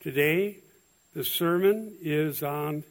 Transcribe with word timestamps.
Today, 0.00 0.56
the 1.14 1.22
sermon 1.22 1.94
is 2.00 2.42
on 2.42 2.84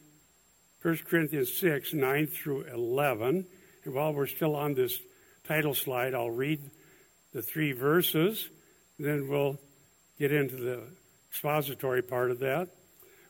1 0.82 0.98
Corinthians 1.08 1.52
6, 1.54 1.92
9 1.92 2.26
through 2.28 2.66
11. 2.72 3.46
And 3.84 3.94
while 3.94 4.14
we're 4.14 4.28
still 4.28 4.54
on 4.54 4.74
this 4.74 4.96
title 5.42 5.74
slide, 5.74 6.14
I'll 6.14 6.30
read 6.30 6.70
the 7.32 7.42
three 7.42 7.72
verses, 7.72 8.48
then 8.96 9.28
we'll 9.28 9.58
get 10.20 10.30
into 10.30 10.54
the 10.54 10.82
expository 11.28 12.00
part 12.00 12.30
of 12.30 12.38
that. 12.40 12.68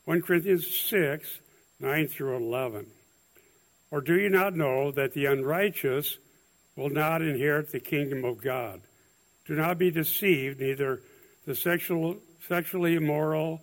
1 0.04 0.20
Corinthians 0.20 0.66
6, 0.66 1.38
9 1.80 2.08
through 2.08 2.36
11. 2.36 2.86
Or 3.90 4.02
do 4.02 4.14
you 4.20 4.28
not 4.28 4.54
know 4.54 4.90
that 4.90 5.14
the 5.14 5.24
unrighteous 5.24 6.18
will 6.76 6.90
not 6.90 7.22
inherit 7.22 7.72
the 7.72 7.80
kingdom 7.80 8.26
of 8.26 8.42
God? 8.42 8.82
Do 9.46 9.54
not 9.54 9.78
be 9.78 9.90
deceived, 9.90 10.60
neither 10.60 11.00
the 11.46 11.54
sexual, 11.54 12.18
sexually 12.46 12.94
immoral, 12.94 13.62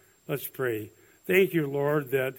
Let's 0.27 0.47
pray. 0.47 0.91
Thank 1.25 1.53
you, 1.53 1.67
Lord, 1.67 2.11
that 2.11 2.35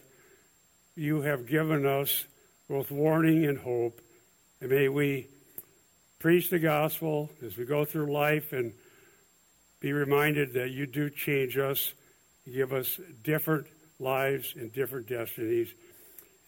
you 0.95 1.23
have 1.23 1.47
given 1.47 1.87
us 1.87 2.25
both 2.69 2.91
warning 2.91 3.45
and 3.45 3.59
hope. 3.59 4.01
And 4.61 4.71
may 4.71 4.89
we 4.89 5.27
preach 6.19 6.51
the 6.51 6.59
gospel 6.59 7.31
as 7.45 7.57
we 7.57 7.65
go 7.65 7.85
through 7.85 8.13
life 8.13 8.53
and 8.53 8.73
be 9.81 9.93
reminded 9.93 10.53
that 10.55 10.71
you 10.71 10.87
do 10.87 11.11
change 11.11 11.59
us. 11.59 11.93
Give 12.51 12.73
us 12.73 13.01
different 13.25 13.67
lives 13.99 14.55
and 14.57 14.73
different 14.73 15.09
destinies. 15.09 15.69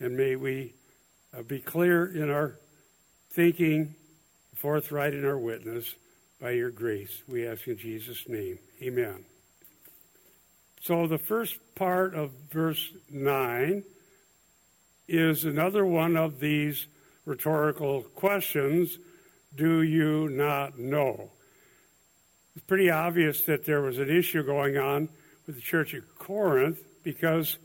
And 0.00 0.16
may 0.16 0.36
we 0.36 0.74
uh, 1.36 1.42
be 1.42 1.58
clear 1.58 2.06
in 2.06 2.30
our 2.30 2.58
thinking, 3.30 3.94
forthright 4.54 5.14
in 5.14 5.24
our 5.24 5.38
witness 5.38 5.94
by 6.40 6.52
your 6.52 6.70
grace. 6.70 7.22
We 7.26 7.46
ask 7.46 7.66
in 7.66 7.78
Jesus' 7.78 8.28
name. 8.28 8.58
Amen. 8.80 9.24
So 10.84 11.06
the 11.06 11.16
first 11.16 11.56
part 11.74 12.14
of 12.14 12.30
verse 12.52 12.92
9 13.10 13.84
is 15.08 15.46
another 15.46 15.86
one 15.86 16.14
of 16.14 16.40
these 16.40 16.88
rhetorical 17.24 18.02
questions 18.02 18.98
Do 19.56 19.80
you 19.80 20.28
not 20.28 20.78
know? 20.78 21.30
It's 22.54 22.66
pretty 22.66 22.90
obvious 22.90 23.44
that 23.44 23.64
there 23.64 23.80
was 23.80 23.98
an 23.98 24.10
issue 24.10 24.42
going 24.42 24.76
on 24.76 25.08
with 25.46 25.56
the 25.56 25.62
church 25.62 25.94
at 25.94 26.02
Corinth 26.18 26.80
because 27.02 27.56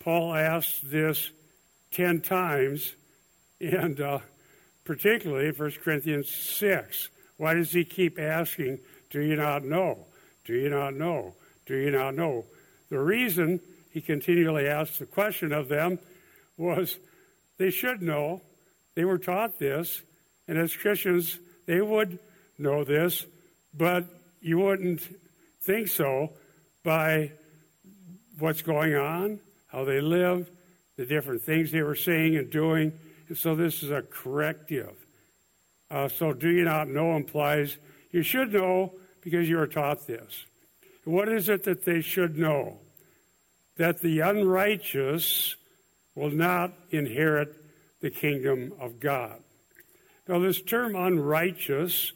Paul 0.00 0.34
asked 0.34 0.90
this 0.90 1.30
10 1.92 2.20
times, 2.20 2.94
and 3.60 4.00
uh, 4.00 4.18
particularly 4.84 5.52
1 5.52 5.72
Corinthians 5.84 6.28
6. 6.28 7.10
Why 7.36 7.54
does 7.54 7.70
he 7.70 7.84
keep 7.84 8.18
asking, 8.18 8.80
Do 9.08 9.20
you 9.20 9.36
not 9.36 9.62
know? 9.62 10.06
Do 10.44 10.54
you 10.54 10.68
not 10.68 10.94
know? 10.94 11.34
Do 11.70 11.76
you 11.76 11.92
not 11.92 12.16
know? 12.16 12.46
The 12.88 12.98
reason 12.98 13.60
he 13.92 14.00
continually 14.00 14.66
asked 14.66 14.98
the 14.98 15.06
question 15.06 15.52
of 15.52 15.68
them 15.68 16.00
was 16.56 16.98
they 17.58 17.70
should 17.70 18.02
know. 18.02 18.40
They 18.96 19.04
were 19.04 19.18
taught 19.18 19.60
this. 19.60 20.02
And 20.48 20.58
as 20.58 20.74
Christians, 20.74 21.38
they 21.66 21.80
would 21.80 22.18
know 22.58 22.82
this, 22.82 23.24
but 23.72 24.04
you 24.40 24.58
wouldn't 24.58 25.02
think 25.62 25.86
so 25.86 26.32
by 26.82 27.30
what's 28.40 28.62
going 28.62 28.96
on, 28.96 29.38
how 29.68 29.84
they 29.84 30.00
live, 30.00 30.50
the 30.96 31.06
different 31.06 31.42
things 31.42 31.70
they 31.70 31.82
were 31.82 31.94
saying 31.94 32.34
and 32.34 32.50
doing. 32.50 32.92
And 33.28 33.38
so 33.38 33.54
this 33.54 33.84
is 33.84 33.92
a 33.92 34.02
corrective. 34.02 34.96
Uh, 35.88 36.08
so 36.08 36.32
do 36.32 36.50
you 36.50 36.64
not 36.64 36.88
know 36.88 37.14
implies 37.14 37.76
you 38.10 38.24
should 38.24 38.52
know 38.52 38.94
because 39.22 39.48
you 39.48 39.60
are 39.60 39.68
taught 39.68 40.08
this. 40.08 40.46
What 41.04 41.28
is 41.28 41.48
it 41.48 41.64
that 41.64 41.84
they 41.84 42.00
should 42.00 42.36
know? 42.36 42.78
That 43.76 44.00
the 44.00 44.20
unrighteous 44.20 45.56
will 46.14 46.30
not 46.30 46.72
inherit 46.90 47.56
the 48.00 48.10
kingdom 48.10 48.72
of 48.78 49.00
God. 49.00 49.42
Now, 50.28 50.38
this 50.38 50.60
term 50.60 50.94
unrighteous 50.94 52.12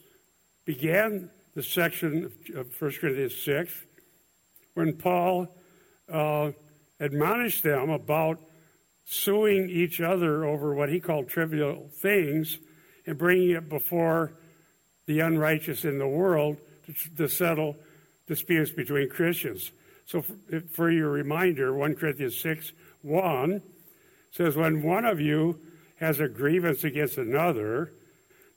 began 0.65 1.29
the 1.55 1.63
section 1.63 2.31
of 2.55 2.81
1 2.81 2.91
Corinthians 2.99 3.35
6 3.37 3.71
when 4.73 4.93
Paul 4.93 5.47
uh, 6.11 6.51
admonished 6.99 7.63
them 7.63 7.89
about 7.89 8.39
suing 9.05 9.69
each 9.69 10.01
other 10.01 10.45
over 10.45 10.73
what 10.73 10.89
he 10.89 10.99
called 10.99 11.29
trivial 11.29 11.89
things 12.01 12.57
and 13.05 13.17
bringing 13.17 13.51
it 13.51 13.69
before 13.69 14.33
the 15.05 15.19
unrighteous 15.19 15.85
in 15.85 15.99
the 15.99 16.07
world 16.07 16.57
to, 16.85 17.15
to 17.15 17.29
settle 17.29 17.75
disputes 18.27 18.71
between 18.71 19.09
Christians. 19.09 19.71
So, 20.05 20.21
for, 20.21 20.61
for, 20.71 20.91
your 20.91 21.09
reminder, 21.09 21.73
1 21.73 21.95
Corinthians 21.95 22.37
6 22.39 22.71
1 23.01 23.61
says, 24.31 24.55
When 24.55 24.83
one 24.83 25.05
of 25.05 25.19
you 25.19 25.59
has 25.97 26.19
a 26.19 26.27
grievance 26.27 26.83
against 26.83 27.17
another, 27.17 27.91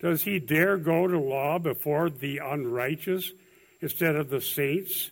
does 0.00 0.22
he 0.22 0.38
dare 0.38 0.76
go 0.76 1.06
to 1.06 1.18
law 1.18 1.58
before 1.58 2.10
the 2.10 2.38
unrighteous 2.38 3.32
instead 3.80 4.16
of 4.16 4.30
the 4.30 4.40
saints? 4.40 5.10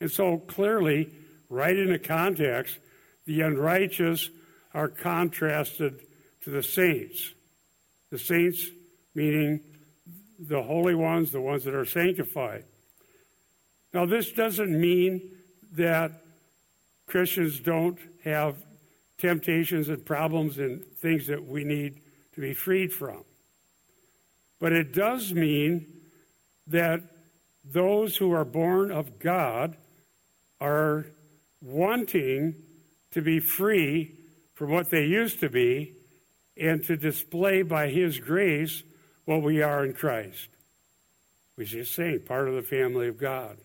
And 0.00 0.10
so, 0.10 0.38
clearly, 0.38 1.10
right 1.48 1.76
in 1.76 1.90
the 1.92 1.98
context, 1.98 2.78
the 3.26 3.42
unrighteous 3.42 4.30
are 4.72 4.88
contrasted 4.88 6.00
to 6.42 6.50
the 6.50 6.62
saints. 6.62 7.32
The 8.10 8.18
saints, 8.18 8.66
meaning 9.14 9.60
the 10.38 10.62
holy 10.62 10.94
ones, 10.94 11.32
the 11.32 11.40
ones 11.40 11.64
that 11.64 11.74
are 11.74 11.84
sanctified. 11.84 12.64
Now, 13.92 14.06
this 14.06 14.32
doesn't 14.32 14.78
mean 14.78 15.22
that 15.72 16.12
Christians 17.06 17.58
don't 17.60 17.98
have 18.24 18.56
temptations 19.18 19.88
and 19.88 20.04
problems 20.04 20.58
and 20.58 20.84
things 20.98 21.26
that 21.26 21.44
we 21.46 21.64
need 21.64 22.00
to 22.34 22.40
be 22.40 22.54
freed 22.54 22.92
from. 22.92 23.24
But 24.60 24.72
it 24.72 24.92
does 24.92 25.32
mean 25.32 25.86
that 26.68 27.02
those 27.64 28.16
who 28.16 28.32
are 28.32 28.44
born 28.44 28.90
of 28.90 29.18
God 29.18 29.76
are 30.60 31.06
wanting 31.60 32.54
to 33.12 33.22
be 33.22 33.40
free 33.40 34.14
from 34.54 34.70
what 34.70 34.90
they 34.90 35.04
used 35.06 35.40
to 35.40 35.48
be 35.48 35.94
and 36.56 36.84
to 36.84 36.96
display 36.96 37.62
by 37.62 37.88
His 37.88 38.18
grace 38.18 38.82
what 39.24 39.42
we 39.42 39.62
are 39.62 39.84
in 39.84 39.94
Christ. 39.94 40.48
Which 41.56 41.74
is 41.74 41.90
saying 41.90 42.20
part 42.26 42.48
of 42.48 42.54
the 42.54 42.62
family 42.62 43.08
of 43.08 43.18
God. 43.18 43.56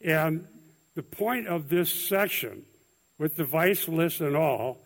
And 0.00 0.46
the 0.94 1.02
point 1.02 1.46
of 1.48 1.68
this 1.68 1.92
section, 1.92 2.64
with 3.18 3.36
the 3.36 3.44
vice 3.44 3.88
list 3.88 4.20
and 4.20 4.36
all, 4.36 4.78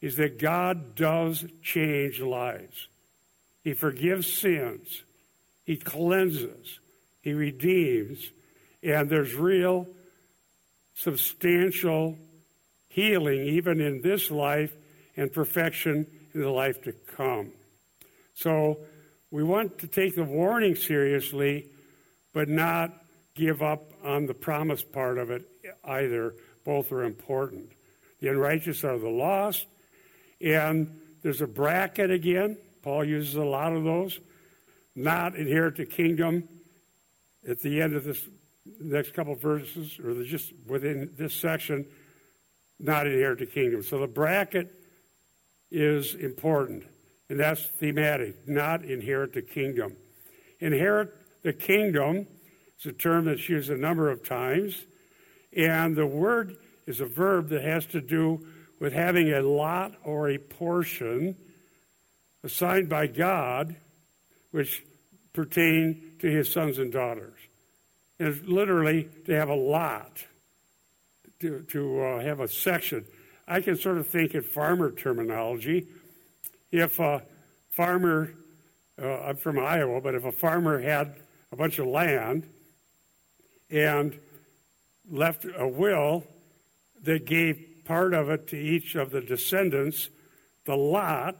is 0.00 0.16
that 0.16 0.38
God 0.38 0.94
does 0.94 1.44
change 1.62 2.20
lives. 2.20 2.88
He 3.62 3.74
forgives 3.74 4.32
sins, 4.32 5.02
He 5.64 5.76
cleanses, 5.76 6.78
He 7.20 7.34
redeems, 7.34 8.30
and 8.82 9.10
there's 9.10 9.34
real, 9.34 9.86
substantial 10.94 12.18
healing 12.88 13.42
even 13.42 13.80
in 13.80 14.02
this 14.02 14.30
life 14.30 14.72
and 15.16 15.32
perfection 15.32 16.06
in 16.34 16.40
the 16.40 16.50
life 16.50 16.82
to 16.82 16.92
come. 16.92 17.52
So 18.34 18.78
we 19.30 19.42
want 19.42 19.78
to 19.78 19.86
take 19.86 20.16
the 20.16 20.24
warning 20.24 20.74
seriously, 20.74 21.66
but 22.32 22.48
not 22.48 22.92
give 23.34 23.62
up 23.62 23.92
on 24.04 24.26
the 24.26 24.34
promise 24.34 24.82
part 24.82 25.18
of 25.18 25.30
it 25.30 25.48
either. 25.84 26.34
Both 26.64 26.92
are 26.92 27.04
important. 27.04 27.72
The 28.20 28.28
unrighteous 28.28 28.84
are 28.84 28.98
the 28.98 29.08
lost, 29.08 29.66
and 30.40 31.00
there's 31.22 31.40
a 31.40 31.46
bracket 31.46 32.10
again. 32.10 32.56
Paul 32.82 33.04
uses 33.04 33.34
a 33.34 33.44
lot 33.44 33.72
of 33.74 33.84
those. 33.84 34.20
Not 34.94 35.36
inherit 35.36 35.76
the 35.76 35.86
kingdom 35.86 36.48
at 37.48 37.60
the 37.60 37.80
end 37.80 37.94
of 37.94 38.04
this 38.04 38.20
next 38.80 39.14
couple 39.14 39.32
of 39.32 39.40
verses, 39.40 39.98
or 39.98 40.22
just 40.24 40.52
within 40.66 41.10
this 41.16 41.34
section, 41.34 41.86
not 42.78 43.06
inherit 43.06 43.38
the 43.38 43.46
kingdom. 43.46 43.82
So 43.82 43.98
the 43.98 44.06
bracket 44.06 44.74
is 45.70 46.14
important, 46.14 46.84
and 47.28 47.38
that's 47.38 47.62
thematic, 47.78 48.48
not 48.48 48.84
inherit 48.84 49.32
the 49.32 49.42
kingdom. 49.42 49.96
Inherit 50.58 51.14
the 51.42 51.52
kingdom 51.52 52.26
is 52.80 52.86
a 52.86 52.92
term 52.92 53.26
that's 53.26 53.48
used 53.48 53.70
a 53.70 53.76
number 53.76 54.10
of 54.10 54.26
times, 54.26 54.86
And 55.52 55.96
the 55.96 56.06
word 56.06 56.56
is 56.86 57.00
a 57.00 57.06
verb 57.06 57.48
that 57.48 57.62
has 57.62 57.86
to 57.86 58.00
do 58.00 58.46
with 58.78 58.92
having 58.92 59.32
a 59.32 59.42
lot 59.42 59.94
or 60.04 60.30
a 60.30 60.38
portion 60.38 61.36
assigned 62.42 62.88
by 62.88 63.06
God, 63.08 63.74
which 64.52 64.84
pertain 65.32 66.12
to 66.20 66.28
his 66.28 66.52
sons 66.52 66.78
and 66.78 66.92
daughters. 66.92 67.38
And 68.18 68.28
it's 68.28 68.46
literally 68.46 69.08
to 69.26 69.32
have 69.32 69.48
a 69.48 69.54
lot, 69.54 70.24
to, 71.40 71.62
to 71.70 72.00
uh, 72.00 72.20
have 72.20 72.40
a 72.40 72.48
section. 72.48 73.04
I 73.46 73.60
can 73.60 73.76
sort 73.76 73.98
of 73.98 74.06
think 74.06 74.34
in 74.34 74.42
farmer 74.42 74.92
terminology. 74.92 75.88
If 76.70 77.00
a 77.00 77.22
farmer, 77.70 78.32
uh, 79.02 79.20
I'm 79.22 79.36
from 79.36 79.58
Iowa, 79.58 80.00
but 80.00 80.14
if 80.14 80.24
a 80.24 80.32
farmer 80.32 80.80
had 80.80 81.16
a 81.50 81.56
bunch 81.56 81.78
of 81.80 81.86
land 81.86 82.46
and 83.70 84.18
left 85.10 85.46
a 85.56 85.66
will 85.66 86.24
that 87.02 87.24
gave 87.24 87.84
part 87.84 88.14
of 88.14 88.28
it 88.30 88.46
to 88.48 88.56
each 88.56 88.94
of 88.94 89.10
the 89.10 89.20
descendants, 89.20 90.08
the 90.64 90.76
lot 90.76 91.36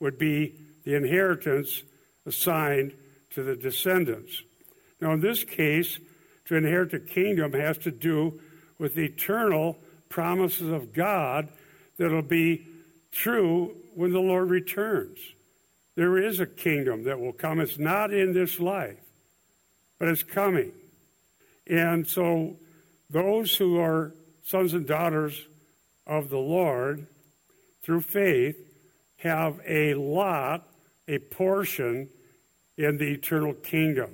would 0.00 0.18
be 0.18 0.54
the 0.84 0.94
inheritance 0.94 1.82
assigned 2.26 2.92
to 3.30 3.42
the 3.42 3.56
descendants. 3.56 4.42
Now, 5.00 5.12
in 5.12 5.20
this 5.20 5.44
case, 5.44 5.98
to 6.46 6.56
inherit 6.56 6.90
the 6.90 6.98
kingdom 6.98 7.52
has 7.52 7.78
to 7.78 7.90
do 7.90 8.40
with 8.78 8.94
the 8.94 9.04
eternal 9.04 9.78
promises 10.08 10.70
of 10.70 10.92
God 10.92 11.48
that'll 11.98 12.22
be 12.22 12.66
true 13.12 13.74
when 13.94 14.12
the 14.12 14.20
Lord 14.20 14.50
returns. 14.50 15.18
There 15.94 16.18
is 16.18 16.40
a 16.40 16.46
kingdom 16.46 17.04
that 17.04 17.20
will 17.20 17.32
come. 17.32 17.60
It's 17.60 17.78
not 17.78 18.12
in 18.12 18.32
this 18.32 18.58
life, 18.58 18.98
but 19.98 20.08
it's 20.08 20.22
coming. 20.22 20.72
And 21.66 22.06
so, 22.06 22.56
those 23.10 23.56
who 23.56 23.78
are 23.78 24.12
sons 24.42 24.74
and 24.74 24.86
daughters 24.86 25.40
of 26.06 26.28
the 26.28 26.38
Lord 26.38 27.06
through 27.82 28.02
faith 28.02 28.56
have 29.18 29.60
a 29.66 29.94
lot, 29.94 30.68
a 31.08 31.18
portion 31.18 32.08
in 32.76 32.98
the 32.98 33.12
eternal 33.12 33.54
kingdom. 33.54 34.10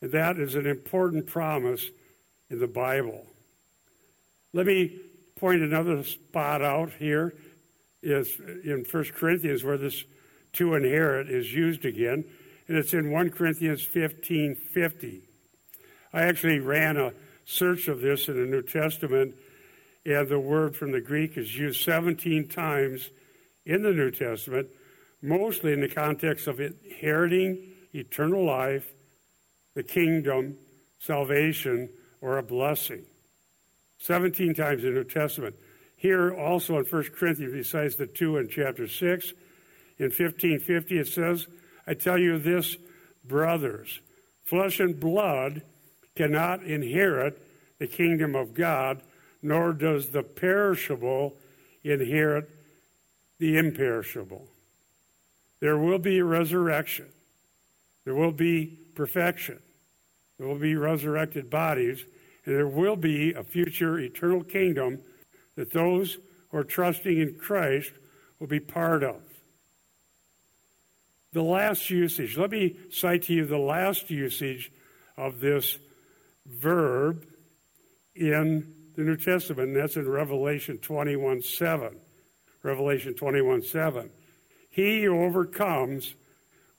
And 0.00 0.12
that 0.12 0.38
is 0.38 0.54
an 0.54 0.66
important 0.66 1.26
promise 1.26 1.90
in 2.50 2.58
the 2.58 2.66
Bible. 2.66 3.26
Let 4.52 4.66
me 4.66 5.00
point 5.36 5.62
another 5.62 6.04
spot 6.04 6.62
out 6.62 6.92
here 6.98 7.34
is 8.02 8.38
in 8.38 8.84
1 8.88 9.04
Corinthians 9.16 9.64
where 9.64 9.78
this 9.78 10.04
to 10.52 10.74
inherit 10.74 11.28
is 11.28 11.52
used 11.52 11.84
again, 11.84 12.24
and 12.68 12.76
it's 12.76 12.94
in 12.94 13.10
1 13.10 13.30
Corinthians 13.30 13.82
15 13.82 14.54
50. 14.54 15.22
I 16.14 16.22
actually 16.22 16.60
ran 16.60 16.96
a 16.96 17.12
search 17.44 17.88
of 17.88 18.00
this 18.00 18.28
in 18.28 18.36
the 18.36 18.46
New 18.46 18.62
Testament, 18.62 19.34
and 20.06 20.28
the 20.28 20.38
word 20.38 20.76
from 20.76 20.92
the 20.92 21.00
Greek 21.00 21.36
is 21.36 21.58
used 21.58 21.82
17 21.82 22.46
times 22.46 23.10
in 23.66 23.82
the 23.82 23.90
New 23.90 24.12
Testament, 24.12 24.68
mostly 25.20 25.72
in 25.72 25.80
the 25.80 25.88
context 25.88 26.46
of 26.46 26.60
inheriting 26.60 27.72
eternal 27.92 28.44
life, 28.44 28.94
the 29.74 29.82
kingdom, 29.82 30.56
salvation, 31.00 31.88
or 32.20 32.38
a 32.38 32.44
blessing. 32.44 33.04
17 33.98 34.54
times 34.54 34.84
in 34.84 34.90
the 34.94 35.00
New 35.00 35.04
Testament. 35.04 35.56
Here 35.96 36.32
also 36.32 36.78
in 36.78 36.84
1 36.84 37.02
Corinthians, 37.18 37.52
besides 37.52 37.96
the 37.96 38.06
two 38.06 38.36
in 38.36 38.48
chapter 38.48 38.86
6, 38.86 39.32
in 39.98 40.06
1550 40.06 40.98
it 40.98 41.08
says, 41.08 41.48
I 41.88 41.94
tell 41.94 42.18
you 42.18 42.38
this, 42.38 42.76
brothers, 43.24 44.00
flesh 44.44 44.78
and 44.78 45.00
blood 45.00 45.62
cannot 46.16 46.62
inherit 46.64 47.40
the 47.78 47.86
kingdom 47.86 48.34
of 48.34 48.54
God, 48.54 49.02
nor 49.42 49.72
does 49.72 50.08
the 50.08 50.22
perishable 50.22 51.36
inherit 51.82 52.48
the 53.38 53.56
imperishable. 53.56 54.46
There 55.60 55.78
will 55.78 55.98
be 55.98 56.18
a 56.18 56.24
resurrection. 56.24 57.06
There 58.04 58.14
will 58.14 58.32
be 58.32 58.78
perfection. 58.94 59.58
There 60.38 60.46
will 60.46 60.58
be 60.58 60.76
resurrected 60.76 61.50
bodies. 61.50 62.04
And 62.44 62.54
there 62.54 62.68
will 62.68 62.96
be 62.96 63.32
a 63.32 63.42
future 63.42 63.98
eternal 63.98 64.44
kingdom 64.44 65.00
that 65.56 65.72
those 65.72 66.18
who 66.50 66.58
are 66.58 66.64
trusting 66.64 67.18
in 67.18 67.34
Christ 67.34 67.92
will 68.38 68.46
be 68.46 68.60
part 68.60 69.02
of. 69.02 69.20
The 71.32 71.42
last 71.42 71.90
usage, 71.90 72.36
let 72.36 72.50
me 72.50 72.76
cite 72.90 73.24
to 73.24 73.32
you 73.32 73.46
the 73.46 73.58
last 73.58 74.10
usage 74.10 74.70
of 75.16 75.40
this 75.40 75.78
verb 76.46 77.26
in 78.14 78.72
the 78.96 79.02
New 79.02 79.16
Testament, 79.16 79.68
and 79.68 79.76
that's 79.76 79.96
in 79.96 80.08
Revelation 80.08 80.78
21 80.78 81.42
7. 81.42 81.96
Revelation 82.62 83.14
21 83.14 83.62
7. 83.62 84.10
He 84.70 85.04
who 85.04 85.22
overcomes 85.22 86.14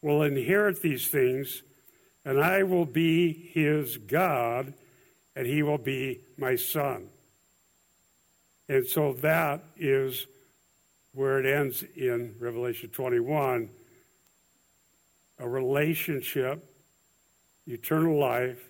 will 0.02 0.22
inherit 0.24 0.82
these 0.82 1.08
things, 1.08 1.64
and 2.24 2.42
I 2.42 2.64
will 2.64 2.86
be 2.86 3.34
his 3.54 3.98
God, 3.98 4.74
and 5.36 5.48
he 5.48 5.64
will 5.64 5.78
be 5.78 6.22
my 6.38 6.56
son. 6.56 7.08
And 8.68 8.86
so 8.86 9.14
that 9.14 9.64
is 9.78 10.26
where 11.14 11.40
it 11.40 11.46
ends 11.46 11.84
in 11.96 12.36
Revelation 12.40 12.90
21 12.90 13.70
a 15.38 15.50
relationship, 15.50 16.64
eternal 17.68 18.18
life, 18.18 18.70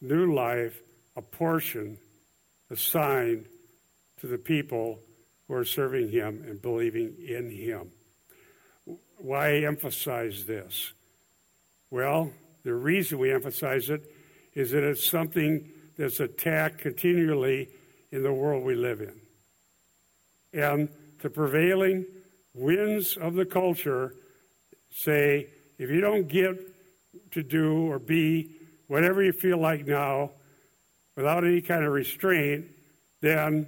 new 0.00 0.34
life, 0.34 0.80
a 1.16 1.22
portion 1.22 1.98
assigned 2.70 3.46
to 4.20 4.26
the 4.26 4.38
people 4.38 5.00
who 5.46 5.54
are 5.54 5.64
serving 5.64 6.10
him 6.10 6.44
and 6.46 6.60
believing 6.60 7.14
in 7.26 7.50
him. 7.50 7.90
Why 9.16 9.64
emphasize 9.64 10.44
this? 10.44 10.92
Well, 11.90 12.30
the 12.64 12.74
reason 12.74 13.18
we 13.18 13.32
emphasize 13.32 13.88
it 13.88 14.12
is 14.54 14.70
that 14.72 14.84
it's 14.84 15.06
something 15.06 15.68
that's 15.96 16.20
attacked 16.20 16.78
continually 16.78 17.68
in 18.12 18.22
the 18.22 18.32
world 18.32 18.64
we 18.64 18.74
live 18.74 19.00
in. 19.00 19.20
And 20.52 20.88
the 21.20 21.30
prevailing 21.30 22.06
winds 22.54 23.16
of 23.16 23.34
the 23.34 23.44
culture 23.44 24.14
say 24.90 25.48
if 25.78 25.90
you 25.90 26.00
don't 26.00 26.28
get 26.28 26.56
to 27.32 27.42
do 27.42 27.90
or 27.90 27.98
be 27.98 28.57
whatever 28.88 29.22
you 29.22 29.32
feel 29.32 29.58
like 29.58 29.86
now 29.86 30.32
without 31.14 31.44
any 31.44 31.60
kind 31.60 31.84
of 31.84 31.92
restraint, 31.92 32.66
then 33.20 33.66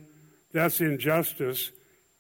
that's 0.53 0.81
injustice. 0.81 1.71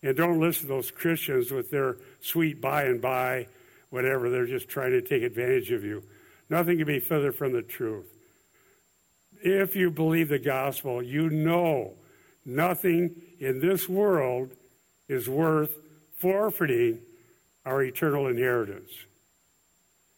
And 0.02 0.16
don't 0.16 0.40
listen 0.40 0.62
to 0.62 0.75
those 0.75 0.90
Christians 0.90 1.50
with 1.50 1.71
their 1.71 1.97
sweet 2.21 2.61
by 2.61 2.85
and 2.85 3.00
by, 3.00 3.49
whatever. 3.90 4.30
They're 4.30 4.47
just 4.47 4.69
trying 4.69 4.92
to 4.92 5.02
take 5.02 5.23
advantage 5.23 5.71
of 5.73 5.85
you. 5.85 6.02
Nothing 6.49 6.78
can 6.78 6.87
be 6.87 7.00
further 7.00 7.33
from 7.33 7.52
the 7.52 7.62
truth. 7.62 8.07
If 9.42 9.76
you 9.76 9.90
believe 9.90 10.28
the 10.28 10.38
gospel, 10.38 11.02
you 11.02 11.30
know 11.30 11.95
nothing 12.45 13.23
in 13.38 13.61
this 13.61 13.88
world 13.88 14.50
is 15.09 15.28
worth 15.28 15.76
forfeiting 16.16 17.00
our 17.64 17.83
eternal 17.83 18.26
inheritance. 18.26 18.90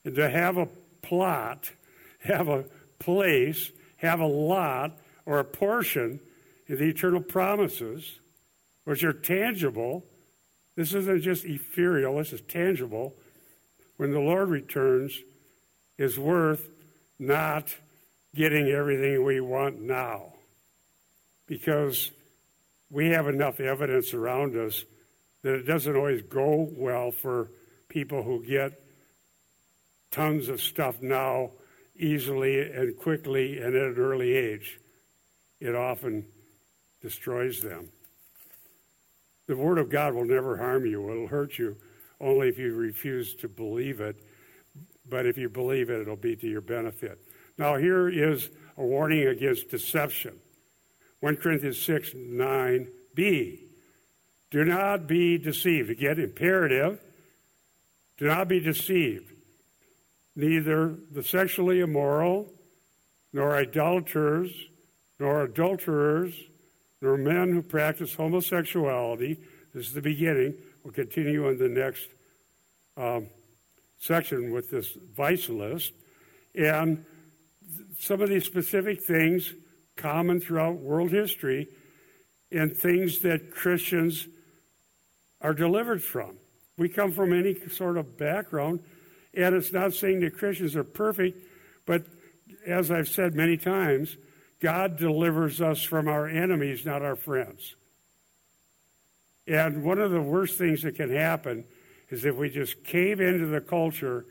And 0.05 0.15
to 0.17 0.29
have 0.29 0.57
a 0.57 0.69
plot, 1.03 1.71
have 2.25 2.49
a 2.49 2.64
place, 2.99 3.71
have 3.97 4.21
a 4.21 4.26
lot, 4.26 4.99
or 5.26 5.38
a 5.38 5.45
portion 5.45 6.21
in 6.67 6.79
the 6.79 6.85
eternal 6.85 7.21
promises, 7.21 8.21
which 8.85 9.05
are 9.05 9.12
tangible. 9.12 10.05
This 10.76 10.95
isn't 10.95 11.23
just 11.23 11.45
ethereal, 11.45 12.17
this 12.17 12.33
is 12.33 12.41
tangible. 12.43 13.14
When 13.97 14.12
the 14.12 14.21
Lord 14.21 14.49
returns, 14.49 15.21
is 15.99 16.19
worth 16.19 16.69
not 17.19 17.76
getting 18.35 18.69
everything 18.69 19.25
we 19.25 19.41
want 19.41 19.81
now. 19.81 20.33
Because 21.47 22.11
we 22.91 23.09
have 23.09 23.29
enough 23.29 23.61
evidence 23.61 24.14
around 24.14 24.57
us 24.57 24.85
that 25.43 25.55
it 25.55 25.62
doesn't 25.62 25.97
always 25.97 26.23
go 26.23 26.69
well 26.73 27.11
for 27.11 27.50
people 27.88 28.23
who 28.23 28.45
get 28.45 28.83
tons 30.11 30.49
of 30.49 30.61
stuff 30.61 31.00
now 31.02 31.50
easily 31.97 32.61
and 32.61 32.97
quickly 32.97 33.59
and 33.59 33.75
at 33.75 33.83
an 33.83 33.99
early 33.99 34.33
age. 34.35 34.81
It 35.61 35.75
often 35.75 36.27
destroys 37.01 37.61
them. 37.61 37.91
The 39.47 39.57
Word 39.57 39.79
of 39.79 39.91
God 39.91 40.15
will 40.15 40.25
never 40.25 40.57
harm 40.57 40.87
you, 40.87 41.11
it'll 41.11 41.27
hurt 41.27 41.59
you 41.59 41.77
only 42.21 42.49
if 42.49 42.59
you 42.59 42.75
refuse 42.75 43.35
to 43.35 43.49
believe 43.49 44.01
it. 44.01 44.17
But 45.09 45.27
if 45.27 45.37
you 45.37 45.49
believe 45.49 45.91
it, 45.91 46.01
it'll 46.01 46.17
be 46.17 46.37
to 46.37 46.47
your 46.47 46.61
benefit. 46.61 47.19
Now, 47.59 47.77
here 47.77 48.09
is 48.09 48.51
a 48.77 48.85
warning 48.85 49.27
against 49.27 49.69
deception 49.69 50.39
1 51.21 51.37
Corinthians 51.37 51.81
6 51.83 52.15
9b. 52.15 53.59
Do 54.51 54.65
not 54.65 55.07
be 55.07 55.39
deceived. 55.39 55.91
Again, 55.91 56.19
imperative. 56.19 57.01
Do 58.19 58.27
not 58.27 58.49
be 58.49 58.61
deceived. 58.61 59.32
Neither 60.35 60.97
the 61.11 61.23
sexually 61.23 61.81
immoral, 61.81 62.53
nor 63.33 63.57
idolaters, 63.57 64.51
nor 65.19 65.43
adulterers, 65.43 66.35
nor 67.01 67.17
men 67.17 67.51
who 67.51 67.62
practice 67.62 68.15
homosexuality. 68.15 69.41
This 69.75 69.89
is 69.89 69.93
the 69.95 70.03
beginning. 70.03 70.55
We'll 70.83 70.93
continue 70.93 71.49
in 71.49 71.59
the 71.59 71.69
next 71.69 72.09
um, 72.97 73.29
section 73.99 74.53
with 74.53 74.71
this 74.71 74.97
vice 75.15 75.49
list. 75.49 75.93
And 76.55 77.05
some 77.99 78.21
of 78.21 78.29
these 78.29 78.45
specific 78.45 79.03
things 79.03 79.55
common 79.97 80.41
throughout 80.41 80.77
world 80.77 81.11
history 81.11 81.69
and 82.51 82.77
things 82.77 83.21
that 83.21 83.51
Christians 83.51 84.29
are 85.41 85.55
delivered 85.55 86.03
from. 86.03 86.37
We 86.77 86.89
come 86.89 87.12
from 87.12 87.33
any 87.33 87.57
sort 87.69 87.97
of 87.97 88.17
background, 88.17 88.81
and 89.35 89.55
it's 89.55 89.73
not 89.73 89.95
saying 89.95 90.21
that 90.21 90.37
Christians 90.37 90.77
are 90.77 90.85
perfect, 90.85 91.39
but 91.87 92.05
as 92.67 92.91
I've 92.91 93.09
said 93.09 93.35
many 93.35 93.57
times, 93.57 94.17
God 94.61 94.97
delivers 94.97 95.61
us 95.61 95.83
from 95.83 96.07
our 96.07 96.29
enemies, 96.29 96.87
not 96.87 97.03
our 97.03 97.17
friends. 97.17 97.75
And 99.47 99.83
one 99.83 99.99
of 99.99 100.11
the 100.11 100.21
worst 100.21 100.57
things 100.57 100.83
that 100.83 100.95
can 100.95 101.11
happen 101.11 101.65
is 102.11 102.25
if 102.25 102.37
we 102.37 102.49
just 102.51 102.85
cave 102.85 103.21
into 103.21 103.47
the 103.47 103.61
culture 103.61 104.27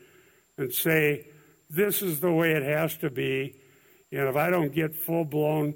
and 0.58 0.72
say, 0.72 1.28
this 1.70 2.02
is 2.02 2.20
the 2.20 2.32
way 2.32 2.52
it 2.52 2.64
has 2.64 2.96
to 2.98 3.10
be, 3.10 3.56
and 4.12 4.28
if 4.28 4.36
I 4.36 4.50
don't 4.50 4.74
get 4.74 4.96
full 4.96 5.26
blown 5.26 5.76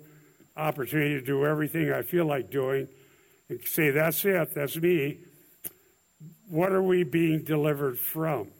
opportunity 0.55 1.15
to 1.15 1.21
do 1.21 1.45
everything 1.45 1.91
I 1.91 2.01
feel 2.01 2.25
like 2.25 2.49
doing, 2.49 2.87
and 3.49 3.59
say, 3.65 3.91
that's 3.91 4.23
it, 4.23 4.53
that's 4.53 4.77
me, 4.77 5.19
what 6.49 6.71
are 6.71 6.83
we 6.83 7.03
being 7.03 7.43
delivered 7.43 7.99
from? 7.99 8.51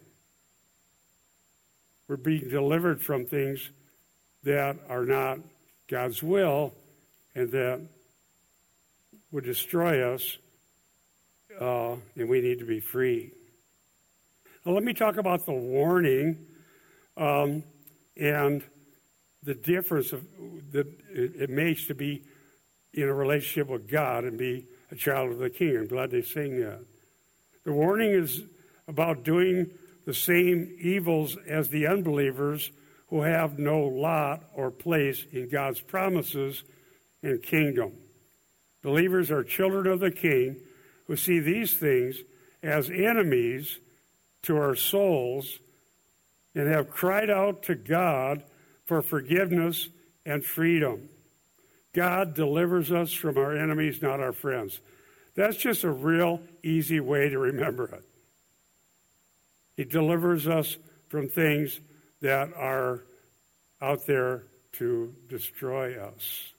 We're 2.08 2.18
being 2.18 2.50
delivered 2.50 3.02
from 3.02 3.26
things 3.26 3.72
that 4.44 4.78
are 4.90 5.06
not 5.06 5.40
God's 5.88 6.22
will 6.22 6.74
and 7.34 7.52
that 7.52 7.82
would 9.32 9.44
destroy 9.44 10.14
us, 10.14 10.38
uh, 11.60 11.96
and 12.16 12.30
we 12.30 12.42
need 12.42 12.60
to 12.60 12.66
be 12.66 12.80
free. 12.80 13.32
Now, 14.66 14.72
let 14.72 14.84
me 14.84 14.94
talk 14.94 15.18
about 15.18 15.46
the 15.46 15.54
warning 15.54 16.46
um, 17.18 17.64
and 18.16 18.64
the 19.44 19.56
difference 19.56 20.14
of, 20.14 20.24
that 20.72 20.88
it 21.12 21.50
makes 21.50 21.88
to 21.88 21.96
be 21.96 22.24
in 22.94 23.04
a 23.04 23.14
relationship 23.14 23.68
with 23.68 23.90
God 23.90 24.24
and 24.24 24.38
be 24.38 24.66
a 24.92 24.96
child 24.96 25.32
of 25.32 25.40
the 25.40 25.50
King. 25.50 25.78
I'm 25.78 25.88
glad 25.88 26.12
they're 26.12 26.24
sing 26.24 26.60
that. 26.62 26.80
The 27.64 27.74
warning 27.74 28.12
is 28.12 28.44
about 28.88 29.24
doing 29.24 29.72
the 30.06 30.14
same 30.14 30.76
evils 30.80 31.38
as 31.48 31.70
the 31.70 31.88
unbelievers 31.88 32.72
who 33.08 33.22
have 33.22 33.60
no 33.60 33.82
lot 33.82 34.44
or 34.54 34.72
place 34.72 35.26
in 35.32 35.50
God's 35.50 35.82
promises 35.82 36.64
and 37.22 37.42
kingdom. 37.42 37.94
Believers 38.82 39.32
are 39.32 39.44
children 39.44 39.88
of 39.88 40.00
the 40.00 40.12
King 40.12 40.58
who 41.08 41.16
see 41.16 41.40
these 41.40 41.74
things 41.74 42.18
as 42.62 42.90
enemies 42.90 43.80
to 44.44 44.58
our 44.58 44.76
souls 44.76 45.60
and 46.54 46.68
have 46.68 46.90
cried 46.90 47.30
out 47.30 47.64
to 47.64 47.76
God 47.76 48.44
for 48.86 49.02
forgiveness 49.02 49.90
and 50.26 50.44
freedom. 50.44 51.10
God 51.94 52.34
delivers 52.34 52.92
us 52.92 53.12
from 53.14 53.38
our 53.38 53.56
enemies, 53.56 54.02
not 54.02 54.20
our 54.20 54.34
friends. 54.34 54.82
That's 55.36 55.58
just 55.58 55.84
a 55.84 55.92
real 55.92 56.42
easy 56.64 57.00
way 57.00 57.30
to 57.30 57.38
remember 57.38 57.86
it. 57.88 58.04
He 59.76 59.84
delivers 59.84 60.48
us 60.48 60.78
from 61.10 61.28
things 61.28 61.82
that 62.22 62.54
are 62.56 63.04
out 63.82 64.06
there 64.06 64.44
to 64.74 65.14
destroy 65.28 65.98
us 65.98 66.54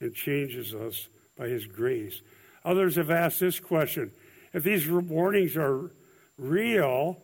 and 0.00 0.14
changes 0.14 0.74
us 0.74 1.08
by 1.36 1.48
His 1.48 1.66
grace. 1.66 2.22
Others 2.64 2.96
have 2.96 3.10
asked 3.10 3.40
this 3.40 3.60
question 3.60 4.12
if 4.52 4.64
these 4.64 4.88
warnings 4.88 5.56
are 5.56 5.90
real, 6.36 7.22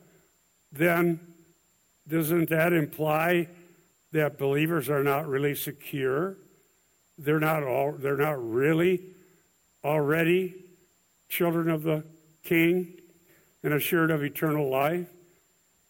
then 0.72 1.20
doesn't 2.06 2.48
that 2.50 2.72
imply 2.72 3.48
that 4.12 4.38
believers 4.38 4.88
are 4.88 5.02
not 5.02 5.26
really 5.26 5.54
secure? 5.54 6.36
They're 7.18 7.40
not 7.40 7.62
all 7.62 7.92
they're 7.92 8.16
not 8.16 8.42
really 8.50 9.02
already 9.82 10.54
children 11.28 11.70
of 11.70 11.82
the 11.82 12.04
king 12.42 12.95
and 13.66 13.74
assured 13.74 14.12
of 14.12 14.22
eternal 14.22 14.70
life. 14.70 15.08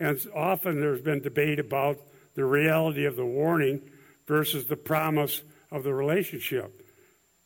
And 0.00 0.18
often 0.34 0.80
there's 0.80 1.02
been 1.02 1.20
debate 1.20 1.58
about 1.58 1.98
the 2.34 2.46
reality 2.46 3.04
of 3.04 3.16
the 3.16 3.26
warning 3.26 3.82
versus 4.26 4.66
the 4.66 4.78
promise 4.78 5.42
of 5.70 5.84
the 5.84 5.92
relationship. 5.92 6.90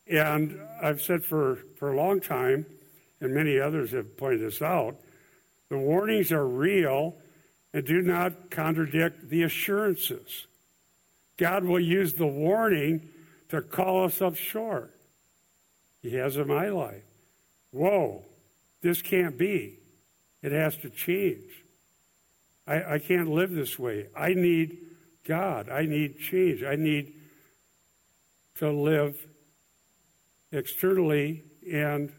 And 0.06 0.56
I've 0.80 1.02
said 1.02 1.24
for, 1.24 1.58
for 1.76 1.92
a 1.92 1.96
long 1.96 2.20
time, 2.20 2.64
and 3.20 3.34
many 3.34 3.58
others 3.58 3.90
have 3.90 4.16
pointed 4.16 4.42
this 4.42 4.62
out, 4.62 5.00
the 5.68 5.78
warnings 5.78 6.30
are 6.30 6.46
real 6.46 7.16
and 7.74 7.84
do 7.84 8.00
not 8.00 8.52
contradict 8.52 9.30
the 9.30 9.42
assurances. 9.42 10.46
God 11.38 11.64
will 11.64 11.80
use 11.80 12.14
the 12.14 12.26
warning 12.26 13.08
to 13.48 13.62
call 13.62 14.04
us 14.04 14.22
up 14.22 14.36
short. 14.36 14.94
He 16.02 16.14
has 16.14 16.36
in 16.36 16.46
my 16.46 16.68
life. 16.68 17.02
Whoa, 17.72 18.22
this 18.80 19.02
can't 19.02 19.36
be. 19.36 19.79
It 20.42 20.52
has 20.52 20.76
to 20.78 20.90
change. 20.90 21.50
I, 22.66 22.94
I 22.94 22.98
can't 22.98 23.28
live 23.28 23.50
this 23.50 23.78
way. 23.78 24.08
I 24.16 24.34
need 24.34 24.78
God. 25.26 25.68
I 25.68 25.84
need 25.84 26.18
change. 26.18 26.62
I 26.62 26.76
need 26.76 27.14
to 28.56 28.70
live 28.70 29.26
externally 30.52 31.44
and 31.70 32.12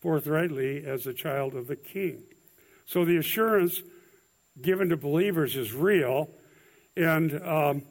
forthrightly 0.00 0.84
as 0.86 1.06
a 1.06 1.12
child 1.12 1.54
of 1.54 1.66
the 1.66 1.76
King. 1.76 2.22
So 2.86 3.04
the 3.04 3.16
assurance 3.16 3.82
given 4.60 4.88
to 4.90 4.96
believers 4.96 5.56
is 5.56 5.72
real. 5.72 6.30
And 6.96 7.42
um, 7.42 7.82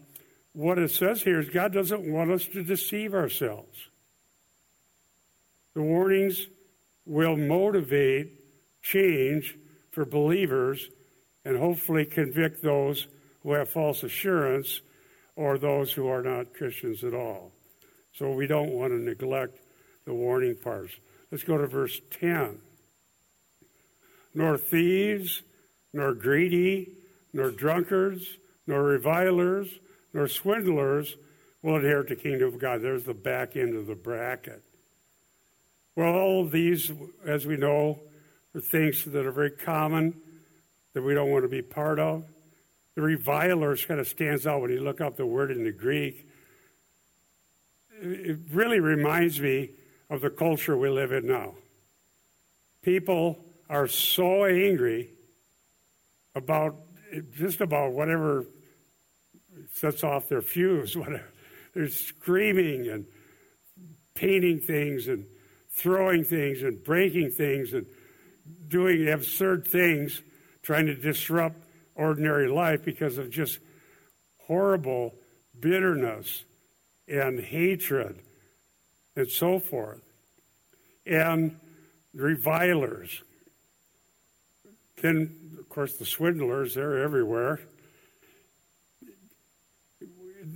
what 0.54 0.78
it 0.78 0.92
says 0.92 1.22
here 1.22 1.40
is 1.40 1.50
God 1.50 1.74
doesn't 1.74 2.12
want 2.12 2.32
us 2.32 2.46
to 2.48 2.64
deceive 2.64 3.14
ourselves. 3.14 3.78
The 5.74 5.82
warnings 5.82 6.48
will 7.06 7.36
motivate 7.36 8.82
change 8.82 9.56
for 9.96 10.06
believers 10.06 10.90
and 11.46 11.58
hopefully 11.58 12.06
convict 12.06 12.62
those 12.62 13.08
who 13.42 13.54
have 13.54 13.70
false 13.70 14.04
assurance 14.04 14.82
or 15.36 15.58
those 15.58 15.92
who 15.94 16.08
are 16.08 16.22
not 16.22 16.54
Christians 16.54 17.04
at 17.04 17.14
all. 17.14 17.52
So 18.14 18.32
we 18.32 18.46
don't 18.46 18.72
want 18.72 18.92
to 18.92 19.00
neglect 19.00 19.58
the 20.06 20.14
warning 20.14 20.56
parts. 20.56 20.94
Let's 21.32 21.44
go 21.44 21.58
to 21.58 21.68
verse 21.68 22.00
10. 22.20 22.60
Nor 24.34 24.58
thieves, 24.58 25.42
nor 25.94 26.14
greedy, 26.14 26.90
nor 27.34 27.52
drunkards, 27.52 28.26
nor 28.68 28.84
revilers, 28.84 29.70
nor 30.14 30.28
swindlers 30.28 31.16
will 31.62 31.78
inherit 31.78 32.10
the 32.10 32.16
kingdom 32.16 32.54
of 32.54 32.60
God. 32.60 32.82
There's 32.82 33.06
the 33.06 33.14
back 33.14 33.56
end 33.56 33.76
of 33.76 33.88
the 33.88 33.96
bracket. 33.96 34.62
Well, 35.96 36.14
all 36.14 36.44
of 36.44 36.52
these, 36.52 36.92
as 37.26 37.46
we 37.46 37.56
know, 37.56 38.00
are 38.56 38.62
things 38.62 39.04
that 39.06 39.26
are 39.26 39.32
very 39.32 39.52
common 39.52 40.14
that 40.94 41.02
we 41.02 41.14
don't 41.14 41.30
want 41.30 41.44
to 41.44 41.50
be 41.50 41.62
part 41.62 42.00
of. 42.00 42.24
The 42.96 43.02
revilers 43.02 43.86
kind 43.86 44.00
of 44.00 44.08
stands 44.08 44.48
out 44.48 44.62
when 44.62 44.72
you 44.72 44.80
look 44.80 45.02
up 45.02 45.18
the 45.18 45.26
word 45.26 45.52
in 45.52 45.64
the 45.66 45.72
Greek. 45.72 46.28
It 48.02 48.40
really 48.52 48.80
reminds 48.80 49.40
me 49.40 49.72
of 50.10 50.22
the 50.22 50.30
culture 50.30 50.78
we 50.78 50.90
live 50.90 51.12
in 51.12 51.28
now. 51.28 51.56
People 52.82 53.44
are 53.70 53.88
so 53.88 54.46
angry 54.46 55.10
about 56.36 56.76
just 57.34 57.60
about 57.62 57.92
whatever 57.92 58.46
sets 59.74 60.04
off 60.04 60.30
their 60.30 60.42
fuse. 60.42 60.96
Whatever. 60.98 61.26
They're 61.74 61.90
screaming 61.90 62.88
and 62.88 63.06
painting 64.14 64.60
things 64.60 65.08
and 65.08 65.26
throwing 65.72 66.24
things 66.24 66.64
and 66.64 66.82
breaking 66.82 67.32
things 67.32 67.74
and 67.74 67.86
doing 68.68 69.10
absurd 69.10 69.68
things, 69.68 70.22
trying 70.62 70.88
to 70.88 70.96
disrupt 70.96 71.58
ordinary 71.96 72.50
life 72.50 72.84
because 72.84 73.18
of 73.18 73.30
just 73.30 73.60
horrible 74.48 75.14
bitterness 75.60 76.44
and 77.08 77.40
hatred 77.40 78.20
and 79.16 79.30
so 79.30 79.60
forth. 79.60 80.02
And 81.06 81.58
revilers. 82.14 83.22
Then, 85.02 85.58
of 85.60 85.70
course, 85.70 85.98
the 85.98 86.06
swindlers, 86.06 86.76
they're 86.76 87.04
everywhere. 87.04 87.60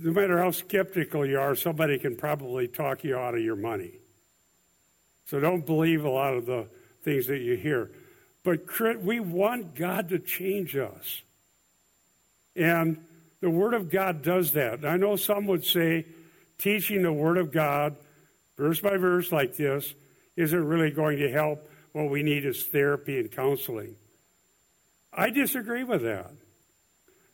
No 0.02 0.12
matter 0.12 0.38
how 0.42 0.50
skeptical 0.50 1.26
you 1.26 1.38
are, 1.38 1.54
somebody 1.54 1.98
can 1.98 2.16
probably 2.16 2.66
talk 2.66 3.04
you 3.04 3.16
out 3.16 3.34
of 3.34 3.40
your 3.40 3.56
money. 3.56 3.92
So 5.26 5.38
don't 5.38 5.66
believe 5.66 6.04
a 6.04 6.10
lot 6.10 6.34
of 6.34 6.46
the 6.46 6.66
things 7.04 7.26
that 7.26 7.38
you 7.38 7.56
hear. 7.56 7.90
But 8.42 8.60
we 9.02 9.20
want 9.20 9.74
God 9.74 10.08
to 10.10 10.18
change 10.18 10.76
us. 10.76 11.22
And 12.56 13.04
the 13.40 13.50
Word 13.50 13.74
of 13.74 13.90
God 13.90 14.22
does 14.22 14.52
that. 14.52 14.84
I 14.84 14.96
know 14.96 15.16
some 15.16 15.46
would 15.46 15.64
say, 15.64 16.06
teaching 16.58 17.02
the 17.02 17.12
Word 17.12 17.38
of 17.38 17.52
God 17.52 17.96
verse 18.56 18.80
by 18.80 18.96
verse 18.96 19.32
like 19.32 19.56
this 19.56 19.94
isn't 20.36 20.64
really 20.64 20.90
going 20.90 21.18
to 21.18 21.30
help. 21.30 21.70
What 21.92 22.10
we 22.10 22.22
need 22.22 22.44
is 22.44 22.64
therapy 22.64 23.18
and 23.18 23.32
counseling. 23.32 23.96
I 25.12 25.30
disagree 25.30 25.82
with 25.82 26.02
that. 26.02 26.30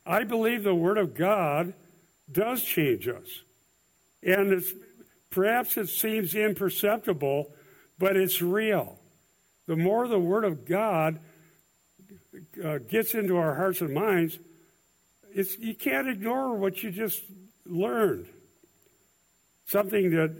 I 0.05 0.23
believe 0.23 0.63
the 0.63 0.73
Word 0.73 0.97
of 0.97 1.13
God 1.13 1.73
does 2.31 2.63
change 2.63 3.07
us. 3.07 3.27
And 4.23 4.51
it's, 4.51 4.73
perhaps 5.29 5.77
it 5.77 5.87
seems 5.87 6.33
imperceptible, 6.33 7.51
but 7.99 8.15
it's 8.15 8.41
real. 8.41 8.97
The 9.67 9.75
more 9.75 10.07
the 10.07 10.19
Word 10.19 10.45
of 10.45 10.65
God 10.65 11.19
uh, 12.63 12.77
gets 12.79 13.13
into 13.13 13.37
our 13.37 13.53
hearts 13.53 13.81
and 13.81 13.93
minds, 13.93 14.39
it's, 15.33 15.57
you 15.59 15.75
can't 15.75 16.07
ignore 16.07 16.55
what 16.55 16.81
you 16.81 16.91
just 16.91 17.21
learned. 17.65 18.27
Something 19.65 20.11
that 20.11 20.35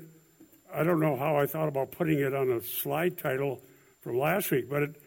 I 0.73 0.83
don't 0.83 0.99
know 0.99 1.15
how 1.17 1.37
I 1.37 1.45
thought 1.45 1.67
about 1.67 1.91
putting 1.91 2.19
it 2.19 2.33
on 2.33 2.49
a 2.49 2.61
slide 2.61 3.17
title 3.17 3.61
from 4.01 4.17
last 4.17 4.51
week, 4.51 4.69
but 4.69 4.83
it, 4.83 5.01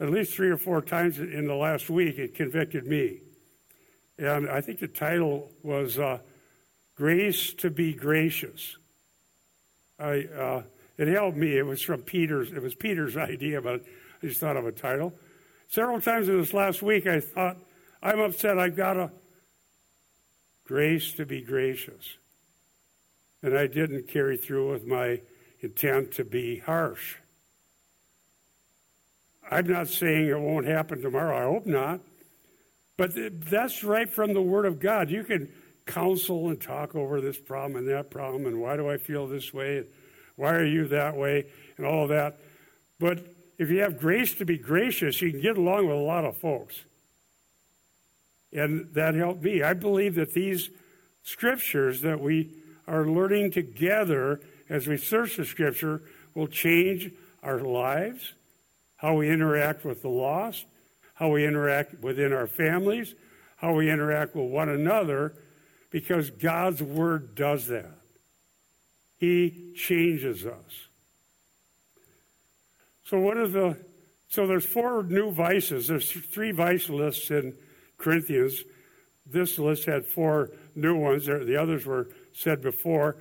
at 0.00 0.10
least 0.10 0.34
three 0.34 0.50
or 0.50 0.56
four 0.56 0.82
times 0.82 1.18
in 1.18 1.46
the 1.46 1.54
last 1.54 1.88
week 1.88 2.18
it 2.18 2.34
convicted 2.34 2.86
me. 2.86 3.20
And 4.18 4.48
I 4.48 4.60
think 4.60 4.80
the 4.80 4.88
title 4.88 5.50
was 5.62 5.98
uh, 5.98 6.18
Grace 6.96 7.54
to 7.54 7.70
be 7.70 7.94
Gracious. 7.94 8.76
I, 9.98 10.24
uh, 10.36 10.62
it 10.98 11.08
helped 11.08 11.36
me. 11.36 11.56
It 11.56 11.66
was 11.66 11.82
from 11.82 12.02
Peter's. 12.02 12.52
It 12.52 12.62
was 12.62 12.74
Peter's 12.74 13.16
idea, 13.32 13.60
but 13.60 13.84
I 14.22 14.26
just 14.26 14.40
thought 14.40 14.56
of 14.56 14.66
a 14.66 14.72
title. 14.72 15.12
Several 15.68 16.00
times 16.00 16.28
in 16.28 16.38
this 16.38 16.52
last 16.52 16.82
week, 16.82 17.06
I 17.06 17.20
thought, 17.20 17.56
I'm 18.02 18.20
upset. 18.20 18.58
I've 18.58 18.76
got 18.76 18.96
a 18.96 19.10
grace 20.66 21.12
to 21.12 21.24
be 21.24 21.40
gracious. 21.40 22.16
And 23.42 23.56
I 23.56 23.66
didn't 23.66 24.08
carry 24.08 24.36
through 24.36 24.72
with 24.72 24.86
my 24.86 25.20
intent 25.60 26.12
to 26.12 26.24
be 26.24 26.58
harsh. 26.58 27.16
I'm 29.50 29.66
not 29.66 29.88
saying 29.88 30.28
it 30.28 30.38
won't 30.38 30.66
happen 30.66 31.02
tomorrow. 31.02 31.36
I 31.36 31.52
hope 31.52 31.66
not. 31.66 32.00
But 32.96 33.12
that's 33.50 33.82
right 33.82 34.08
from 34.08 34.32
the 34.32 34.42
Word 34.42 34.66
of 34.66 34.78
God. 34.78 35.10
You 35.10 35.24
can 35.24 35.48
counsel 35.86 36.48
and 36.48 36.60
talk 36.60 36.94
over 36.94 37.20
this 37.20 37.38
problem 37.38 37.76
and 37.76 37.88
that 37.88 38.10
problem 38.10 38.46
and 38.46 38.60
why 38.60 38.76
do 38.76 38.88
I 38.88 38.98
feel 38.98 39.26
this 39.26 39.52
way? 39.52 39.84
Why 40.42 40.54
are 40.54 40.64
you 40.64 40.88
that 40.88 41.16
way? 41.16 41.46
And 41.76 41.86
all 41.86 42.08
that. 42.08 42.40
But 42.98 43.24
if 43.58 43.70
you 43.70 43.78
have 43.82 43.96
grace 43.96 44.34
to 44.34 44.44
be 44.44 44.58
gracious, 44.58 45.22
you 45.22 45.30
can 45.30 45.40
get 45.40 45.56
along 45.56 45.86
with 45.86 45.96
a 45.96 46.00
lot 46.00 46.24
of 46.24 46.36
folks. 46.36 46.80
And 48.52 48.92
that 48.94 49.14
helped 49.14 49.44
me. 49.44 49.62
I 49.62 49.72
believe 49.74 50.16
that 50.16 50.34
these 50.34 50.68
scriptures 51.22 52.00
that 52.00 52.20
we 52.20 52.50
are 52.88 53.06
learning 53.06 53.52
together 53.52 54.40
as 54.68 54.88
we 54.88 54.96
search 54.96 55.36
the 55.36 55.44
scripture 55.44 56.02
will 56.34 56.48
change 56.48 57.12
our 57.44 57.60
lives, 57.60 58.32
how 58.96 59.14
we 59.14 59.30
interact 59.30 59.84
with 59.84 60.02
the 60.02 60.08
lost, 60.08 60.64
how 61.14 61.28
we 61.28 61.46
interact 61.46 62.02
within 62.02 62.32
our 62.32 62.48
families, 62.48 63.14
how 63.58 63.74
we 63.74 63.88
interact 63.88 64.34
with 64.34 64.50
one 64.50 64.68
another, 64.68 65.34
because 65.90 66.30
God's 66.30 66.82
word 66.82 67.36
does 67.36 67.68
that. 67.68 68.01
He 69.22 69.70
changes 69.76 70.44
us. 70.44 70.88
So 73.04 73.20
what 73.20 73.36
are 73.36 73.46
the 73.46 73.76
so 74.28 74.48
there's 74.48 74.66
four 74.66 75.04
new 75.04 75.30
vices. 75.30 75.86
There's 75.86 76.10
three 76.10 76.50
vice 76.50 76.88
lists 76.88 77.30
in 77.30 77.54
Corinthians. 77.98 78.64
This 79.24 79.60
list 79.60 79.84
had 79.84 80.06
four 80.06 80.50
new 80.74 80.96
ones. 80.96 81.26
The 81.26 81.56
others 81.56 81.86
were 81.86 82.08
said 82.32 82.62
before. 82.62 83.14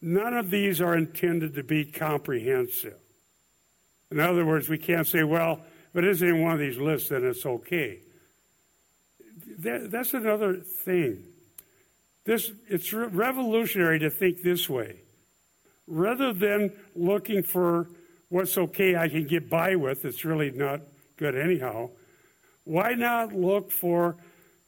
None 0.00 0.34
of 0.34 0.50
these 0.50 0.80
are 0.80 0.94
intended 0.94 1.54
to 1.54 1.64
be 1.64 1.84
comprehensive. 1.84 3.00
In 4.12 4.20
other 4.20 4.46
words, 4.46 4.68
we 4.68 4.78
can't 4.78 5.08
say, 5.08 5.24
well, 5.24 5.64
if 5.92 5.96
it 5.96 6.04
isn't 6.04 6.28
in 6.28 6.42
one 6.42 6.52
of 6.52 6.60
these 6.60 6.78
lists, 6.78 7.08
then 7.08 7.24
it's 7.24 7.44
okay. 7.44 7.98
That, 9.58 9.90
that's 9.90 10.14
another 10.14 10.58
thing. 10.58 11.24
This, 12.24 12.52
it's 12.68 12.92
revolutionary 12.92 13.98
to 13.98 14.10
think 14.10 14.42
this 14.42 14.68
way. 14.68 15.00
Rather 15.90 16.32
than 16.32 16.72
looking 16.94 17.42
for 17.42 17.88
what's 18.28 18.56
okay 18.56 18.94
I 18.94 19.08
can 19.08 19.26
get 19.26 19.50
by 19.50 19.74
with, 19.74 20.04
it's 20.04 20.24
really 20.24 20.52
not 20.52 20.80
good 21.16 21.34
anyhow, 21.34 21.90
why 22.64 22.94
not 22.94 23.34
look 23.34 23.72
for 23.72 24.16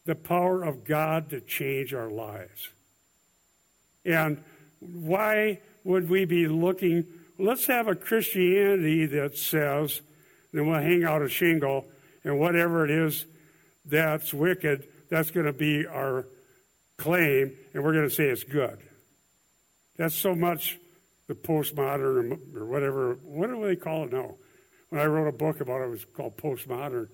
the 0.04 0.16
power 0.16 0.64
of 0.64 0.84
God 0.84 1.30
to 1.30 1.40
change 1.40 1.94
our 1.94 2.10
lives? 2.10 2.68
And 4.04 4.42
why 4.80 5.60
would 5.84 6.10
we 6.10 6.24
be 6.24 6.48
looking? 6.48 7.04
Let's 7.38 7.66
have 7.66 7.86
a 7.86 7.94
Christianity 7.94 9.06
that 9.06 9.38
says, 9.38 10.00
then 10.52 10.66
we'll 10.66 10.80
hang 10.80 11.04
out 11.04 11.22
a 11.22 11.28
shingle, 11.28 11.86
and 12.24 12.40
whatever 12.40 12.84
it 12.84 12.90
is 12.90 13.26
that's 13.84 14.34
wicked, 14.34 14.88
that's 15.08 15.30
going 15.30 15.46
to 15.46 15.52
be 15.52 15.86
our 15.86 16.26
claim, 16.98 17.52
and 17.72 17.84
we're 17.84 17.92
going 17.92 18.08
to 18.08 18.14
say 18.14 18.24
it's 18.24 18.42
good. 18.42 18.78
That's 19.96 20.16
so 20.16 20.34
much 20.34 20.78
the 21.32 21.48
postmodern 21.48 22.38
or 22.54 22.66
whatever. 22.66 23.14
What 23.22 23.48
do 23.48 23.64
they 23.64 23.76
call 23.76 24.04
it 24.04 24.12
now? 24.12 24.34
When 24.90 25.00
I 25.00 25.06
wrote 25.06 25.26
a 25.26 25.32
book 25.32 25.60
about 25.60 25.80
it, 25.80 25.84
it 25.84 25.90
was 25.90 26.04
called 26.04 26.36
postmodern. 26.36 27.08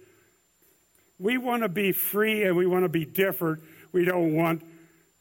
We 1.20 1.38
want 1.38 1.62
to 1.62 1.68
be 1.68 1.92
free 1.92 2.42
and 2.42 2.56
we 2.56 2.66
want 2.66 2.84
to 2.84 2.88
be 2.88 3.04
different. 3.04 3.62
We 3.92 4.04
don't 4.04 4.34
want 4.34 4.62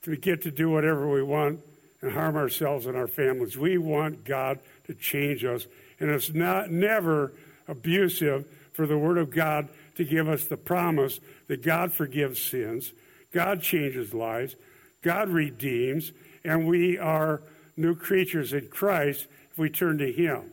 to 0.03 0.15
get 0.15 0.41
to 0.43 0.51
do 0.51 0.69
whatever 0.69 1.09
we 1.09 1.21
want 1.21 1.59
and 2.01 2.11
harm 2.11 2.35
ourselves 2.35 2.87
and 2.87 2.97
our 2.97 3.07
families. 3.07 3.57
We 3.57 3.77
want 3.77 4.25
God 4.25 4.59
to 4.85 4.95
change 4.95 5.43
us. 5.43 5.67
And 5.99 6.09
it's 6.09 6.33
not 6.33 6.71
never 6.71 7.33
abusive 7.67 8.45
for 8.73 8.87
the 8.87 8.97
Word 8.97 9.17
of 9.17 9.29
God 9.29 9.69
to 9.95 10.03
give 10.03 10.27
us 10.27 10.45
the 10.45 10.57
promise 10.57 11.19
that 11.47 11.63
God 11.63 11.91
forgives 11.91 12.41
sins, 12.41 12.93
God 13.31 13.61
changes 13.61 14.13
lives, 14.13 14.55
God 15.01 15.29
redeems, 15.29 16.11
and 16.43 16.67
we 16.67 16.97
are 16.97 17.41
new 17.77 17.95
creatures 17.95 18.51
in 18.51 18.67
Christ 18.67 19.27
if 19.51 19.57
we 19.57 19.69
turn 19.69 19.99
to 19.99 20.11
Him. 20.11 20.51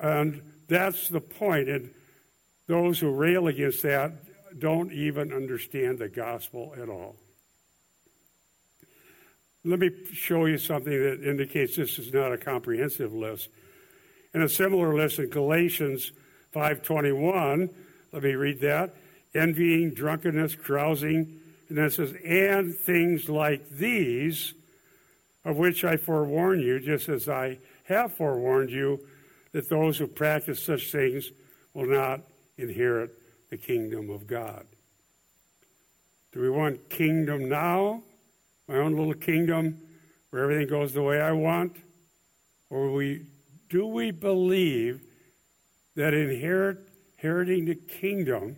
And 0.00 0.42
that's 0.68 1.08
the 1.08 1.20
point. 1.20 1.68
And 1.68 1.90
those 2.66 2.98
who 2.98 3.10
rail 3.10 3.46
against 3.46 3.82
that 3.82 4.12
don't 4.58 4.90
even 4.92 5.32
understand 5.32 5.98
the 5.98 6.08
gospel 6.08 6.74
at 6.80 6.88
all. 6.88 7.16
Let 9.64 9.80
me 9.80 9.90
show 10.12 10.46
you 10.46 10.58
something 10.58 10.92
that 10.92 11.28
indicates 11.28 11.76
this 11.76 11.98
is 11.98 12.12
not 12.12 12.32
a 12.32 12.38
comprehensive 12.38 13.12
list. 13.12 13.48
In 14.32 14.42
a 14.42 14.48
similar 14.48 14.94
list 14.94 15.18
in 15.18 15.28
Galatians 15.28 16.12
5:21, 16.54 17.70
let 18.12 18.22
me 18.22 18.34
read 18.34 18.60
that. 18.60 18.94
Envying, 19.34 19.90
drunkenness, 19.90 20.54
carousing, 20.54 21.40
and 21.68 21.76
then 21.76 21.86
it 21.86 21.92
says, 21.92 22.14
and 22.24 22.74
things 22.74 23.28
like 23.28 23.68
these, 23.70 24.54
of 25.46 25.56
which 25.56 25.84
I 25.84 25.96
forewarn 25.96 26.60
you, 26.60 26.80
just 26.80 27.08
as 27.08 27.28
I 27.28 27.58
have 27.84 28.12
forewarned 28.14 28.70
you, 28.70 28.98
that 29.52 29.70
those 29.70 29.96
who 29.96 30.08
practice 30.08 30.60
such 30.60 30.90
things 30.90 31.30
will 31.72 31.86
not 31.86 32.20
inherit 32.58 33.12
the 33.48 33.56
kingdom 33.56 34.10
of 34.10 34.26
God. 34.26 34.66
Do 36.32 36.40
we 36.40 36.50
want 36.50 36.90
kingdom 36.90 37.48
now 37.48 38.02
my 38.68 38.74
own 38.74 38.96
little 38.96 39.14
kingdom 39.14 39.78
where 40.30 40.42
everything 40.42 40.68
goes 40.68 40.92
the 40.92 41.02
way 41.02 41.20
I 41.20 41.30
want? 41.30 41.76
Or 42.68 42.92
we, 42.92 43.26
do 43.70 43.86
we 43.86 44.10
believe 44.10 45.00
that 45.94 46.12
inherit, 46.12 46.78
inheriting 47.18 47.66
the 47.66 47.76
kingdom, 47.76 48.56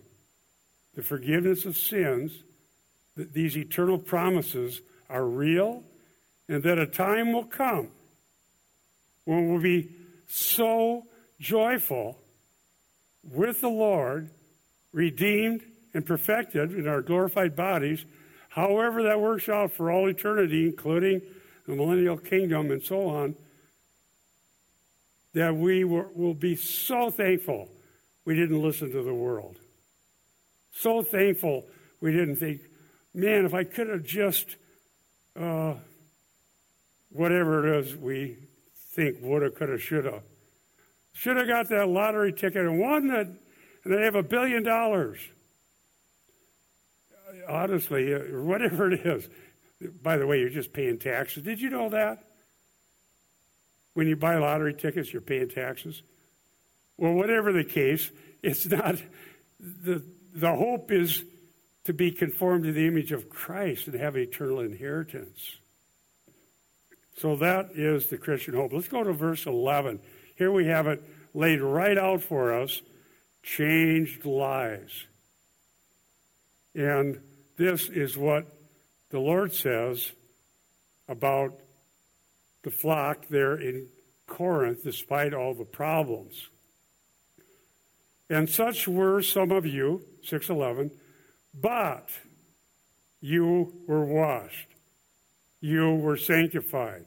the 0.95 1.03
forgiveness 1.03 1.65
of 1.65 1.77
sins, 1.77 2.31
that 3.15 3.31
these 3.31 3.55
eternal 3.55 3.99
promises 3.99 4.81
are 5.07 5.25
real 5.25 5.83
and 6.49 6.63
that 6.63 6.77
a 6.77 6.85
time 6.85 7.31
will 7.31 7.45
come 7.45 7.87
when 9.23 9.49
we'll 9.49 9.61
be 9.61 9.89
so 10.27 11.03
joyful 11.39 12.17
with 13.23 13.61
the 13.61 13.69
Lord, 13.69 14.29
redeemed 14.91 15.61
and 15.93 16.05
perfected 16.05 16.73
in 16.73 16.87
our 16.87 17.01
glorified 17.01 17.55
bodies 17.55 18.03
however 18.49 19.03
that 19.03 19.21
works 19.21 19.47
out 19.47 19.71
for 19.71 19.91
all 19.91 20.09
eternity, 20.09 20.65
including 20.65 21.21
the 21.67 21.75
millennial 21.75 22.17
kingdom 22.17 22.71
and 22.71 22.83
so 22.83 23.07
on, 23.07 23.35
that 25.33 25.55
we 25.55 25.83
will 25.83 26.33
be 26.33 26.55
so 26.55 27.11
thankful 27.11 27.69
we 28.25 28.35
didn't 28.35 28.61
listen 28.61 28.91
to 28.91 29.03
the 29.03 29.13
world. 29.13 29.55
So 30.73 31.03
thankful 31.03 31.65
we 32.01 32.11
didn't 32.11 32.37
think, 32.37 32.61
man, 33.13 33.45
if 33.45 33.53
I 33.53 33.63
could 33.63 33.87
have 33.87 34.03
just, 34.03 34.55
uh, 35.39 35.75
whatever 37.11 37.67
it 37.67 37.85
is 37.85 37.95
we 37.95 38.37
think 38.95 39.17
woulda, 39.21 39.49
coulda, 39.49 39.77
shoulda, 39.77 40.21
should 41.13 41.37
have 41.37 41.47
got 41.47 41.69
that 41.69 41.87
lottery 41.87 42.31
ticket 42.31 42.65
and 42.65 42.79
won 42.79 43.09
it, 43.09 43.27
and 43.83 43.93
they 43.93 44.03
have 44.03 44.15
a 44.15 44.23
billion 44.23 44.63
dollars 44.63 45.19
honestly, 47.49 48.13
uh, 48.13 48.19
whatever 48.41 48.91
it 48.91 49.05
is, 49.05 49.27
By 50.01 50.17
the 50.17 50.27
way, 50.27 50.39
you're 50.39 50.49
just 50.49 50.73
paying 50.73 50.99
taxes. 50.99 51.43
Did 51.43 51.59
you 51.59 51.69
know 51.69 51.89
that? 51.89 52.23
When 53.93 54.07
you 54.07 54.15
buy 54.15 54.37
lottery 54.37 54.73
tickets, 54.73 55.11
you're 55.11 55.21
paying 55.21 55.49
taxes. 55.49 56.01
Well, 56.97 57.13
whatever 57.13 57.51
the 57.51 57.63
case, 57.63 58.11
it's 58.43 58.65
not 58.65 59.01
the 59.59 60.03
the 60.33 60.55
hope 60.55 60.91
is 60.91 61.23
to 61.85 61.93
be 61.93 62.11
conformed 62.11 62.65
to 62.65 62.71
the 62.71 62.85
image 62.85 63.11
of 63.11 63.29
Christ 63.29 63.87
and 63.87 63.99
have 63.99 64.15
eternal 64.15 64.59
inheritance. 64.59 65.57
So 67.19 67.35
that 67.37 67.71
is 67.75 68.07
the 68.07 68.17
Christian 68.17 68.53
hope. 68.53 68.71
Let's 68.71 68.87
go 68.87 69.03
to 69.03 69.11
verse 69.11 69.45
11. 69.45 69.99
Here 70.37 70.51
we 70.51 70.67
have 70.67 70.87
it 70.87 71.03
laid 71.33 71.61
right 71.61 71.97
out 71.97 72.21
for 72.21 72.53
us 72.53 72.81
changed 73.43 74.25
lives. 74.25 75.05
And 76.73 77.19
this 77.57 77.89
is 77.89 78.17
what 78.17 78.45
the 79.09 79.19
Lord 79.19 79.53
says 79.53 80.11
about 81.09 81.53
the 82.63 82.71
flock 82.71 83.27
there 83.29 83.55
in 83.55 83.87
Corinth, 84.27 84.83
despite 84.83 85.33
all 85.33 85.53
the 85.53 85.65
problems. 85.65 86.47
And 88.29 88.49
such 88.49 88.87
were 88.87 89.21
some 89.21 89.51
of 89.51 89.65
you, 89.65 90.03
611, 90.23 90.91
but 91.53 92.09
you 93.19 93.73
were 93.87 94.05
washed, 94.05 94.67
you 95.59 95.95
were 95.95 96.15
sanctified, 96.15 97.05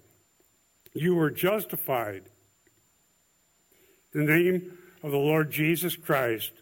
you 0.94 1.14
were 1.14 1.30
justified. 1.30 2.22
In 4.14 4.26
the 4.26 4.32
name 4.32 4.78
of 5.02 5.10
the 5.10 5.18
Lord 5.18 5.50
Jesus 5.50 5.96
Christ 5.96 6.52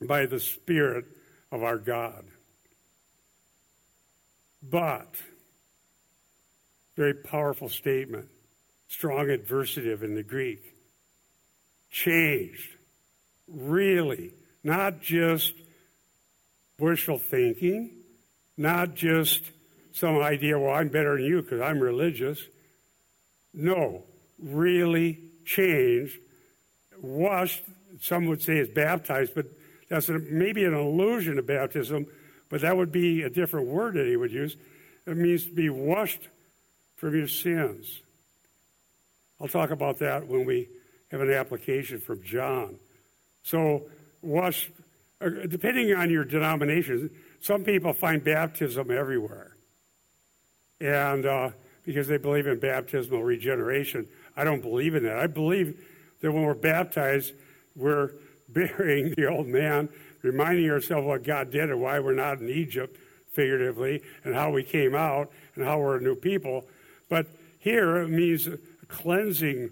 by 0.00 0.26
the 0.26 0.40
Spirit 0.40 1.04
of 1.52 1.62
our 1.62 1.78
God. 1.78 2.24
But, 4.62 5.14
very 6.96 7.14
powerful 7.14 7.68
statement, 7.68 8.28
strong 8.88 9.26
adversative 9.26 10.02
in 10.02 10.14
the 10.14 10.22
Greek. 10.22 10.74
Changed, 11.90 12.70
really, 13.46 14.32
not 14.64 15.00
just 15.00 15.52
wishful 16.78 17.18
thinking, 17.18 17.90
not 18.56 18.94
just 18.94 19.42
some 19.92 20.16
idea, 20.18 20.58
well, 20.58 20.74
I'm 20.74 20.88
better 20.88 21.16
than 21.16 21.26
you 21.26 21.42
because 21.42 21.60
I'm 21.60 21.78
religious. 21.78 22.40
No, 23.54 24.02
really 24.38 25.20
changed, 25.44 26.18
washed, 27.00 27.62
some 28.00 28.26
would 28.26 28.42
say 28.42 28.58
is 28.58 28.68
baptized, 28.68 29.34
but 29.34 29.46
that's 29.88 30.08
a, 30.08 30.18
maybe 30.18 30.64
an 30.64 30.74
allusion 30.74 31.36
to 31.36 31.42
baptism, 31.42 32.06
but 32.48 32.62
that 32.62 32.76
would 32.76 32.90
be 32.90 33.22
a 33.22 33.30
different 33.30 33.68
word 33.68 33.94
that 33.94 34.06
he 34.06 34.16
would 34.16 34.32
use. 34.32 34.56
It 35.06 35.16
means 35.16 35.44
to 35.44 35.52
be 35.52 35.70
washed 35.70 36.28
from 36.96 37.14
your 37.14 37.28
sins. 37.28 38.00
I'll 39.40 39.48
talk 39.48 39.70
about 39.70 39.98
that 39.98 40.26
when 40.26 40.46
we 40.46 40.68
have 41.10 41.20
an 41.20 41.30
application 41.30 42.00
from 42.00 42.22
John. 42.22 42.76
So, 43.42 43.84
wash, 44.22 44.70
uh, 45.20 45.28
depending 45.48 45.94
on 45.94 46.10
your 46.10 46.24
denomination, 46.24 47.10
some 47.40 47.62
people 47.62 47.92
find 47.92 48.24
baptism 48.24 48.90
everywhere. 48.90 49.54
And 50.80 51.26
uh, 51.26 51.50
because 51.84 52.08
they 52.08 52.16
believe 52.16 52.46
in 52.46 52.58
baptismal 52.58 53.22
regeneration, 53.22 54.06
I 54.36 54.44
don't 54.44 54.62
believe 54.62 54.94
in 54.94 55.04
that. 55.04 55.18
I 55.18 55.26
believe 55.26 55.78
that 56.20 56.32
when 56.32 56.42
we're 56.42 56.54
baptized, 56.54 57.34
we're 57.76 58.12
burying 58.48 59.14
the 59.16 59.26
old 59.26 59.46
man, 59.46 59.88
reminding 60.22 60.70
ourselves 60.70 61.06
what 61.06 61.22
God 61.22 61.50
did 61.50 61.70
and 61.70 61.80
why 61.80 61.98
we're 61.98 62.14
not 62.14 62.40
in 62.40 62.48
Egypt, 62.48 62.96
figuratively, 63.32 64.02
and 64.24 64.34
how 64.34 64.50
we 64.50 64.62
came 64.62 64.94
out 64.94 65.30
and 65.54 65.64
how 65.64 65.78
we're 65.78 65.96
a 65.96 66.00
new 66.00 66.14
people. 66.14 66.66
But 67.08 67.26
here 67.58 67.96
it 67.96 68.08
means 68.08 68.48
cleansing, 68.88 69.70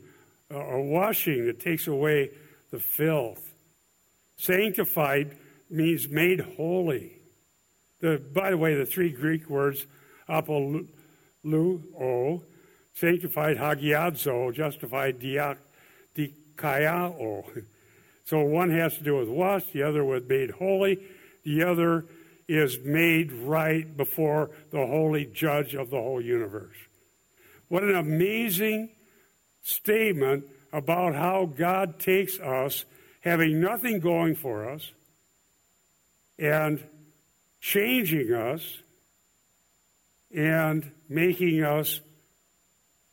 a 0.50 0.80
washing 0.80 1.46
that 1.46 1.60
takes 1.60 1.86
away 1.86 2.30
the 2.70 2.78
filth. 2.78 3.52
Sanctified 4.36 5.36
means 5.70 6.08
made 6.08 6.40
holy. 6.40 7.12
The, 8.00 8.20
by 8.34 8.50
the 8.50 8.58
way, 8.58 8.74
the 8.74 8.84
three 8.84 9.10
Greek 9.10 9.48
words, 9.48 9.86
apoluo, 11.44 12.42
sanctified 12.94 13.56
hagiadzo, 13.56 14.54
justified 14.54 15.20
diak, 15.20 15.56
dikaiao. 16.16 17.64
So 18.24 18.40
one 18.40 18.70
has 18.70 18.96
to 18.98 19.02
do 19.02 19.16
with 19.16 19.28
wash, 19.28 19.64
the 19.72 19.82
other 19.82 20.04
with 20.04 20.28
made 20.28 20.50
holy, 20.50 20.98
the 21.44 21.64
other 21.64 22.04
is 22.48 22.78
made 22.84 23.32
right 23.32 23.96
before 23.96 24.50
the 24.70 24.86
holy 24.86 25.26
judge 25.26 25.74
of 25.74 25.90
the 25.90 25.96
whole 25.96 26.20
universe. 26.20 26.76
What 27.68 27.82
an 27.82 27.96
amazing 27.96 28.90
statement 29.62 30.44
about 30.72 31.14
how 31.14 31.46
God 31.46 31.98
takes 31.98 32.38
us, 32.38 32.84
having 33.22 33.60
nothing 33.60 34.00
going 34.00 34.34
for 34.34 34.68
us, 34.68 34.90
and 36.38 36.82
changing 37.60 38.32
us, 38.32 38.78
and 40.34 40.90
making 41.14 41.62
us 41.62 42.00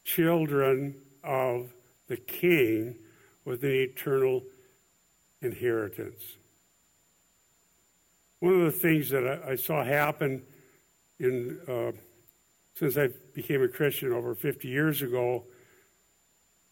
children 0.03 0.95
of 1.23 1.71
the 2.07 2.17
King 2.17 2.95
with 3.45 3.63
an 3.63 3.71
eternal 3.71 4.43
inheritance. 5.41 6.21
One 8.39 8.61
of 8.61 8.61
the 8.61 8.79
things 8.79 9.09
that 9.09 9.41
I, 9.45 9.55
saw 9.55 9.83
happen 9.83 10.43
in 11.19 11.59
uh, 11.67 11.91
since 12.75 12.97
I 12.97 13.09
became 13.33 13.61
a 13.61 13.67
Christian 13.67 14.13
over 14.13 14.33
50 14.33 14.67
years 14.69 15.01
ago, 15.01 15.43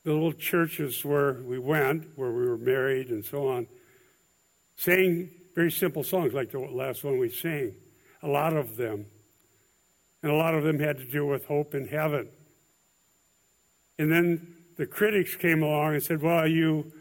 the 0.06 0.14
little 0.14 0.32
churches 0.32 1.04
where 1.04 1.34
we 1.34 1.60
went, 1.60 2.08
where 2.16 2.32
we 2.32 2.48
were 2.48 2.58
married 2.58 3.10
and 3.10 3.26
so 3.26 3.50
on, 3.50 3.68
sang 4.78 5.30
very 5.54 5.72
simple 5.72 6.04
songs 6.04 6.34
like 6.34 6.52
the 6.52 6.60
last 6.60 7.04
one 7.04 7.20
we 7.20 7.30
sang. 7.30 7.74
A 8.24 8.28
lot 8.28 8.56
of 8.56 8.78
them. 8.78 9.06
And 10.24 10.32
a 10.32 10.36
lot 10.36 10.56
of 10.56 10.64
them 10.64 10.80
had 10.80 10.98
to 10.98 11.06
do 11.06 11.26
with 11.26 11.46
hope 11.46 11.76
in 11.76 11.88
heaven. 11.88 12.28
And 14.00 14.12
then 14.12 14.56
the 14.78 14.86
critics 14.86 15.36
came 15.36 15.64
along 15.64 15.96
and 15.96 16.04
said, 16.04 16.22
Well, 16.22 16.48
you, 16.48 16.92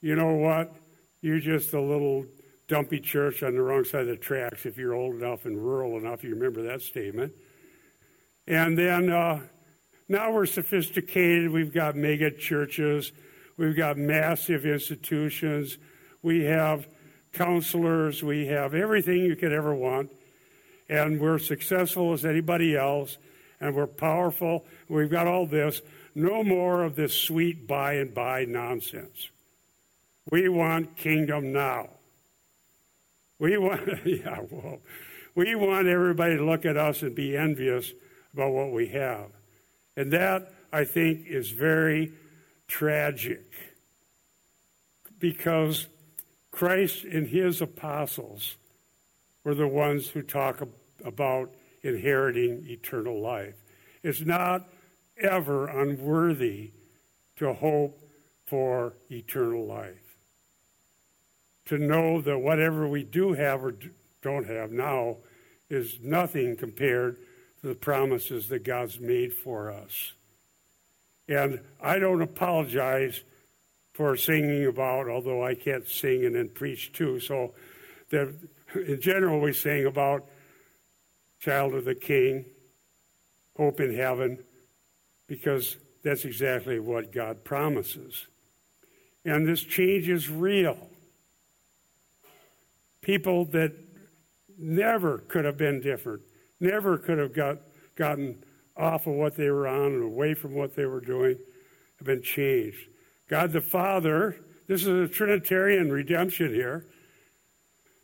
you 0.00 0.16
know 0.16 0.34
what? 0.34 0.74
You're 1.20 1.40
just 1.40 1.72
a 1.72 1.80
little 1.80 2.26
dumpy 2.68 3.00
church 3.00 3.42
on 3.42 3.54
the 3.54 3.62
wrong 3.62 3.84
side 3.84 4.02
of 4.02 4.06
the 4.08 4.16
tracks 4.16 4.66
if 4.66 4.76
you're 4.76 4.94
old 4.94 5.14
enough 5.16 5.44
and 5.44 5.56
rural 5.56 5.98
enough. 5.98 6.24
You 6.24 6.30
remember 6.34 6.62
that 6.64 6.82
statement. 6.82 7.32
And 8.46 8.76
then 8.76 9.10
uh, 9.10 9.40
now 10.08 10.32
we're 10.32 10.46
sophisticated. 10.46 11.50
We've 11.50 11.72
got 11.72 11.96
mega 11.96 12.30
churches. 12.30 13.12
We've 13.56 13.76
got 13.76 13.98
massive 13.98 14.66
institutions. 14.66 15.78
We 16.22 16.44
have 16.44 16.86
counselors. 17.32 18.22
We 18.22 18.46
have 18.46 18.74
everything 18.74 19.18
you 19.18 19.36
could 19.36 19.52
ever 19.52 19.74
want. 19.74 20.10
And 20.92 21.18
we're 21.18 21.38
successful 21.38 22.12
as 22.12 22.26
anybody 22.26 22.76
else. 22.76 23.16
And 23.62 23.74
we're 23.74 23.86
powerful. 23.86 24.66
We've 24.90 25.10
got 25.10 25.26
all 25.26 25.46
this. 25.46 25.80
No 26.14 26.44
more 26.44 26.82
of 26.82 26.96
this 26.96 27.14
sweet 27.14 27.66
by 27.66 27.94
and 27.94 28.12
by 28.12 28.44
nonsense. 28.44 29.30
We 30.30 30.50
want 30.50 30.96
kingdom 30.96 31.50
now. 31.50 31.88
We 33.38 33.56
want, 33.56 33.88
yeah, 34.04 34.40
well, 34.50 34.80
we 35.34 35.54
want 35.54 35.86
everybody 35.86 36.36
to 36.36 36.44
look 36.44 36.66
at 36.66 36.76
us 36.76 37.00
and 37.00 37.14
be 37.14 37.38
envious 37.38 37.90
about 38.34 38.52
what 38.52 38.70
we 38.70 38.88
have. 38.88 39.30
And 39.96 40.12
that, 40.12 40.52
I 40.74 40.84
think, 40.84 41.26
is 41.26 41.52
very 41.52 42.12
tragic 42.68 43.50
because 45.18 45.86
Christ 46.50 47.04
and 47.04 47.26
his 47.26 47.62
apostles 47.62 48.56
were 49.42 49.54
the 49.54 49.66
ones 49.66 50.08
who 50.08 50.20
talk 50.20 50.60
about 51.04 51.52
inheriting 51.82 52.64
eternal 52.68 53.20
life. 53.20 53.54
It's 54.02 54.20
not 54.20 54.68
ever 55.20 55.66
unworthy 55.66 56.70
to 57.36 57.52
hope 57.52 58.00
for 58.46 58.94
eternal 59.10 59.66
life 59.66 60.02
to 61.66 61.78
know 61.78 62.20
that 62.20 62.38
whatever 62.38 62.86
we 62.86 63.02
do 63.02 63.32
have 63.32 63.64
or 63.64 63.74
don't 64.22 64.46
have 64.46 64.72
now 64.72 65.16
is 65.70 65.98
nothing 66.02 66.56
compared 66.56 67.16
to 67.60 67.68
the 67.68 67.74
promises 67.74 68.48
that 68.48 68.64
God's 68.64 69.00
made 69.00 69.32
for 69.32 69.70
us. 69.70 70.12
And 71.28 71.60
I 71.80 71.98
don't 71.98 72.20
apologize 72.20 73.22
for 73.94 74.16
singing 74.16 74.66
about, 74.66 75.08
although 75.08 75.44
I 75.44 75.54
can't 75.54 75.88
sing 75.88 76.24
and 76.24 76.34
then 76.34 76.48
preach 76.48 76.92
too. 76.92 77.20
So, 77.20 77.54
in 78.10 79.00
general, 79.00 79.40
we 79.40 79.52
sing 79.52 79.86
about 79.86 80.26
child 81.42 81.74
of 81.74 81.84
the 81.84 81.94
King, 81.94 82.44
hope 83.56 83.80
in 83.80 83.94
heaven, 83.94 84.38
because 85.26 85.76
that's 86.04 86.24
exactly 86.24 86.78
what 86.78 87.12
God 87.12 87.42
promises. 87.44 88.28
And 89.24 89.46
this 89.46 89.62
change 89.62 90.08
is 90.08 90.30
real 90.30 90.88
people 93.00 93.44
that 93.46 93.72
never 94.56 95.18
could 95.18 95.44
have 95.44 95.56
been 95.56 95.80
different, 95.80 96.22
never 96.60 96.96
could 96.96 97.18
have 97.18 97.34
got, 97.34 97.58
gotten 97.96 98.44
off 98.76 99.08
of 99.08 99.14
what 99.14 99.36
they 99.36 99.50
were 99.50 99.66
on 99.66 99.92
and 99.92 100.04
away 100.04 100.34
from 100.34 100.54
what 100.54 100.76
they 100.76 100.86
were 100.86 101.00
doing, 101.00 101.36
have 101.98 102.06
been 102.06 102.22
changed. 102.22 102.88
God 103.28 103.50
the 103.50 103.60
Father, 103.60 104.36
this 104.68 104.82
is 104.82 105.10
a 105.10 105.12
Trinitarian 105.12 105.90
redemption 105.90 106.54
here. 106.54 106.86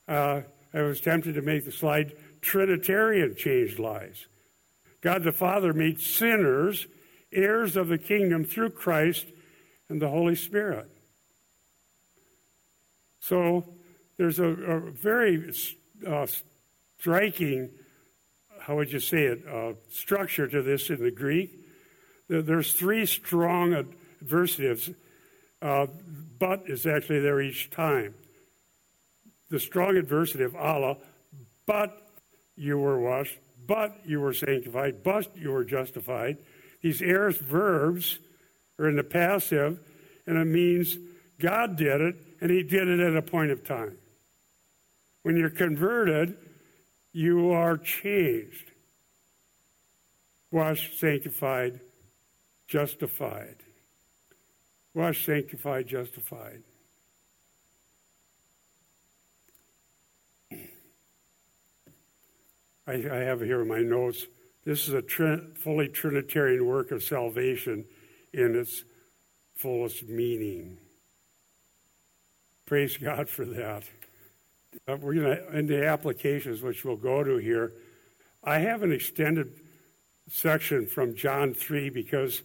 Uh, 0.08 0.42
I 0.74 0.82
was 0.82 1.00
tempted 1.00 1.34
to 1.34 1.42
make 1.42 1.64
the 1.64 1.72
slide 1.72 2.14
Trinitarian 2.48 3.36
changed 3.36 3.78
lives. 3.78 4.26
God 5.02 5.22
the 5.22 5.32
Father 5.32 5.74
made 5.74 6.00
sinners 6.00 6.86
heirs 7.30 7.76
of 7.76 7.88
the 7.88 7.98
kingdom 7.98 8.42
through 8.42 8.70
Christ 8.70 9.26
and 9.90 10.00
the 10.00 10.08
Holy 10.08 10.34
Spirit. 10.34 10.90
So 13.20 13.74
there's 14.16 14.38
a, 14.38 14.46
a 14.46 14.80
very 14.90 15.52
uh, 16.06 16.26
striking, 16.98 17.68
how 18.60 18.76
would 18.76 18.90
you 18.92 19.00
say 19.00 19.24
it, 19.24 19.46
uh, 19.46 19.74
structure 19.90 20.48
to 20.48 20.62
this 20.62 20.88
in 20.88 21.02
the 21.02 21.10
Greek. 21.10 21.50
There's 22.28 22.72
three 22.72 23.04
strong 23.04 23.74
adversatives. 24.24 24.94
Uh, 25.60 25.86
but 26.38 26.62
is 26.66 26.86
actually 26.86 27.20
there 27.20 27.42
each 27.42 27.68
time. 27.70 28.14
The 29.50 29.58
strong 29.58 29.96
adversative, 29.96 30.54
alla, 30.54 30.96
but 31.66 32.07
you 32.58 32.78
were 32.78 33.00
washed, 33.00 33.38
but 33.66 34.00
you 34.04 34.20
were 34.20 34.32
sanctified, 34.32 35.02
but 35.02 35.36
you 35.36 35.50
were 35.50 35.64
justified. 35.64 36.38
These 36.82 37.02
aorist 37.02 37.40
verbs 37.40 38.18
are 38.78 38.88
in 38.88 38.96
the 38.96 39.04
passive, 39.04 39.80
and 40.26 40.38
it 40.38 40.44
means 40.44 40.98
God 41.38 41.76
did 41.76 42.00
it, 42.00 42.16
and 42.40 42.50
He 42.50 42.62
did 42.62 42.88
it 42.88 43.00
at 43.00 43.16
a 43.16 43.22
point 43.22 43.50
of 43.50 43.64
time. 43.64 43.98
When 45.22 45.36
you're 45.36 45.50
converted, 45.50 46.36
you 47.12 47.50
are 47.50 47.76
changed, 47.76 48.72
washed, 50.50 50.98
sanctified, 50.98 51.80
justified. 52.66 53.56
Washed, 54.94 55.24
sanctified, 55.24 55.86
justified. 55.86 56.62
I, 62.88 62.94
I 62.94 63.18
have 63.18 63.42
here 63.42 63.60
in 63.60 63.68
my 63.68 63.80
notes 63.80 64.26
this 64.64 64.88
is 64.88 64.94
a 64.94 65.02
fully 65.54 65.88
Trinitarian 65.88 66.66
work 66.66 66.90
of 66.90 67.02
salvation 67.02 67.86
in 68.34 68.54
its 68.54 68.84
fullest 69.54 70.06
meaning. 70.08 70.78
Praise 72.66 72.98
God 72.98 73.30
for 73.30 73.46
that. 73.46 73.84
Uh, 74.86 74.96
we're 75.00 75.14
going 75.14 75.36
to, 75.36 75.58
in 75.58 75.66
the 75.66 75.86
applications, 75.86 76.60
which 76.60 76.84
we'll 76.84 76.96
go 76.96 77.24
to 77.24 77.38
here, 77.38 77.72
I 78.44 78.58
have 78.58 78.82
an 78.82 78.92
extended 78.92 79.60
section 80.28 80.86
from 80.86 81.14
John 81.14 81.54
3 81.54 81.88
because 81.88 82.42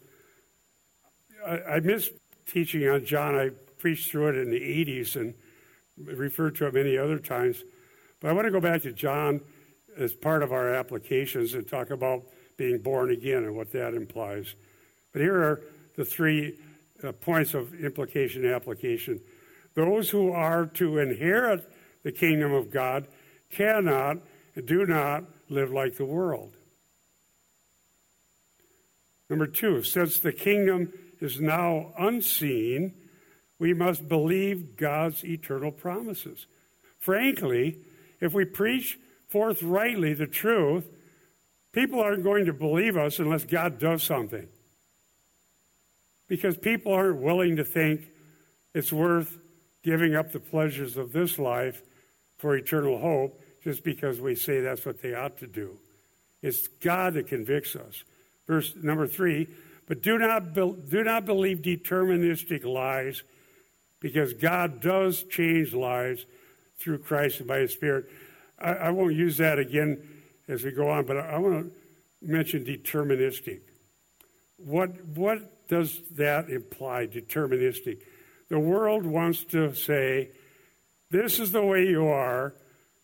I, 1.45 1.59
I 1.61 1.79
missed 1.81 2.13
teaching 2.45 2.87
on 2.87 3.03
John. 3.03 3.35
I 3.35 3.49
preached 3.77 4.09
through 4.09 4.29
it 4.29 4.37
in 4.37 4.49
the 4.49 4.61
80s 4.61 5.17
and 5.17 5.33
referred 5.97 6.55
to 6.55 6.67
it 6.67 6.73
many 6.73 6.97
other 6.97 7.19
times. 7.19 7.65
But 8.21 8.29
I 8.29 8.33
want 8.33 8.45
to 8.45 8.51
go 8.51 8.61
back 8.61 8.83
to 8.83 8.93
John 8.93 9.41
as 9.97 10.13
part 10.13 10.43
of 10.43 10.51
our 10.51 10.73
applications 10.73 11.53
and 11.53 11.67
talk 11.67 11.89
about 11.89 12.23
being 12.57 12.79
born 12.79 13.11
again 13.11 13.43
and 13.43 13.55
what 13.55 13.71
that 13.71 13.93
implies. 13.93 14.55
But 15.11 15.21
here 15.21 15.35
are 15.35 15.61
the 15.95 16.05
three 16.05 16.57
uh, 17.03 17.11
points 17.11 17.53
of 17.53 17.73
implication 17.73 18.45
application. 18.45 19.21
Those 19.75 20.09
who 20.09 20.31
are 20.31 20.65
to 20.67 20.99
inherit 20.99 21.69
the 22.03 22.11
kingdom 22.11 22.53
of 22.53 22.69
God 22.69 23.07
cannot 23.49 24.17
and 24.55 24.65
do 24.65 24.85
not 24.85 25.23
live 25.49 25.71
like 25.71 25.95
the 25.95 26.05
world. 26.05 26.55
Number 29.29 29.47
two, 29.47 29.83
since 29.83 30.19
the 30.19 30.33
kingdom 30.33 30.93
is 31.19 31.39
now 31.39 31.93
unseen, 31.97 32.93
we 33.57 33.73
must 33.73 34.07
believe 34.07 34.75
God's 34.75 35.23
eternal 35.23 35.71
promises. 35.71 36.47
Frankly, 36.99 37.79
if 38.19 38.33
we 38.33 38.45
preach 38.45 38.99
forthrightly 39.33 40.13
the 40.13 40.27
truth, 40.27 40.87
people 41.71 41.99
aren't 41.99 42.23
going 42.23 42.45
to 42.45 42.53
believe 42.53 42.95
us 42.95 43.17
unless 43.17 43.43
God 43.43 43.79
does 43.79 44.03
something. 44.03 44.47
Because 46.27 46.55
people 46.55 46.93
aren't 46.93 47.19
willing 47.19 47.55
to 47.55 47.63
think 47.63 48.11
it's 48.75 48.93
worth 48.93 49.39
giving 49.83 50.15
up 50.15 50.31
the 50.31 50.39
pleasures 50.39 50.97
of 50.97 51.11
this 51.11 51.39
life 51.39 51.81
for 52.37 52.55
eternal 52.55 52.99
hope 52.99 53.41
just 53.63 53.83
because 53.83 54.21
we 54.21 54.35
say 54.35 54.61
that's 54.61 54.85
what 54.85 55.01
they 55.01 55.15
ought 55.15 55.39
to 55.39 55.47
do. 55.47 55.79
It's 56.43 56.67
God 56.67 57.15
that 57.15 57.27
convicts 57.27 57.75
us. 57.75 58.03
Verse 58.45 58.73
number 58.83 59.07
three, 59.07 59.47
but 59.87 60.03
do 60.03 60.19
not, 60.19 60.53
be, 60.53 60.75
do 60.89 61.03
not 61.03 61.25
believe 61.25 61.63
deterministic 61.63 62.63
lies 62.63 63.23
because 63.99 64.33
God 64.33 64.79
does 64.79 65.23
change 65.23 65.73
lives 65.73 66.25
through 66.77 66.99
Christ 66.99 67.39
and 67.39 67.47
by 67.47 67.59
His 67.59 67.73
Spirit. 67.73 68.05
I, 68.63 68.73
I 68.73 68.89
won't 68.91 69.15
use 69.15 69.37
that 69.37 69.59
again 69.59 70.01
as 70.47 70.63
we 70.63 70.71
go 70.71 70.89
on, 70.89 71.05
but 71.05 71.17
I, 71.17 71.31
I 71.31 71.37
want 71.37 71.65
to 71.65 71.71
mention 72.21 72.63
deterministic. 72.63 73.61
What, 74.57 75.05
what 75.05 75.67
does 75.67 76.01
that 76.11 76.49
imply, 76.49 77.07
deterministic? 77.07 77.99
The 78.49 78.59
world 78.59 79.05
wants 79.05 79.43
to 79.45 79.73
say, 79.73 80.31
this 81.09 81.39
is 81.39 81.51
the 81.51 81.65
way 81.65 81.87
you 81.87 82.07
are, 82.07 82.55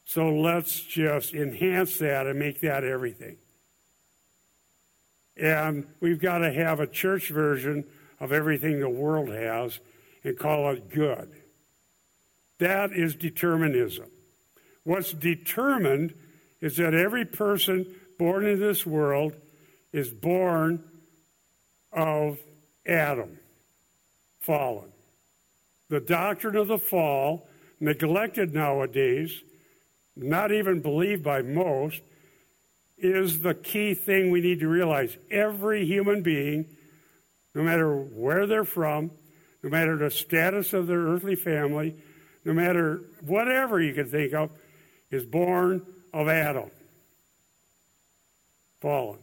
so 0.06 0.30
let's 0.30 0.80
just 0.80 1.34
enhance 1.34 2.00
that 2.00 2.26
and 2.28 2.40
make 2.40 2.62
that 2.62 2.84
everything. 2.84 3.38
And 5.38 5.88
we've 6.00 6.20
got 6.20 6.40
to 6.40 6.52
have 6.52 6.80
a 6.80 6.88
church 6.88 7.30
version 7.30 7.86
of 8.20 8.32
everything 8.32 8.80
the 8.80 8.90
world 8.90 9.30
has 9.30 9.80
and 10.24 10.38
call 10.38 10.70
it 10.72 10.90
good. 10.90 11.32
That 12.58 12.92
is 12.92 13.16
determinism. 13.16 14.10
What's 14.84 15.14
determined 15.14 16.14
is 16.62 16.78
that 16.78 16.94
every 16.94 17.26
person 17.26 17.86
born 18.18 18.46
in 18.46 18.60
this 18.60 18.86
world 18.86 19.34
is 19.94 20.10
born 20.10 20.84
of 21.92 22.38
Adam, 22.86 23.40
fallen. 24.40 24.92
The 25.90 26.00
doctrine 26.00 26.56
of 26.56 26.68
the 26.68 26.78
fall, 26.78 27.48
neglected 27.80 28.54
nowadays, 28.54 29.42
not 30.16 30.52
even 30.52 30.82
believed 30.82 31.24
by 31.24 31.42
most, 31.42 32.02
is 32.98 33.40
the 33.40 33.54
key 33.54 33.94
thing 33.94 34.32
we 34.32 34.42
need 34.42 34.60
to 34.60 34.68
realize. 34.68 35.18
Every 35.32 35.86
human 35.86 36.22
being, 36.22 36.66
no 37.56 37.64
matter 37.64 37.96
where 37.96 38.46
they're 38.46 38.66
from, 38.66 39.12
no 39.64 39.70
matter 39.70 39.98
the 39.98 40.12
status 40.12 40.74
of 40.74 40.88
their 40.88 41.00
earthly 41.00 41.36
family, 41.36 41.96
no 42.44 42.54
matter 42.54 43.02
whatever 43.22 43.82
you 43.82 43.94
can 43.94 44.10
think 44.10 44.34
of, 44.34 44.50
is 45.12 45.26
born 45.26 45.86
of 46.14 46.28
Adam, 46.28 46.70
fallen, 48.82 49.20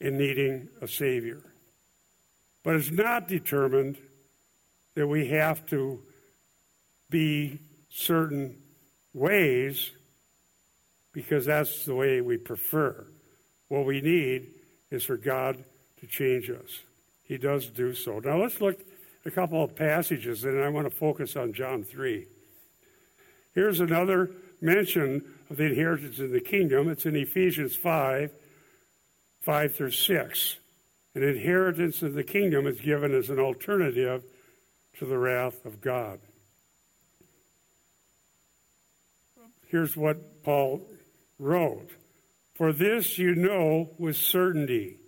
and 0.00 0.18
needing 0.18 0.68
a 0.80 0.88
Savior. 0.88 1.42
But 2.62 2.76
it's 2.76 2.90
not 2.90 3.28
determined 3.28 3.98
that 4.94 5.06
we 5.06 5.28
have 5.28 5.66
to 5.66 6.00
be 7.10 7.60
certain 7.88 8.56
ways 9.12 9.92
because 11.12 11.46
that's 11.46 11.84
the 11.84 11.94
way 11.94 12.20
we 12.20 12.36
prefer. 12.36 13.06
What 13.68 13.86
we 13.86 14.00
need 14.00 14.50
is 14.90 15.04
for 15.04 15.16
God 15.16 15.64
to 16.00 16.06
change 16.06 16.50
us. 16.50 16.80
He 17.22 17.38
does 17.38 17.66
do 17.68 17.94
so. 17.94 18.18
Now 18.18 18.40
let's 18.42 18.60
look 18.60 18.80
at 18.80 18.86
a 19.26 19.30
couple 19.30 19.62
of 19.62 19.74
passages, 19.74 20.44
and 20.44 20.62
I 20.62 20.68
want 20.68 20.90
to 20.90 20.94
focus 20.94 21.36
on 21.36 21.52
John 21.52 21.82
3. 21.82 22.26
Here's 23.54 23.80
another 23.80 24.30
mention 24.64 25.22
of 25.50 25.56
the 25.56 25.64
inheritance 25.64 26.18
in 26.18 26.32
the 26.32 26.40
kingdom. 26.40 26.88
It's 26.88 27.06
in 27.06 27.16
Ephesians 27.16 27.76
5 27.76 28.32
5 29.42 29.74
through 29.74 29.90
6. 29.90 30.56
An 31.14 31.22
inheritance 31.22 32.02
of 32.02 32.14
the 32.14 32.24
kingdom 32.24 32.66
is 32.66 32.80
given 32.80 33.14
as 33.14 33.28
an 33.28 33.38
alternative 33.38 34.24
to 34.98 35.04
the 35.04 35.18
wrath 35.18 35.64
of 35.66 35.80
God. 35.80 36.18
Here's 39.66 39.96
what 39.96 40.42
Paul 40.42 40.88
wrote 41.38 41.90
For 42.54 42.72
this 42.72 43.18
you 43.18 43.34
know 43.34 43.90
with 43.98 44.16
certainty 44.16 44.98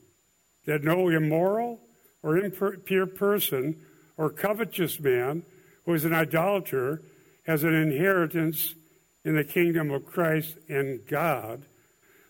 that 0.67 0.85
no 0.85 1.09
immoral 1.09 1.81
or 2.23 2.37
impure 2.37 3.07
person 3.07 3.81
or 4.17 4.31
covetous 4.31 5.01
man 5.01 5.45
who 5.85 5.95
is 5.95 6.05
an 6.05 6.13
idolater 6.13 7.03
has 7.47 7.63
an 7.63 7.75
inheritance 7.75 8.75
in 9.27 9.35
the 9.35 9.45
kingdom 9.45 9.91
of 9.91 10.07
Christ 10.07 10.55
and 10.69 11.05
God. 11.05 11.65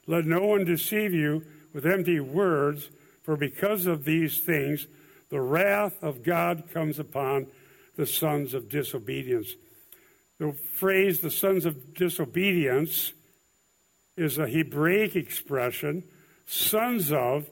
Let 0.06 0.24
no 0.24 0.46
one 0.46 0.64
deceive 0.64 1.12
you 1.12 1.44
with 1.74 1.84
empty 1.84 2.20
words, 2.20 2.88
for 3.22 3.36
because 3.36 3.84
of 3.84 4.04
these 4.06 4.38
things, 4.38 4.86
the 5.28 5.42
wrath 5.42 6.02
of 6.02 6.22
God 6.22 6.64
comes 6.72 6.98
upon 6.98 7.48
the 7.96 8.06
sons 8.06 8.54
of 8.54 8.70
disobedience. 8.70 9.54
The 10.38 10.54
phrase, 10.72 11.20
the 11.20 11.30
sons 11.30 11.66
of 11.66 11.92
disobedience, 11.92 13.12
is 14.16 14.38
a 14.38 14.48
Hebraic 14.48 15.16
expression. 15.16 16.02
Sons 16.46 17.12
of, 17.12 17.50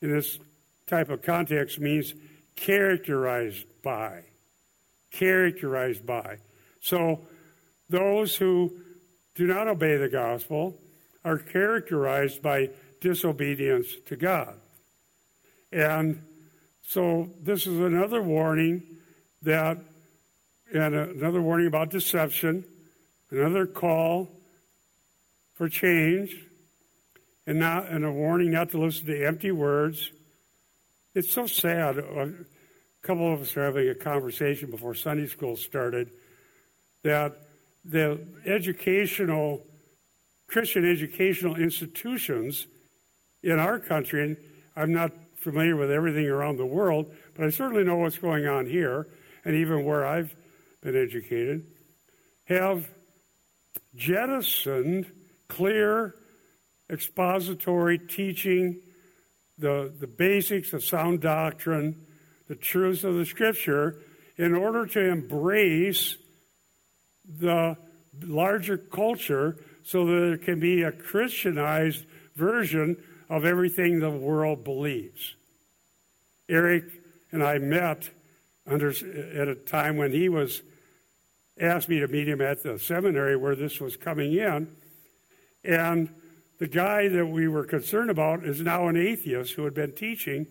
in 0.00 0.10
this 0.10 0.38
type 0.86 1.10
of 1.10 1.20
context, 1.20 1.78
means 1.78 2.14
characterized 2.56 3.66
by. 3.82 4.22
Characterized 5.10 6.06
by. 6.06 6.38
So 6.80 7.20
those 7.90 8.36
who 8.36 8.72
do 9.34 9.46
not 9.46 9.68
obey 9.68 9.96
the 9.96 10.08
gospel 10.08 10.78
are 11.24 11.38
characterized 11.38 12.40
by 12.40 12.70
disobedience 13.00 13.88
to 14.06 14.16
God. 14.16 14.54
And 15.72 16.22
so 16.82 17.28
this 17.42 17.66
is 17.66 17.78
another 17.78 18.22
warning 18.22 18.82
that, 19.42 19.78
and 20.72 20.94
another 20.94 21.42
warning 21.42 21.66
about 21.66 21.90
deception, 21.90 22.64
another 23.30 23.66
call 23.66 24.28
for 25.54 25.68
change, 25.68 26.34
and, 27.46 27.58
not, 27.58 27.88
and 27.88 28.04
a 28.04 28.10
warning 28.10 28.52
not 28.52 28.70
to 28.70 28.78
listen 28.78 29.06
to 29.06 29.26
empty 29.26 29.50
words. 29.50 30.10
It's 31.14 31.32
so 31.32 31.46
sad. 31.46 31.98
A 31.98 32.32
couple 33.02 33.32
of 33.32 33.40
us 33.40 33.56
are 33.56 33.64
having 33.64 33.88
a 33.88 33.94
conversation 33.94 34.70
before 34.70 34.94
Sunday 34.94 35.26
school 35.26 35.56
started 35.56 36.10
that 37.02 37.36
the 37.84 38.20
educational, 38.46 39.62
Christian 40.48 40.88
educational 40.90 41.56
institutions 41.56 42.66
in 43.42 43.58
our 43.58 43.78
country, 43.78 44.22
and 44.22 44.36
I'm 44.76 44.92
not 44.92 45.12
familiar 45.36 45.76
with 45.76 45.90
everything 45.90 46.26
around 46.26 46.58
the 46.58 46.66
world, 46.66 47.06
but 47.34 47.46
I 47.46 47.50
certainly 47.50 47.84
know 47.84 47.96
what's 47.96 48.18
going 48.18 48.46
on 48.46 48.66
here, 48.66 49.08
and 49.44 49.54
even 49.54 49.84
where 49.84 50.06
I've 50.06 50.34
been 50.82 50.96
educated, 50.96 51.64
have 52.44 52.88
jettisoned 53.94 55.06
clear 55.48 56.14
expository 56.90 57.98
teaching, 57.98 58.80
the, 59.58 59.92
the 60.00 60.06
basics 60.06 60.72
of 60.72 60.84
sound 60.84 61.20
doctrine, 61.20 62.06
the 62.48 62.54
truths 62.54 63.04
of 63.04 63.14
the 63.14 63.24
scripture, 63.24 63.96
in 64.36 64.54
order 64.54 64.86
to 64.86 65.00
embrace 65.00 66.16
the 67.38 67.76
larger 68.22 68.76
culture 68.76 69.56
so 69.82 70.04
that 70.06 70.12
there 70.12 70.38
can 70.38 70.60
be 70.60 70.82
a 70.82 70.92
Christianized 70.92 72.04
version 72.36 72.96
of 73.28 73.44
everything 73.44 74.00
the 74.00 74.10
world 74.10 74.64
believes. 74.64 75.34
Eric 76.48 76.84
and 77.32 77.42
I 77.42 77.58
met 77.58 78.10
under, 78.66 78.90
at 78.90 79.48
a 79.48 79.54
time 79.54 79.96
when 79.96 80.12
he 80.12 80.28
was 80.28 80.62
asked 81.60 81.88
me 81.88 82.00
to 82.00 82.08
meet 82.08 82.28
him 82.28 82.40
at 82.40 82.62
the 82.62 82.78
seminary 82.78 83.36
where 83.36 83.54
this 83.54 83.80
was 83.80 83.96
coming 83.96 84.32
in. 84.34 84.68
And 85.62 86.08
the 86.58 86.68
guy 86.68 87.08
that 87.08 87.26
we 87.26 87.48
were 87.48 87.64
concerned 87.64 88.10
about 88.10 88.44
is 88.44 88.60
now 88.60 88.88
an 88.88 88.96
atheist 88.96 89.54
who 89.54 89.64
had 89.64 89.74
been 89.74 89.92
teaching 89.92 90.46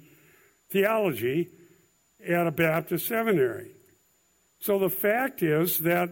theology 0.69 1.49
at 2.27 2.47
a 2.47 2.51
Baptist 2.51 3.07
seminary. 3.07 3.71
So 4.59 4.77
the 4.77 4.89
fact 4.89 5.41
is 5.41 5.79
that 5.79 6.09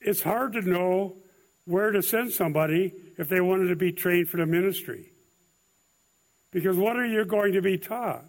it's 0.00 0.22
hard 0.22 0.52
to 0.54 0.62
know 0.62 1.16
where 1.64 1.90
to 1.90 2.02
send 2.02 2.32
somebody 2.32 2.92
if 3.18 3.28
they 3.28 3.40
wanted 3.40 3.68
to 3.68 3.76
be 3.76 3.92
trained 3.92 4.28
for 4.28 4.38
the 4.38 4.46
ministry. 4.46 5.06
Because 6.50 6.76
what 6.76 6.96
are 6.96 7.06
you 7.06 7.24
going 7.24 7.52
to 7.52 7.62
be 7.62 7.78
taught? 7.78 8.24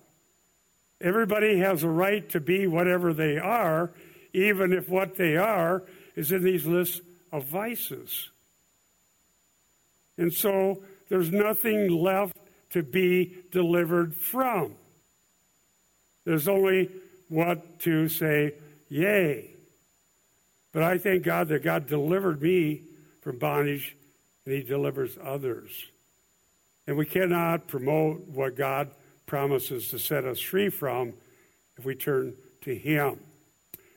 Everybody 0.99 1.57
has 1.57 1.83
a 1.83 1.89
right 1.89 2.29
to 2.29 2.39
be 2.39 2.67
whatever 2.67 3.13
they 3.13 3.37
are, 3.37 3.91
even 4.33 4.73
if 4.73 4.87
what 4.87 5.17
they 5.17 5.35
are 5.35 5.83
is 6.15 6.31
in 6.31 6.43
these 6.43 6.65
lists 6.65 7.01
of 7.31 7.45
vices. 7.45 8.29
And 10.17 10.31
so 10.31 10.83
there's 11.09 11.31
nothing 11.31 11.89
left 11.89 12.37
to 12.71 12.83
be 12.83 13.35
delivered 13.51 14.15
from. 14.15 14.75
There's 16.25 16.47
only 16.47 16.89
what 17.29 17.79
to 17.79 18.07
say, 18.07 18.53
yay. 18.89 19.55
But 20.73 20.83
I 20.83 20.97
thank 20.97 21.23
God 21.23 21.49
that 21.49 21.63
God 21.63 21.87
delivered 21.87 22.41
me 22.41 22.81
from 23.21 23.37
bondage 23.37 23.95
and 24.45 24.55
He 24.55 24.63
delivers 24.63 25.17
others. 25.23 25.85
And 26.87 26.97
we 26.97 27.05
cannot 27.05 27.67
promote 27.67 28.27
what 28.27 28.55
God 28.55 28.89
promises 29.25 29.89
to 29.89 29.99
set 29.99 30.25
us 30.25 30.39
free 30.39 30.69
from 30.69 31.13
if 31.77 31.85
we 31.85 31.95
turn 31.95 32.33
to 32.61 32.75
Him. 32.75 33.19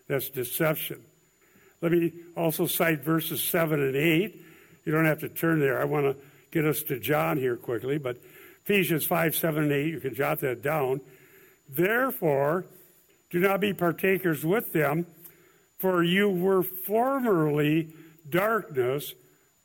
That's 0.08 0.28
deception. 0.28 1.00
Let 1.80 1.92
me 1.92 2.12
also 2.36 2.66
cite 2.66 3.00
verses 3.00 3.42
7 3.42 3.80
and 3.80 3.96
8. 3.96 4.44
You 4.84 4.92
don't 4.92 5.06
have 5.06 5.20
to 5.20 5.28
turn 5.28 5.60
there. 5.60 5.80
I 5.80 5.84
want 5.84 6.06
to 6.06 6.16
get 6.50 6.64
us 6.64 6.82
to 6.84 6.98
John 6.98 7.36
here 7.36 7.56
quickly, 7.56 7.98
but 7.98 8.18
Ephesians 8.64 9.04
5, 9.04 9.34
7, 9.34 9.64
and 9.64 9.72
8, 9.72 9.86
you 9.86 10.00
can 10.00 10.14
jot 10.14 10.40
that 10.40 10.62
down. 10.62 11.00
Therefore, 11.68 12.64
do 13.30 13.38
not 13.40 13.60
be 13.60 13.74
partakers 13.74 14.44
with 14.44 14.72
them 14.72 15.06
for 15.84 16.02
you 16.02 16.30
were 16.30 16.62
formerly 16.62 17.90
darkness, 18.30 19.12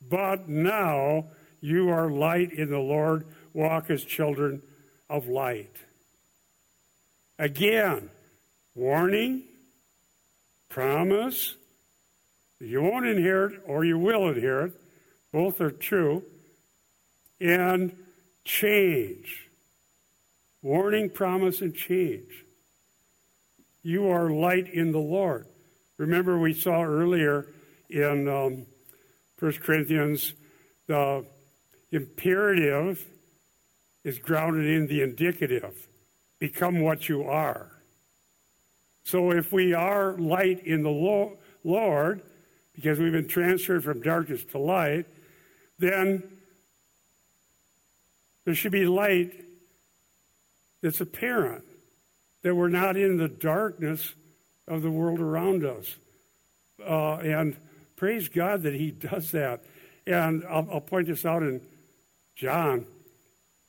but 0.06 0.50
now 0.50 1.24
you 1.62 1.88
are 1.88 2.10
light 2.10 2.52
in 2.52 2.68
the 2.68 2.78
Lord. 2.78 3.24
Walk 3.54 3.88
as 3.88 4.04
children 4.04 4.60
of 5.08 5.28
light. 5.28 5.74
Again, 7.38 8.10
warning, 8.74 9.44
promise. 10.68 11.54
You 12.60 12.82
won't 12.82 13.06
inherit 13.06 13.62
or 13.66 13.86
you 13.86 13.98
will 13.98 14.28
inherit. 14.28 14.74
Both 15.32 15.58
are 15.62 15.70
true. 15.70 16.22
And 17.40 17.96
change. 18.44 19.48
Warning, 20.60 21.08
promise, 21.08 21.62
and 21.62 21.74
change. 21.74 22.44
You 23.82 24.10
are 24.10 24.28
light 24.28 24.68
in 24.70 24.92
the 24.92 24.98
Lord. 24.98 25.46
Remember, 26.00 26.38
we 26.38 26.54
saw 26.54 26.82
earlier 26.82 27.44
in 27.90 28.26
um, 28.26 28.64
1 29.38 29.52
Corinthians 29.60 30.32
the 30.86 31.26
imperative 31.92 33.04
is 34.02 34.18
grounded 34.18 34.64
in 34.64 34.86
the 34.86 35.02
indicative 35.02 35.86
become 36.38 36.80
what 36.80 37.10
you 37.10 37.24
are. 37.24 37.70
So 39.04 39.30
if 39.32 39.52
we 39.52 39.74
are 39.74 40.16
light 40.16 40.66
in 40.66 40.82
the 40.82 41.36
Lord, 41.64 42.22
because 42.74 42.98
we've 42.98 43.12
been 43.12 43.28
transferred 43.28 43.84
from 43.84 44.00
darkness 44.00 44.42
to 44.52 44.58
light, 44.58 45.04
then 45.78 46.22
there 48.46 48.54
should 48.54 48.72
be 48.72 48.86
light 48.86 49.34
that's 50.82 51.02
apparent, 51.02 51.64
that 52.42 52.54
we're 52.54 52.68
not 52.68 52.96
in 52.96 53.18
the 53.18 53.28
darkness 53.28 54.14
of 54.70 54.82
the 54.82 54.90
world 54.90 55.20
around 55.20 55.64
us. 55.64 55.96
Uh, 56.80 57.16
and 57.16 57.56
praise 57.96 58.28
God 58.28 58.62
that 58.62 58.74
He 58.74 58.90
does 58.92 59.32
that. 59.32 59.62
And 60.06 60.44
I'll, 60.48 60.66
I'll 60.72 60.80
point 60.80 61.08
this 61.08 61.26
out 61.26 61.42
in 61.42 61.60
John. 62.36 62.86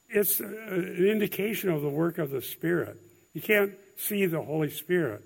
It's 0.09 0.39
an 0.39 1.05
indication 1.05 1.69
of 1.69 1.81
the 1.81 1.89
work 1.89 2.17
of 2.17 2.29
the 2.29 2.41
Spirit. 2.41 2.97
You 3.33 3.41
can't 3.41 3.73
see 3.97 4.25
the 4.25 4.41
Holy 4.41 4.69
Spirit, 4.69 5.23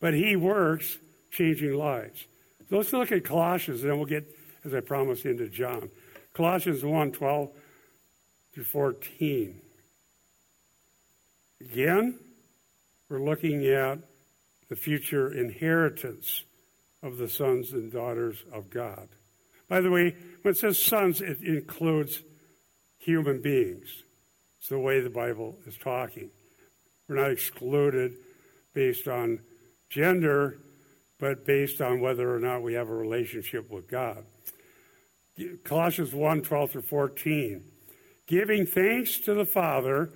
but 0.00 0.14
He 0.14 0.34
works 0.34 0.96
changing 1.30 1.74
lives. 1.74 2.24
So 2.70 2.78
let's 2.78 2.92
look 2.92 3.12
at 3.12 3.24
Colossians, 3.24 3.82
and 3.82 3.90
then 3.90 3.98
we'll 3.98 4.06
get, 4.06 4.24
as 4.64 4.74
I 4.74 4.80
promised, 4.80 5.24
into 5.26 5.48
John. 5.48 5.90
Colossians 6.32 6.84
1 6.84 7.12
12 7.12 7.50
through 8.54 8.64
14. 8.64 9.60
Again, 11.60 12.18
we're 13.08 13.22
looking 13.22 13.66
at 13.66 13.98
the 14.68 14.76
future 14.76 15.32
inheritance 15.32 16.44
of 17.02 17.16
the 17.16 17.28
sons 17.28 17.72
and 17.72 17.92
daughters 17.92 18.44
of 18.52 18.70
God. 18.70 19.08
By 19.68 19.80
the 19.80 19.90
way, 19.90 20.16
when 20.42 20.52
it 20.52 20.58
says 20.58 20.80
sons, 20.80 21.20
it 21.20 21.42
includes 21.42 22.22
human 22.98 23.40
beings. 23.40 23.88
It's 24.58 24.68
the 24.68 24.78
way 24.78 25.00
the 25.00 25.10
Bible 25.10 25.58
is 25.66 25.76
talking. 25.76 26.30
We're 27.08 27.16
not 27.16 27.30
excluded 27.30 28.14
based 28.74 29.08
on 29.08 29.40
gender, 29.88 30.58
but 31.18 31.46
based 31.46 31.80
on 31.80 32.00
whether 32.00 32.34
or 32.34 32.38
not 32.38 32.62
we 32.62 32.74
have 32.74 32.88
a 32.88 32.94
relationship 32.94 33.70
with 33.70 33.88
God. 33.88 34.24
Colossians 35.64 36.12
1 36.12 36.42
12 36.42 36.70
through 36.70 36.82
14. 36.82 37.64
Giving 38.26 38.66
thanks 38.66 39.18
to 39.20 39.34
the 39.34 39.46
Father 39.46 40.10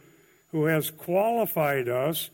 who 0.49 0.66
has 0.66 0.91
qualified 0.91 1.89
us 1.89 2.31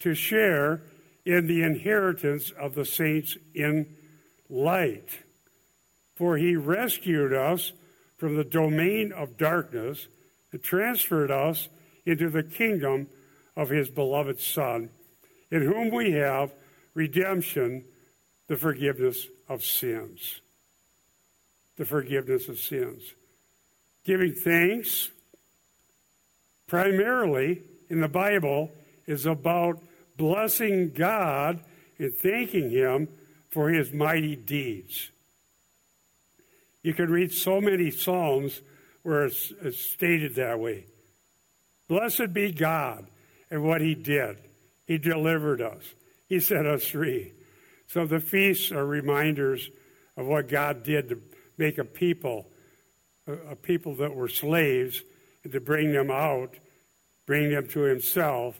to 0.00 0.14
share 0.14 0.82
in 1.26 1.46
the 1.46 1.62
inheritance 1.62 2.52
of 2.52 2.74
the 2.74 2.86
saints 2.86 3.36
in 3.54 3.86
light. 4.48 5.08
For 6.14 6.38
he 6.38 6.56
rescued 6.56 7.34
us 7.34 7.72
from 8.16 8.36
the 8.36 8.44
domain 8.44 9.12
of 9.12 9.36
darkness 9.36 10.06
and 10.52 10.62
transferred 10.62 11.30
us 11.30 11.68
into 12.06 12.30
the 12.30 12.44
kingdom 12.44 13.08
of 13.56 13.68
his 13.68 13.90
beloved 13.90 14.40
Son, 14.40 14.88
in 15.50 15.62
whom 15.62 15.90
we 15.90 16.12
have 16.12 16.54
redemption, 16.94 17.84
the 18.46 18.56
forgiveness 18.56 19.26
of 19.48 19.64
sins. 19.64 20.40
the 21.76 21.84
forgiveness 21.84 22.48
of 22.48 22.58
sins. 22.58 23.02
Giving 24.04 24.32
thanks, 24.32 25.10
primarily 26.66 27.60
in 27.90 28.00
the 28.00 28.08
Bible, 28.08 28.70
is 29.06 29.26
about 29.26 29.82
blessing 30.16 30.92
God 30.94 31.60
and 31.98 32.14
thanking 32.14 32.70
Him 32.70 33.08
for 33.50 33.70
His 33.70 33.92
mighty 33.92 34.36
deeds. 34.36 35.10
You 36.82 36.94
can 36.94 37.10
read 37.10 37.32
so 37.32 37.60
many 37.60 37.90
Psalms 37.90 38.60
where 39.02 39.24
it's, 39.24 39.52
stated 39.76 40.34
that 40.36 40.58
way. 40.58 40.86
Blessed 41.88 42.32
be 42.32 42.52
God 42.52 43.06
and 43.50 43.62
what 43.62 43.80
He 43.80 43.94
did. 43.94 44.36
He 44.86 44.98
delivered 44.98 45.60
us, 45.60 45.82
He 46.28 46.40
set 46.40 46.66
us 46.66 46.86
free. 46.86 47.32
So 47.88 48.04
the 48.04 48.20
feasts 48.20 48.72
are 48.72 48.84
reminders 48.84 49.70
of 50.16 50.26
what 50.26 50.48
God 50.48 50.82
did 50.82 51.08
to 51.08 51.20
make 51.56 51.78
a 51.78 51.84
people, 51.84 52.46
a, 53.26 53.32
a 53.32 53.56
people 53.56 53.94
that 53.96 54.14
were 54.14 54.28
slaves, 54.28 55.02
and 55.44 55.52
to 55.52 55.60
bring 55.60 55.92
them 55.92 56.10
out, 56.10 56.54
bring 57.26 57.50
them 57.50 57.68
to 57.68 57.80
Himself 57.80 58.58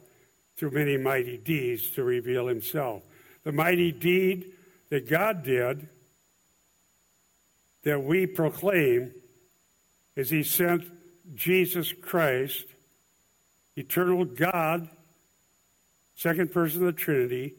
through 0.56 0.70
many 0.70 0.96
mighty 0.96 1.36
deeds 1.36 1.90
to 1.90 2.04
reveal 2.04 2.46
Himself. 2.46 3.02
The 3.44 3.52
mighty 3.52 3.92
deed 3.92 4.52
that 4.90 5.08
God 5.08 5.42
did, 5.42 5.88
that 7.84 8.02
we 8.02 8.26
proclaim, 8.26 9.12
is 10.14 10.30
He 10.30 10.42
sent 10.42 10.84
Jesus 11.34 11.92
Christ, 11.92 12.64
eternal 13.76 14.24
God, 14.24 14.88
second 16.14 16.52
person 16.52 16.80
of 16.80 16.86
the 16.86 17.00
Trinity, 17.00 17.54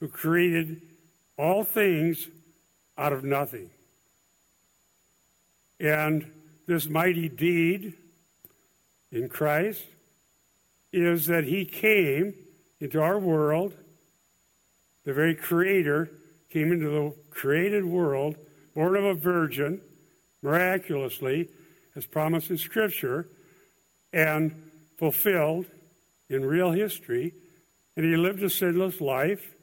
who 0.00 0.08
created 0.08 0.82
all 1.38 1.64
things 1.64 2.28
out 2.98 3.12
of 3.12 3.24
nothing. 3.24 3.70
And 5.80 6.30
this 6.66 6.88
mighty 6.88 7.28
deed 7.28 7.94
in 9.10 9.28
Christ 9.28 9.84
is 10.92 11.26
that 11.26 11.44
he 11.44 11.64
came 11.64 12.34
into 12.82 13.00
our 13.00 13.16
world, 13.16 13.72
the 15.04 15.14
very 15.14 15.36
creator 15.36 16.10
came 16.50 16.72
into 16.72 16.90
the 16.90 17.14
created 17.30 17.84
world, 17.84 18.34
born 18.74 18.96
of 18.96 19.04
a 19.04 19.14
virgin, 19.14 19.80
miraculously, 20.42 21.48
as 21.94 22.06
promised 22.06 22.50
in 22.50 22.58
Scripture, 22.58 23.28
and 24.12 24.70
fulfilled 24.98 25.66
in 26.28 26.44
real 26.44 26.72
history. 26.72 27.32
And 27.96 28.04
he 28.04 28.16
lived 28.16 28.42
a 28.42 28.50
sinless 28.50 29.00
life. 29.00 29.54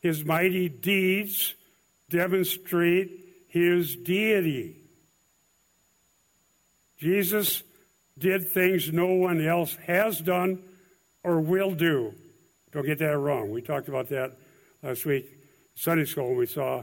His 0.00 0.22
mighty 0.22 0.68
deeds 0.68 1.54
demonstrate 2.10 3.46
his 3.48 3.96
deity. 3.96 4.76
Jesus 6.98 7.62
did 8.18 8.50
things 8.50 8.92
no 8.92 9.06
one 9.06 9.40
else 9.40 9.74
has 9.86 10.20
done 10.20 10.62
or 11.24 11.40
will 11.40 11.74
do. 11.74 12.14
Don't 12.72 12.86
get 12.86 12.98
that 12.98 13.18
wrong. 13.18 13.50
We 13.50 13.62
talked 13.62 13.88
about 13.88 14.08
that 14.10 14.36
last 14.82 15.04
week 15.04 15.26
Sunday 15.74 16.04
school 16.04 16.34
we 16.34 16.46
saw 16.46 16.82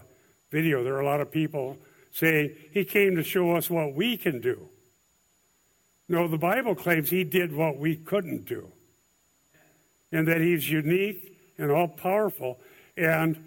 video. 0.52 0.84
There 0.84 0.96
are 0.96 1.02
a 1.02 1.06
lot 1.06 1.22
of 1.22 1.32
people 1.32 1.78
saying 2.12 2.56
he 2.72 2.84
came 2.84 3.16
to 3.16 3.24
show 3.24 3.56
us 3.56 3.70
what 3.70 3.94
we 3.94 4.18
can 4.18 4.42
do. 4.42 4.70
No, 6.10 6.28
the 6.28 6.38
Bible 6.38 6.74
claims 6.74 7.10
he 7.10 7.24
did 7.24 7.54
what 7.54 7.78
we 7.78 7.96
couldn't 7.96 8.46
do. 8.46 8.72
And 10.12 10.28
that 10.28 10.42
he's 10.42 10.70
unique 10.70 11.38
and 11.58 11.70
all 11.70 11.88
powerful. 11.88 12.60
And 12.96 13.44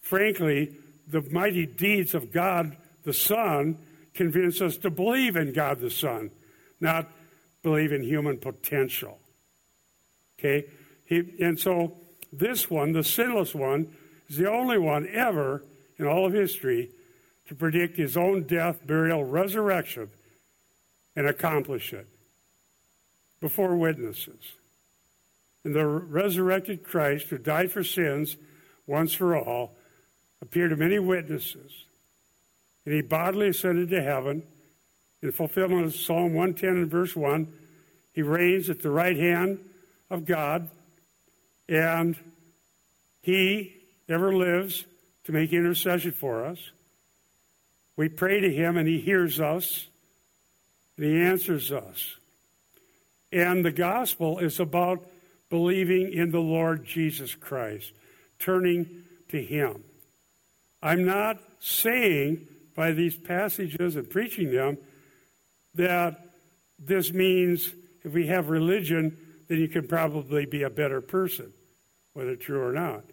frankly, 0.00 0.74
the 1.06 1.22
mighty 1.30 1.64
deeds 1.64 2.14
of 2.14 2.32
God 2.32 2.76
the 3.04 3.12
Son 3.12 3.78
convince 4.14 4.60
us 4.60 4.76
to 4.78 4.90
believe 4.90 5.36
in 5.36 5.52
God 5.52 5.80
the 5.80 5.90
Son, 5.90 6.30
not 6.80 7.08
believe 7.62 7.92
in 7.92 8.02
human 8.02 8.38
potential. 8.38 9.18
Okay? 10.42 10.66
He, 11.04 11.22
and 11.40 11.58
so 11.58 11.96
this 12.32 12.68
one, 12.68 12.92
the 12.92 13.04
sinless 13.04 13.54
one, 13.54 13.94
is 14.28 14.36
the 14.36 14.50
only 14.50 14.78
one 14.78 15.08
ever 15.08 15.62
in 15.98 16.06
all 16.06 16.26
of 16.26 16.32
history 16.32 16.90
to 17.46 17.54
predict 17.54 17.96
his 17.96 18.16
own 18.16 18.44
death, 18.44 18.86
burial, 18.86 19.24
resurrection, 19.24 20.10
and 21.14 21.26
accomplish 21.26 21.92
it 21.92 22.08
before 23.40 23.76
witnesses. 23.76 24.52
And 25.64 25.74
the 25.74 25.86
resurrected 25.86 26.82
Christ, 26.82 27.26
who 27.26 27.38
died 27.38 27.70
for 27.70 27.84
sins 27.84 28.36
once 28.86 29.12
for 29.14 29.36
all, 29.36 29.76
appeared 30.40 30.70
to 30.70 30.76
many 30.76 30.98
witnesses. 30.98 31.84
And 32.84 32.94
he 32.94 33.00
bodily 33.00 33.48
ascended 33.48 33.90
to 33.90 34.02
heaven 34.02 34.42
in 35.22 35.30
fulfillment 35.30 35.84
of 35.84 35.94
Psalm 35.94 36.34
110 36.34 36.68
and 36.70 36.90
verse 36.90 37.14
1. 37.14 37.46
He 38.12 38.22
reigns 38.22 38.68
at 38.68 38.82
the 38.82 38.90
right 38.90 39.16
hand 39.16 39.60
of 40.12 40.26
God, 40.26 40.68
and 41.68 42.16
he 43.22 43.74
ever 44.08 44.36
lives 44.36 44.84
to 45.24 45.32
make 45.32 45.52
intercession 45.52 46.12
for 46.12 46.44
us. 46.44 46.58
We 47.96 48.08
pray 48.08 48.40
to 48.40 48.52
him, 48.52 48.76
and 48.76 48.86
he 48.86 49.00
hears 49.00 49.40
us, 49.40 49.86
and 50.96 51.06
he 51.06 51.20
answers 51.20 51.72
us. 51.72 52.16
And 53.32 53.64
the 53.64 53.72
gospel 53.72 54.38
is 54.38 54.60
about 54.60 55.00
believing 55.48 56.12
in 56.12 56.30
the 56.30 56.40
Lord 56.40 56.84
Jesus 56.84 57.34
Christ, 57.34 57.92
turning 58.38 59.04
to 59.30 59.42
him. 59.42 59.82
I'm 60.82 61.06
not 61.06 61.38
saying 61.60 62.46
by 62.74 62.92
these 62.92 63.16
passages 63.16 63.96
and 63.96 64.10
preaching 64.10 64.52
them 64.52 64.76
that 65.74 66.20
this 66.78 67.12
means 67.12 67.72
if 68.04 68.12
we 68.12 68.26
have 68.26 68.48
religion, 68.48 69.16
then 69.52 69.60
you 69.60 69.68
can 69.68 69.86
probably 69.86 70.46
be 70.46 70.62
a 70.62 70.70
better 70.70 71.02
person, 71.02 71.52
whether 72.14 72.34
true 72.34 72.64
or 72.64 72.72
not. 72.72 73.04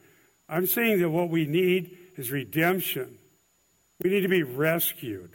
I'm 0.47 0.67
saying 0.67 1.01
that 1.01 1.09
what 1.09 1.29
we 1.29 1.45
need 1.45 1.97
is 2.15 2.31
redemption. 2.31 3.17
We 4.01 4.09
need 4.09 4.21
to 4.21 4.29
be 4.29 4.43
rescued. 4.43 5.31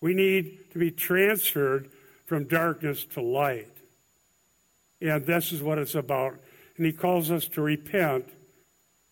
We 0.00 0.14
need 0.14 0.72
to 0.72 0.80
be 0.80 0.90
transferred 0.90 1.90
from 2.26 2.48
darkness 2.48 3.04
to 3.14 3.20
light. 3.20 3.70
And 5.00 5.24
this 5.24 5.52
is 5.52 5.62
what 5.62 5.78
it's 5.78 5.94
about. 5.94 6.40
And 6.76 6.84
he 6.86 6.92
calls 6.92 7.30
us 7.30 7.46
to 7.46 7.62
repent, 7.62 8.28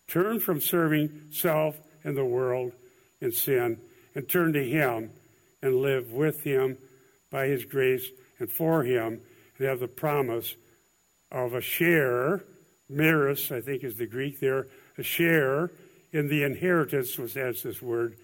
turn 0.09 0.41
from 0.41 0.59
serving 0.59 1.27
self 1.31 1.77
and 2.03 2.17
the 2.17 2.25
world 2.25 2.73
in 3.21 3.31
sin, 3.31 3.77
and 4.15 4.27
turn 4.27 4.51
to 4.51 4.69
him 4.69 5.11
and 5.61 5.77
live 5.77 6.11
with 6.11 6.43
him 6.43 6.77
by 7.31 7.47
his 7.47 7.63
grace 7.63 8.05
and 8.37 8.51
for 8.51 8.83
him, 8.83 9.21
and 9.57 9.65
have 9.65 9.79
the 9.79 9.87
promise 9.87 10.57
of 11.31 11.53
a 11.53 11.61
share, 11.61 12.43
meris, 12.89 13.51
I 13.51 13.61
think 13.61 13.83
is 13.83 13.97
the 13.97 14.07
Greek 14.07 14.39
there, 14.39 14.67
a 14.97 15.03
share 15.03 15.71
in 16.11 16.27
the 16.27 16.43
inheritance, 16.43 17.17
which 17.17 17.37
adds 17.37 17.63
this 17.63 17.81
word, 17.81 18.17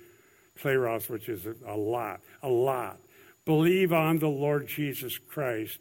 kleros, 0.59 1.09
which 1.09 1.29
is 1.29 1.45
a 1.67 1.75
lot, 1.75 2.21
a 2.41 2.49
lot. 2.49 2.99
Believe 3.45 3.93
on 3.93 4.19
the 4.19 4.27
Lord 4.27 4.67
Jesus 4.67 5.17
Christ 5.17 5.77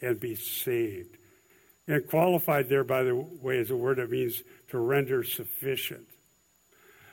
and 0.00 0.18
be 0.18 0.34
saved. 0.34 1.18
And 1.86 2.06
qualified 2.06 2.68
there, 2.68 2.84
by 2.84 3.02
the 3.02 3.16
way, 3.16 3.58
is 3.58 3.70
a 3.70 3.76
word 3.76 3.98
that 3.98 4.10
means 4.10 4.42
to 4.68 4.78
render 4.78 5.24
sufficient. 5.24 6.06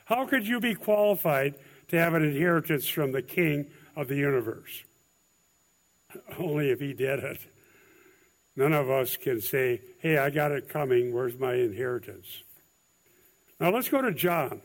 How 0.04 0.24
could 0.24 0.46
you 0.46 0.60
be 0.60 0.74
qualified 0.74 1.54
to 1.88 1.98
have 1.98 2.14
an 2.14 2.24
inheritance 2.24 2.88
from 2.88 3.12
the 3.12 3.20
King 3.20 3.66
of 3.94 4.08
the 4.08 4.16
universe? 4.16 4.84
Only 6.38 6.70
if 6.70 6.80
he 6.80 6.94
did 6.94 7.18
it. 7.18 7.40
None 8.58 8.72
of 8.72 8.90
us 8.90 9.16
can 9.16 9.40
say, 9.40 9.80
hey, 10.00 10.18
I 10.18 10.30
got 10.30 10.50
it 10.50 10.68
coming. 10.68 11.14
Where's 11.14 11.38
my 11.38 11.54
inheritance? 11.54 12.42
Now 13.60 13.70
let's 13.70 13.88
go 13.88 14.02
to 14.02 14.12
John. 14.12 14.60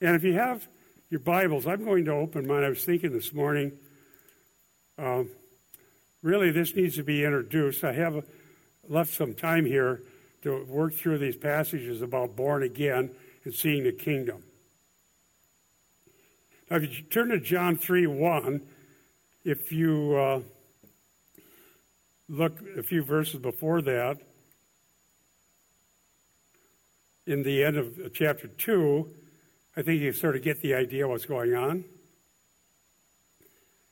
And 0.00 0.16
if 0.16 0.24
you 0.24 0.32
have 0.32 0.66
your 1.10 1.20
Bibles, 1.20 1.66
I'm 1.66 1.84
going 1.84 2.06
to 2.06 2.12
open 2.12 2.46
mine. 2.46 2.64
I 2.64 2.70
was 2.70 2.82
thinking 2.82 3.12
this 3.12 3.34
morning, 3.34 3.72
um, 4.96 5.28
really, 6.22 6.50
this 6.50 6.74
needs 6.74 6.96
to 6.96 7.02
be 7.02 7.22
introduced. 7.22 7.84
I 7.84 7.92
have 7.92 8.24
left 8.88 9.12
some 9.12 9.34
time 9.34 9.66
here 9.66 10.00
to 10.40 10.64
work 10.64 10.94
through 10.94 11.18
these 11.18 11.36
passages 11.36 12.00
about 12.00 12.36
born 12.36 12.62
again 12.62 13.10
and 13.44 13.52
seeing 13.52 13.84
the 13.84 13.92
kingdom. 13.92 14.44
Now, 16.70 16.78
if 16.78 16.84
you 16.84 17.02
turn 17.02 17.28
to 17.28 17.38
John 17.38 17.76
3 17.76 18.06
1, 18.06 18.62
if 19.44 19.70
you 19.72 20.16
uh, 20.16 20.40
look 22.32 22.58
a 22.76 22.82
few 22.82 23.02
verses 23.02 23.38
before 23.38 23.80
that, 23.82 24.18
in 27.26 27.44
the 27.44 27.62
end 27.62 27.76
of 27.76 28.12
chapter 28.12 28.48
2, 28.48 29.08
I 29.76 29.82
think 29.82 30.00
you 30.00 30.12
sort 30.12 30.34
of 30.34 30.42
get 30.42 30.60
the 30.60 30.74
idea 30.74 31.06
what's 31.06 31.26
going 31.26 31.54
on. 31.54 31.84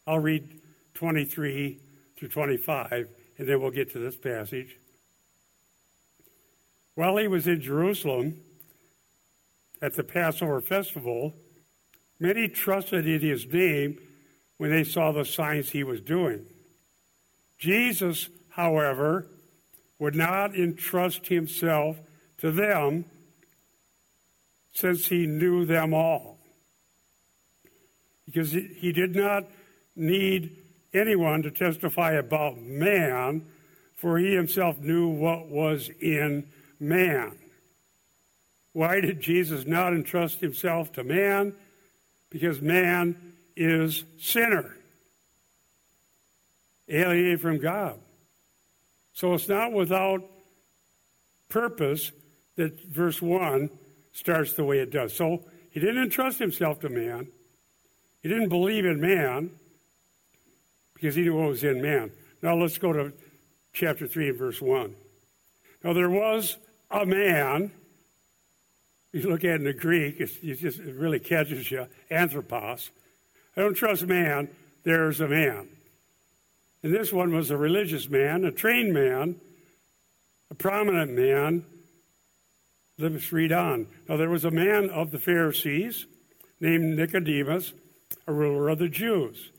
I'll 0.07 0.18
read 0.18 0.61
23 0.95 1.78
through 2.16 2.28
25, 2.28 3.09
and 3.38 3.49
then 3.49 3.61
we'll 3.61 3.70
get 3.70 3.93
to 3.93 4.01
this 4.01 4.16
passage. 4.16 4.76
While 6.97 7.18
he 7.18 7.28
was 7.28 7.47
in 7.47 7.61
Jerusalem 7.61 8.41
at 9.80 9.95
the 9.95 10.03
Passover 10.03 10.61
festival, 10.61 11.34
Many 12.20 12.49
trusted 12.49 13.09
in 13.09 13.22
his 13.22 13.47
name 13.47 13.99
when 14.59 14.70
they 14.70 14.84
saw 14.84 15.11
the 15.11 15.24
signs 15.24 15.70
he 15.70 15.82
was 15.82 16.03
doing. 16.03 16.45
Jesus, 17.61 18.31
however, 18.49 19.27
would 19.99 20.15
not 20.15 20.57
entrust 20.57 21.29
himself 21.29 21.99
to 22.39 22.51
them 22.51 23.05
since 24.73 25.07
he 25.07 25.27
knew 25.27 25.67
them 25.67 25.93
all. 25.93 26.39
Because 28.25 28.53
he 28.53 28.93
did 28.93 29.15
not 29.15 29.45
need 29.95 30.57
anyone 30.95 31.43
to 31.43 31.51
testify 31.51 32.13
about 32.13 32.59
man, 32.59 33.45
for 33.95 34.19
he 34.19 34.35
himself 34.35 34.79
knew 34.79 35.09
what 35.09 35.49
was 35.49 35.91
in 36.01 36.47
man. 36.79 37.37
Why 38.73 39.01
did 39.01 39.21
Jesus 39.21 39.67
not 39.67 39.93
entrust 39.93 40.41
himself 40.41 40.93
to 40.93 41.05
man? 41.05 41.55
Because 42.31 42.63
man 42.63 43.35
is 43.55 44.05
sinner, 44.19 44.77
alienated 46.91 47.41
from 47.41 47.59
God. 47.59 47.99
So 49.12 49.34
it's 49.34 49.49
not 49.49 49.72
without 49.72 50.22
purpose 51.49 52.12
that 52.57 52.84
verse 52.84 53.22
1 53.22 53.70
starts 54.12 54.55
the 54.55 54.64
way 54.64 54.78
it 54.78 54.91
does. 54.91 55.14
So 55.14 55.45
he 55.70 55.80
didn't 55.80 56.03
entrust 56.03 56.38
himself 56.38 56.80
to 56.80 56.88
man. 56.88 57.28
He 58.22 58.28
didn't 58.28 58.49
believe 58.49 58.84
in 58.84 59.01
man 59.01 59.51
because 60.95 61.14
he 61.14 61.22
knew 61.22 61.36
what 61.36 61.49
was 61.49 61.64
in 61.64 61.80
man. 61.80 62.11
Now 62.43 62.57
let's 62.57 62.78
go 62.78 62.93
to 62.93 63.12
chapter 63.72 64.07
3 64.07 64.30
and 64.30 64.38
verse 64.38 64.61
1. 64.61 64.95
Now 65.82 65.93
there 65.93 66.11
was 66.11 66.59
a 66.91 67.07
man, 67.07 67.72
you 69.12 69.22
look 69.22 69.45
at 69.45 69.51
it 69.51 69.55
in 69.55 69.64
the 69.64 69.72
Greek, 69.72 70.20
it 70.20 70.59
just 70.59 70.78
it 70.78 70.95
really 70.97 71.20
catches 71.20 71.70
you, 71.70 71.86
anthropos. 72.11 72.91
I 73.57 73.62
don't 73.62 73.74
trust 73.74 74.07
man, 74.07 74.49
there's 74.84 75.20
a 75.20 75.28
man. 75.28 75.68
And 76.83 76.95
this 76.95 77.12
one 77.12 77.35
was 77.35 77.51
a 77.51 77.57
religious 77.57 78.09
man, 78.09 78.45
a 78.45 78.51
trained 78.51 78.95
man, 78.95 79.37
a 80.51 80.55
prominent 80.55 81.12
man. 81.12 81.64
Let's 82.99 83.33
read 83.33 83.53
on. 83.53 83.87
Now, 84.09 84.16
there 84.16 84.31
was 84.31 84.45
a 84.45 84.51
man 84.51 84.91
of 84.91 85.11
the 85.11 85.18
Pharisees 85.18 86.07
named 86.61 86.97
Nicodemus, 86.97 87.72
a 88.26 88.33
ruler 88.33 88.68
of 88.68 88.78
the 88.78 88.89
Jews. 88.89 89.51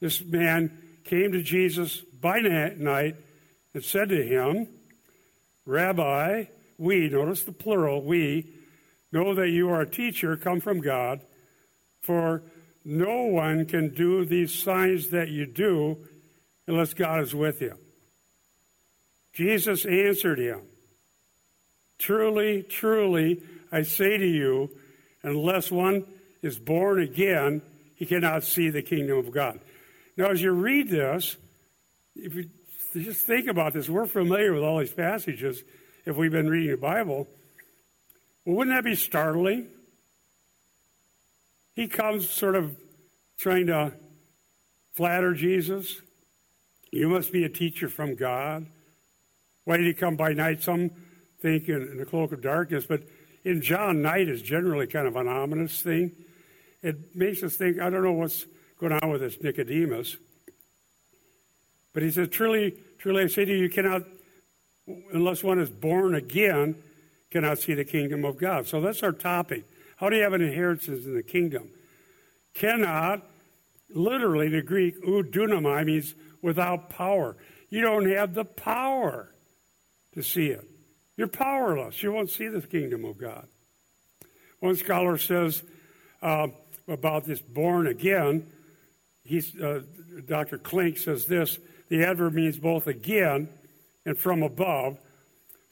This 0.00 0.22
man 0.24 0.78
came 1.04 1.32
to 1.32 1.42
Jesus 1.42 1.98
by 2.20 2.40
night 2.40 3.16
and 3.74 3.84
said 3.84 4.08
to 4.08 4.22
him, 4.22 4.68
Rabbi, 5.64 6.44
we, 6.78 7.08
notice 7.08 7.42
the 7.42 7.52
plural, 7.52 8.02
we, 8.02 8.46
know 9.12 9.34
that 9.34 9.50
you 9.50 9.68
are 9.70 9.82
a 9.82 9.90
teacher 9.90 10.36
come 10.36 10.60
from 10.60 10.80
God, 10.80 11.20
for 12.00 12.42
no 12.84 13.24
one 13.24 13.66
can 13.66 13.94
do 13.94 14.24
these 14.24 14.52
signs 14.52 15.10
that 15.10 15.28
you 15.28 15.46
do 15.46 15.98
unless 16.66 16.94
God 16.94 17.22
is 17.22 17.34
with 17.34 17.60
you. 17.60 17.76
Jesus 19.32 19.84
answered 19.84 20.38
him, 20.38 20.62
Truly, 21.98 22.62
truly, 22.62 23.42
I 23.70 23.82
say 23.82 24.18
to 24.18 24.26
you, 24.26 24.70
unless 25.22 25.70
one 25.70 26.04
is 26.42 26.58
born 26.58 27.00
again, 27.00 27.62
he 27.94 28.06
cannot 28.06 28.44
see 28.44 28.70
the 28.70 28.82
kingdom 28.82 29.18
of 29.18 29.30
God. 29.30 29.60
Now, 30.16 30.26
as 30.30 30.42
you 30.42 30.50
read 30.50 30.88
this, 30.88 31.36
if 32.16 32.34
you 32.34 32.50
just 32.94 33.26
think 33.26 33.46
about 33.46 33.72
this, 33.72 33.88
we're 33.88 34.06
familiar 34.06 34.52
with 34.52 34.62
all 34.62 34.80
these 34.80 34.92
passages 34.92 35.62
if 36.04 36.16
we've 36.16 36.32
been 36.32 36.48
reading 36.48 36.72
the 36.72 36.76
Bible. 36.76 37.28
Well, 38.44 38.56
wouldn't 38.56 38.76
that 38.76 38.84
be 38.84 38.96
startling? 38.96 39.68
He 41.74 41.86
comes 41.86 42.28
sort 42.28 42.56
of 42.56 42.76
trying 43.38 43.68
to 43.68 43.92
flatter 44.92 45.32
Jesus. 45.32 46.00
You 46.92 47.08
must 47.08 47.32
be 47.32 47.44
a 47.44 47.48
teacher 47.48 47.88
from 47.88 48.14
God. 48.14 48.66
Why 49.64 49.78
did 49.78 49.86
he 49.86 49.94
come 49.94 50.14
by 50.14 50.34
night? 50.34 50.62
Some 50.62 50.90
think 51.40 51.68
in, 51.68 51.82
in 51.82 51.96
the 51.96 52.04
cloak 52.04 52.32
of 52.32 52.42
darkness, 52.42 52.84
but 52.86 53.02
in 53.44 53.60
John, 53.62 54.02
night 54.02 54.28
is 54.28 54.42
generally 54.42 54.86
kind 54.86 55.08
of 55.08 55.16
an 55.16 55.26
ominous 55.26 55.82
thing. 55.82 56.12
It 56.82 57.16
makes 57.16 57.42
us 57.42 57.56
think, 57.56 57.80
I 57.80 57.90
don't 57.90 58.04
know 58.04 58.12
what's 58.12 58.46
going 58.78 58.92
on 58.92 59.10
with 59.10 59.22
this 59.22 59.42
Nicodemus. 59.42 60.16
But 61.92 62.02
he 62.02 62.10
says, 62.10 62.28
Truly, 62.28 62.76
truly, 62.98 63.24
I 63.24 63.26
say 63.26 63.44
to 63.44 63.52
you, 63.52 63.64
you 63.64 63.70
cannot, 63.70 64.02
unless 65.12 65.42
one 65.42 65.58
is 65.58 65.70
born 65.70 66.14
again, 66.14 66.76
cannot 67.30 67.58
see 67.58 67.74
the 67.74 67.84
kingdom 67.84 68.24
of 68.24 68.36
God. 68.36 68.66
So 68.66 68.80
that's 68.80 69.02
our 69.02 69.12
topic. 69.12 69.64
How 69.96 70.08
do 70.08 70.16
you 70.16 70.22
have 70.22 70.32
an 70.34 70.42
inheritance 70.42 71.04
in 71.06 71.14
the 71.14 71.22
kingdom? 71.22 71.70
Cannot, 72.54 73.26
literally, 73.94 74.48
the 74.48 74.62
Greek, 74.62 75.02
udunamai, 75.04 75.84
means 75.84 76.14
without 76.40 76.90
power. 76.90 77.36
You 77.70 77.80
don't 77.80 78.08
have 78.10 78.34
the 78.34 78.44
power 78.44 79.34
to 80.14 80.22
see 80.22 80.48
it. 80.48 80.68
You're 81.16 81.28
powerless. 81.28 82.02
You 82.02 82.12
won't 82.12 82.30
see 82.30 82.48
the 82.48 82.60
kingdom 82.60 83.04
of 83.04 83.18
God. 83.18 83.46
One 84.60 84.76
scholar 84.76 85.18
says 85.18 85.62
uh, 86.22 86.48
about 86.88 87.24
this 87.24 87.40
born 87.40 87.86
again, 87.86 88.46
he's, 89.24 89.58
uh, 89.58 89.82
Dr. 90.26 90.58
Klink 90.58 90.98
says 90.98 91.26
this 91.26 91.58
the 91.88 92.04
adverb 92.04 92.34
means 92.34 92.58
both 92.58 92.86
again 92.86 93.48
and 94.06 94.16
from 94.16 94.42
above. 94.42 94.98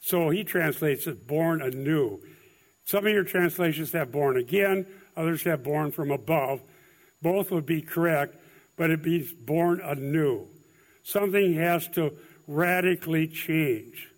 So 0.01 0.29
he 0.29 0.43
translates 0.43 1.07
it 1.07 1.27
born 1.27 1.61
anew. 1.61 2.19
Some 2.85 3.05
of 3.05 3.13
your 3.13 3.23
translations 3.23 3.91
have 3.93 4.11
born 4.11 4.37
again, 4.37 4.85
others 5.15 5.43
have 5.43 5.63
born 5.63 5.91
from 5.91 6.11
above. 6.11 6.61
Both 7.21 7.51
would 7.51 7.65
be 7.65 7.81
correct, 7.81 8.37
but 8.75 8.89
it 8.89 9.05
means 9.05 9.31
born 9.33 9.79
anew. 9.81 10.47
Something 11.03 11.55
has 11.55 11.87
to 11.89 12.13
radically 12.47 13.27
change. 13.27 14.09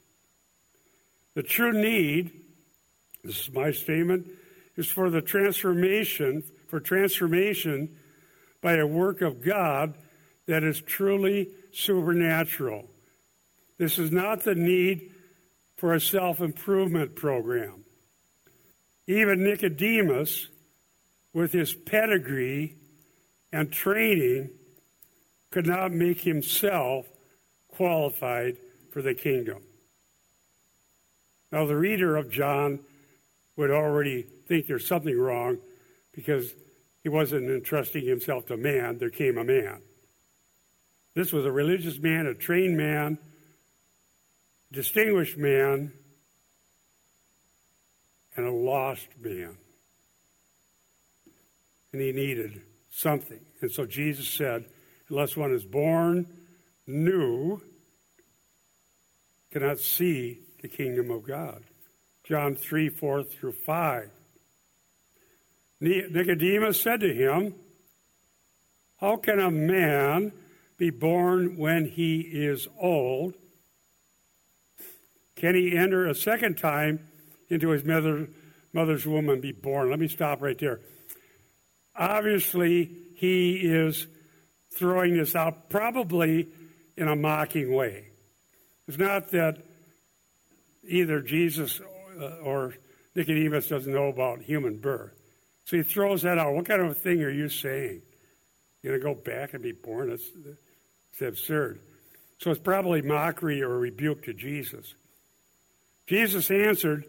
The 1.35 1.43
true 1.43 1.73
need, 1.73 2.31
this 3.23 3.47
is 3.47 3.53
my 3.53 3.71
statement, 3.71 4.27
is 4.75 4.87
for 4.87 5.09
the 5.09 5.21
transformation, 5.21 6.43
for 6.67 6.79
transformation 6.79 7.97
by 8.61 8.75
a 8.75 8.87
work 8.87 9.21
of 9.21 9.43
God 9.43 9.95
that 10.45 10.63
is 10.63 10.81
truly 10.81 11.49
supernatural. 11.71 12.89
This 13.77 13.97
is 13.97 14.11
not 14.11 14.43
the 14.43 14.55
need 14.55 15.11
for 15.75 15.93
a 15.93 15.99
self 15.99 16.39
improvement 16.39 17.15
program. 17.15 17.83
Even 19.07 19.43
Nicodemus, 19.43 20.47
with 21.33 21.51
his 21.51 21.73
pedigree 21.73 22.77
and 23.53 23.71
training, 23.71 24.49
could 25.51 25.67
not 25.67 25.93
make 25.93 26.21
himself 26.21 27.05
qualified 27.67 28.57
for 28.89 29.03
the 29.03 29.13
kingdom. 29.13 29.61
Now, 31.51 31.67
the 31.67 31.77
reader 31.77 32.17
of 32.17 32.31
John 32.31 32.79
would 33.55 33.69
already 33.69 34.23
think 34.47 34.65
there's 34.65 34.87
something 34.87 35.15
wrong 35.15 35.59
because 36.11 36.51
he 37.03 37.09
wasn't 37.09 37.47
entrusting 37.47 38.03
himself 38.03 38.47
to 38.47 38.57
man, 38.57 38.97
there 38.97 39.11
came 39.11 39.37
a 39.37 39.43
man. 39.43 39.83
This 41.13 41.31
was 41.31 41.45
a 41.45 41.51
religious 41.51 41.99
man, 41.99 42.25
a 42.25 42.33
trained 42.33 42.75
man, 42.75 43.19
distinguished 44.71 45.37
man, 45.37 45.93
and 48.35 48.47
a 48.47 48.51
lost 48.51 49.09
man. 49.21 49.55
And 51.91 52.01
he 52.01 52.11
needed 52.11 52.63
something. 52.93 53.39
And 53.61 53.71
so 53.71 53.85
Jesus 53.85 54.29
said, 54.29 54.65
unless 55.09 55.35
one 55.35 55.51
is 55.51 55.65
born 55.65 56.27
new, 56.85 57.59
cannot 59.51 59.79
see 59.79 60.39
the 60.61 60.67
kingdom 60.67 61.11
of 61.11 61.25
God. 61.25 61.63
John 62.23 62.55
3 62.55 62.89
4 62.89 63.23
through 63.23 63.51
5. 63.51 64.09
Nicodemus 65.81 66.79
said 66.79 67.01
to 67.01 67.13
him, 67.13 67.55
How 68.97 69.17
can 69.17 69.39
a 69.39 69.51
man 69.51 70.31
be 70.77 70.89
born 70.89 71.57
when 71.57 71.85
he 71.85 72.21
is 72.21 72.67
old? 72.79 73.33
Can 75.35 75.55
he 75.55 75.75
enter 75.75 76.07
a 76.07 76.15
second 76.15 76.57
time 76.57 77.07
into 77.49 77.69
his 77.69 77.83
mother, 77.83 78.29
mother's 78.71 79.05
womb 79.05 79.29
and 79.29 79.41
be 79.41 79.51
born? 79.51 79.89
Let 79.89 79.99
me 79.99 80.07
stop 80.07 80.41
right 80.41 80.57
there. 80.57 80.79
Obviously, 81.95 82.91
he 83.15 83.55
is 83.55 84.07
throwing 84.71 85.17
this 85.17 85.35
out 85.35 85.69
probably 85.69 86.47
in 86.97 87.07
a 87.07 87.15
mocking 87.15 87.73
way. 87.73 88.09
It's 88.87 88.97
not 88.97 89.31
that 89.31 89.63
either 90.87 91.21
Jesus 91.21 91.79
uh, 92.19 92.37
or 92.43 92.75
Nicodemus 93.15 93.67
doesn't 93.67 93.93
know 93.93 94.07
about 94.07 94.41
human 94.41 94.77
birth. 94.77 95.13
So 95.65 95.77
he 95.77 95.83
throws 95.83 96.23
that 96.23 96.37
out. 96.37 96.53
What 96.53 96.65
kind 96.65 96.81
of 96.81 96.89
a 96.89 96.93
thing 96.93 97.21
are 97.21 97.29
you 97.29 97.47
saying? 97.47 98.01
You're 98.81 98.99
going 98.99 99.15
to 99.15 99.21
go 99.21 99.31
back 99.31 99.53
and 99.53 99.63
be 99.63 99.71
born? 99.71 100.11
It's, 100.11 100.29
that's 101.19 101.39
absurd. 101.39 101.79
So 102.39 102.51
it's 102.51 102.59
probably 102.59 103.01
mockery 103.01 103.61
or 103.61 103.77
rebuke 103.77 104.23
to 104.23 104.33
Jesus. 104.33 104.95
Jesus 106.07 106.51
answered, 106.51 107.05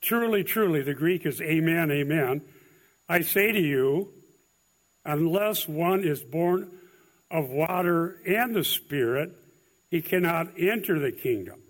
Truly, 0.00 0.42
truly, 0.42 0.82
the 0.82 0.94
Greek 0.94 1.26
is 1.26 1.40
amen, 1.40 1.90
amen. 1.90 2.42
I 3.08 3.22
say 3.22 3.52
to 3.52 3.60
you, 3.60 4.12
unless 5.04 5.66
one 5.66 6.04
is 6.04 6.22
born 6.22 6.70
of 7.30 7.48
water 7.48 8.20
and 8.26 8.54
the 8.54 8.64
Spirit, 8.64 9.32
he 9.90 10.02
cannot 10.02 10.48
enter 10.58 10.98
the 10.98 11.12
kingdom. 11.12 11.62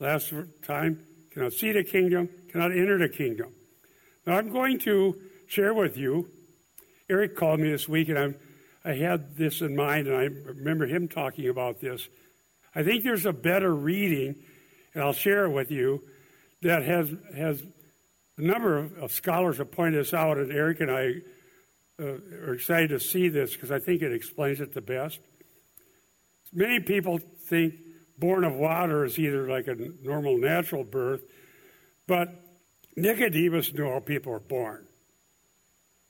Last 0.00 0.32
time, 0.62 1.04
cannot 1.30 1.52
see 1.52 1.72
the 1.72 1.84
kingdom, 1.84 2.28
cannot 2.50 2.72
enter 2.72 2.98
the 2.98 3.08
kingdom. 3.08 3.52
Now 4.26 4.36
I'm 4.36 4.50
going 4.50 4.78
to 4.80 5.16
share 5.46 5.74
with 5.74 5.96
you. 5.96 6.30
Eric 7.08 7.36
called 7.36 7.60
me 7.60 7.70
this 7.70 7.88
week, 7.88 8.08
and 8.08 8.18
I'm, 8.18 8.36
I 8.84 8.94
had 8.94 9.36
this 9.36 9.60
in 9.60 9.76
mind, 9.76 10.08
and 10.08 10.16
I 10.16 10.24
remember 10.24 10.86
him 10.86 11.06
talking 11.06 11.48
about 11.48 11.80
this. 11.80 12.08
I 12.74 12.82
think 12.82 13.04
there's 13.04 13.26
a 13.26 13.32
better 13.32 13.74
reading, 13.74 14.36
and 14.94 15.02
I'll 15.02 15.12
share 15.12 15.44
it 15.44 15.50
with 15.50 15.70
you, 15.70 16.02
that 16.62 16.82
has 16.82 17.12
has 17.36 17.62
a 18.40 18.46
number 18.46 18.78
of, 18.78 18.96
of 18.98 19.12
scholars 19.12 19.58
have 19.58 19.70
pointed 19.70 20.00
this 20.00 20.14
out, 20.14 20.38
and 20.38 20.50
Eric 20.50 20.80
and 20.80 20.90
I 20.90 21.12
uh, 22.00 22.04
are 22.46 22.54
excited 22.54 22.88
to 22.88 23.00
see 23.00 23.28
this 23.28 23.52
because 23.52 23.70
I 23.70 23.78
think 23.78 24.00
it 24.00 24.12
explains 24.12 24.60
it 24.60 24.72
the 24.72 24.80
best. 24.80 25.20
Many 26.52 26.80
people 26.80 27.18
think 27.18 27.74
born 28.18 28.44
of 28.44 28.54
water 28.54 29.04
is 29.04 29.18
either 29.18 29.46
like 29.46 29.66
a 29.66 29.76
normal 30.02 30.38
natural 30.38 30.84
birth, 30.84 31.22
but 32.06 32.28
Nicodemus 32.96 33.74
knew 33.74 33.90
how 33.90 34.00
people 34.00 34.32
are 34.32 34.40
born. 34.40 34.86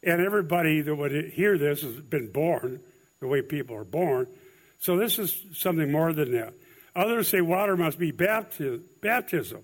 And 0.02 0.24
everybody 0.24 0.80
that 0.82 0.94
would 0.94 1.32
hear 1.34 1.58
this 1.58 1.82
has 1.82 2.00
been 2.00 2.30
born 2.30 2.80
the 3.20 3.26
way 3.26 3.42
people 3.42 3.76
are 3.76 3.84
born. 3.84 4.28
So 4.78 4.96
this 4.96 5.18
is 5.18 5.44
something 5.52 5.90
more 5.90 6.12
than 6.12 6.32
that. 6.32 6.54
Others 6.94 7.28
say 7.28 7.40
water 7.40 7.76
must 7.76 7.98
be 7.98 8.12
baptism. 8.12 9.62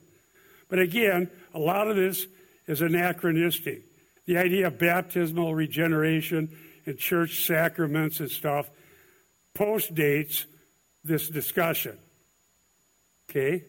But 0.69 0.79
again, 0.81 1.31
a 1.55 1.59
lot 1.59 1.89
of 1.89 1.97
this 1.97 2.27
is 2.67 2.81
anachronistic. 2.81 3.85
The 4.27 4.39
idea 4.39 4.67
of 4.67 4.79
baptismal 4.79 5.55
regeneration 5.55 6.57
and 6.85 6.99
church 6.99 7.47
sacraments 7.47 8.21
and 8.21 8.31
stuff 8.31 8.71
post 9.55 9.95
dates 9.95 10.47
this 11.05 11.29
discussion. 11.29 11.99
Okay? 13.31 13.65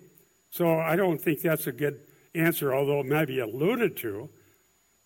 So 0.49 0.79
I 0.79 0.95
don't 0.95 1.19
think 1.19 1.41
that's 1.41 1.67
a 1.67 1.71
good 1.71 1.99
answer, 2.33 2.73
although 2.73 2.99
it 2.99 3.05
might 3.05 3.27
be 3.27 3.39
alluded 3.39 3.97
to. 3.97 4.29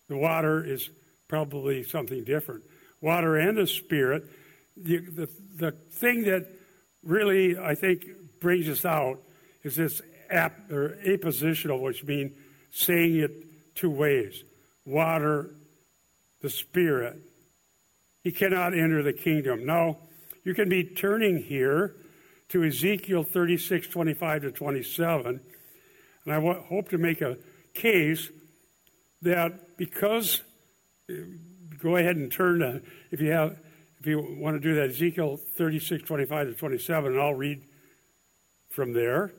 The 0.08 0.16
water 0.16 0.64
is 0.64 0.90
probably 1.28 1.82
something 1.82 2.24
different. 2.24 2.64
Water 3.00 3.36
and 3.36 3.56
the 3.56 3.66
Spirit. 3.66 4.30
The, 4.76 4.98
the, 4.98 5.28
the 5.56 5.72
thing 5.90 6.24
that 6.24 6.46
really, 7.02 7.58
I 7.58 7.74
think, 7.74 8.06
brings 8.40 8.68
us 8.68 8.84
out 8.84 9.20
is 9.62 9.76
this 9.76 10.00
ap, 10.30 10.70
or 10.70 10.98
appositional, 11.06 11.80
which 11.80 12.04
means 12.04 12.32
saying 12.70 13.16
it 13.16 13.51
two 13.74 13.90
ways 13.90 14.44
water, 14.84 15.54
the 16.40 16.50
Spirit. 16.50 17.18
He 18.22 18.32
cannot 18.32 18.74
enter 18.74 19.02
the 19.02 19.12
kingdom. 19.12 19.64
Now, 19.64 19.98
you 20.44 20.54
can 20.54 20.68
be 20.68 20.84
turning 20.84 21.42
here 21.42 21.96
to 22.48 22.64
Ezekiel 22.64 23.22
36, 23.22 23.88
25 23.88 24.42
to 24.42 24.50
27. 24.52 25.40
And 26.24 26.34
I 26.34 26.40
hope 26.68 26.88
to 26.90 26.98
make 26.98 27.20
a 27.20 27.36
case 27.74 28.28
that 29.22 29.76
because, 29.76 30.42
uh, 31.10 31.14
go 31.78 31.96
ahead 31.96 32.16
and 32.16 32.30
turn 32.30 32.60
to, 32.60 32.82
if 33.10 33.20
you 33.20 33.30
have, 33.30 33.58
if 34.00 34.06
you 34.06 34.36
want 34.38 34.60
to 34.60 34.60
do 34.60 34.74
that, 34.76 34.90
Ezekiel 34.90 35.36
36, 35.56 36.02
25 36.02 36.48
to 36.48 36.54
27, 36.54 37.12
and 37.12 37.20
I'll 37.20 37.34
read 37.34 37.62
from 38.68 38.92
there. 38.92 39.32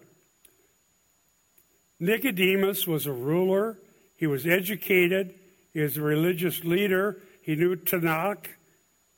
Nicodemus 1.99 2.88
was 2.88 3.05
a 3.05 3.13
ruler. 3.13 3.77
He 4.16 4.28
was 4.28 4.45
educated. 4.45 5.36
He 5.74 5.82
was 5.82 5.97
a 5.97 6.01
religious 6.01 6.64
leader. 6.64 7.22
He 7.41 7.55
knew 7.55 7.76
Tanakh. 7.76 8.47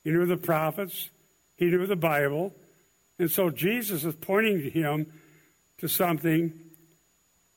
He 0.04 0.12
knew 0.12 0.26
the 0.26 0.38
prophets. 0.38 1.10
He 1.56 1.66
knew 1.66 1.86
the 1.86 1.96
Bible. 1.96 2.54
And 3.20 3.30
so 3.30 3.50
Jesus 3.50 4.04
is 4.04 4.16
pointing 4.16 4.60
to 4.60 4.70
him 4.70 5.12
to 5.78 5.88
something 5.88 6.54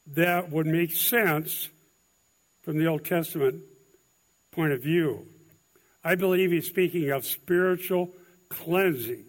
that 0.07 0.51
would 0.51 0.67
make 0.67 0.93
sense 0.93 1.69
from 2.63 2.79
the 2.79 2.87
Old 2.87 3.05
Testament 3.05 3.63
point 4.51 4.73
of 4.73 4.83
view. 4.83 5.27
I 6.03 6.15
believe 6.15 6.51
he's 6.51 6.67
speaking 6.67 7.11
of 7.11 7.25
spiritual 7.25 8.11
cleansing. 8.49 9.25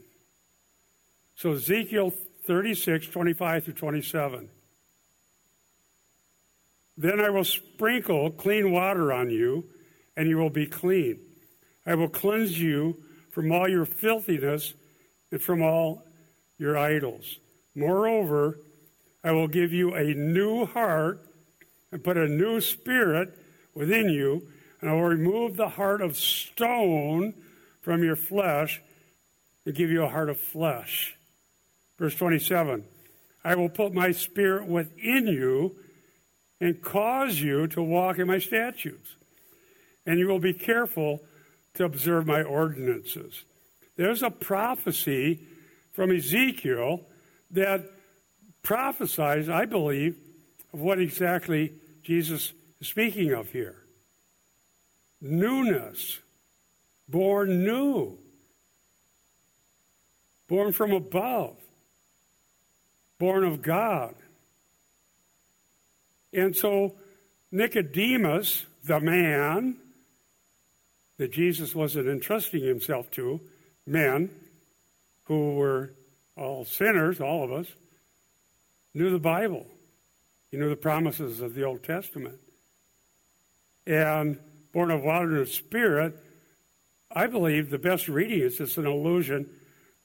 So 1.36 1.54
Ezekiel 1.54 2.14
36, 2.46 3.08
25 3.08 3.64
through 3.66 3.74
27. 3.74 4.50
Then 7.00 7.22
I 7.22 7.30
will 7.30 7.46
sprinkle 7.46 8.30
clean 8.30 8.74
water 8.74 9.14
on 9.14 9.30
you, 9.30 9.64
and 10.18 10.28
you 10.28 10.38
will 10.38 10.50
be 10.50 10.66
clean. 10.66 11.18
I 11.86 11.96
will 11.96 12.10
cleanse 12.10 12.60
you 12.60 13.02
from 13.32 13.54
all 13.54 13.70
your 13.70 13.86
filthiness 13.86 14.74
and 15.32 15.42
from 15.42 15.62
all 15.62 16.04
your 16.58 16.78
idols. 16.78 17.40
Moreover, 17.74 18.60
I 19.24 19.32
will 19.32 19.48
give 19.48 19.72
you 19.72 19.96
a 19.96 20.14
new 20.14 20.66
heart 20.66 21.26
and 21.94 22.04
put 22.04 22.18
a 22.18 22.28
new 22.28 22.60
spirit 22.60 23.34
within 23.74 24.10
you, 24.10 24.50
and 24.82 24.90
I 24.90 24.94
will 24.94 25.04
remove 25.04 25.56
the 25.56 25.70
heart 25.70 26.02
of 26.02 26.18
stone 26.18 27.34
from 27.80 28.04
your 28.04 28.18
flesh 28.18 28.82
and 29.66 29.74
give 29.74 29.90
you 29.90 30.04
a 30.04 30.10
heart 30.10 30.30
of 30.30 30.38
flesh. 30.38 31.16
Verse 31.98 32.16
27 32.16 32.84
I 33.46 33.56
will 33.56 33.70
put 33.70 33.94
my 33.94 34.12
spirit 34.12 34.68
within 34.68 35.28
you 35.28 35.78
and 36.60 36.82
cause 36.82 37.40
you 37.40 37.68
to 37.68 37.82
walk 37.82 38.20
in 38.20 38.28
my 38.28 38.40
statutes, 38.40 39.16
and 40.06 40.20
you 40.20 40.28
will 40.28 40.40
be 40.40 40.54
careful 40.54 41.22
to 41.76 41.86
observe 41.86 42.26
my 42.26 42.42
ordinances. 42.42 43.46
There's 43.96 44.24
a 44.24 44.30
prophecy 44.30 45.48
from 45.92 46.12
Ezekiel 46.12 47.02
that 47.52 47.92
prophesies, 48.62 49.50
I 49.50 49.66
believe, 49.66 50.18
of 50.74 50.82
what 50.82 51.00
exactly 51.00 51.74
Jesus 52.04 52.54
is 52.80 52.88
speaking 52.88 53.34
of 53.34 53.50
here. 53.50 53.76
Newness, 55.22 56.20
born 57.08 57.64
new, 57.64 58.18
born 60.48 60.72
from 60.72 60.92
above, 60.92 61.58
born 63.18 63.44
of 63.44 63.62
God. 63.62 64.16
And 66.34 66.56
so 66.56 66.96
Nicodemus, 67.52 68.66
the 68.84 69.00
man 69.00 69.78
that 71.18 71.32
Jesus 71.32 71.76
wasn't 71.76 72.08
entrusting 72.08 72.64
himself 72.64 73.12
to, 73.12 73.42
men, 73.86 74.30
who 75.24 75.56
were 75.56 75.94
all 76.38 76.64
sinners, 76.66 77.20
all 77.20 77.44
of 77.44 77.52
us, 77.52 77.68
knew 78.94 79.12
the 79.12 79.20
Bible. 79.20 79.66
He 80.50 80.58
knew 80.58 80.70
the 80.70 80.76
promises 80.76 81.42
of 81.42 81.54
the 81.54 81.64
Old 81.64 81.84
Testament. 81.84 82.40
And 83.86 84.40
born 84.72 84.92
of 84.92 85.04
water 85.04 85.38
and 85.38 85.48
spirit, 85.48 86.16
I 87.12 87.28
believe 87.28 87.70
the 87.70 87.78
best 87.78 88.08
reading 88.08 88.40
is 88.40 88.60
it's 88.60 88.78
an 88.78 88.86
allusion 88.86 89.50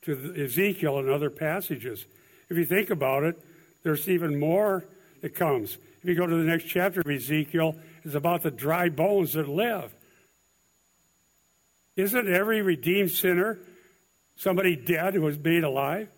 to 0.03 0.35
Ezekiel 0.37 0.99
and 0.99 1.09
other 1.09 1.31
passages. 1.31 2.07
If 2.49 2.57
you 2.57 2.65
think 2.65 2.91
about 2.91 3.25
it, 3.25 3.39
there's 3.83 4.09
even 4.09 4.39
more 4.39 4.85
that 5.21 5.35
comes. 5.35 5.79
If 6.05 6.11
you 6.11 6.17
go 6.17 6.27
to 6.27 6.37
the 6.37 6.45
next 6.45 6.65
chapter 6.65 7.01
of 7.01 7.07
Ezekiel, 7.07 7.77
it's 8.03 8.15
about 8.15 8.43
the 8.43 8.51
dry 8.51 8.91
bones 8.91 9.33
that 9.33 9.49
live. 9.49 9.91
Isn't 11.97 12.29
every 12.29 12.61
redeemed 12.61 13.11
sinner 13.11 13.59
somebody 14.37 14.77
dead 14.77 15.15
who 15.15 15.23
was 15.23 15.39
made 15.39 15.65
alive? 15.65 16.11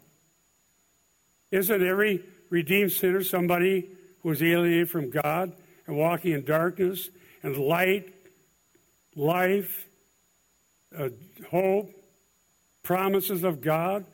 Isn't 1.53 1.87
every 1.87 2.25
redeemed 2.51 2.91
sinner 2.91 3.23
somebody 3.23 3.89
who 4.23 4.31
was 4.31 4.43
alienated 4.43 4.91
from 4.91 5.09
God 5.09 5.53
and 5.87 5.97
walking 5.97 6.33
in 6.33 6.45
darkness 6.45 7.09
and 7.45 7.57
light, 7.57 8.13
life, 9.15 9.87
uh, 10.99 11.11
hope, 11.49 11.93
promises 12.83 13.45
of 13.45 13.61
God, 13.61 14.05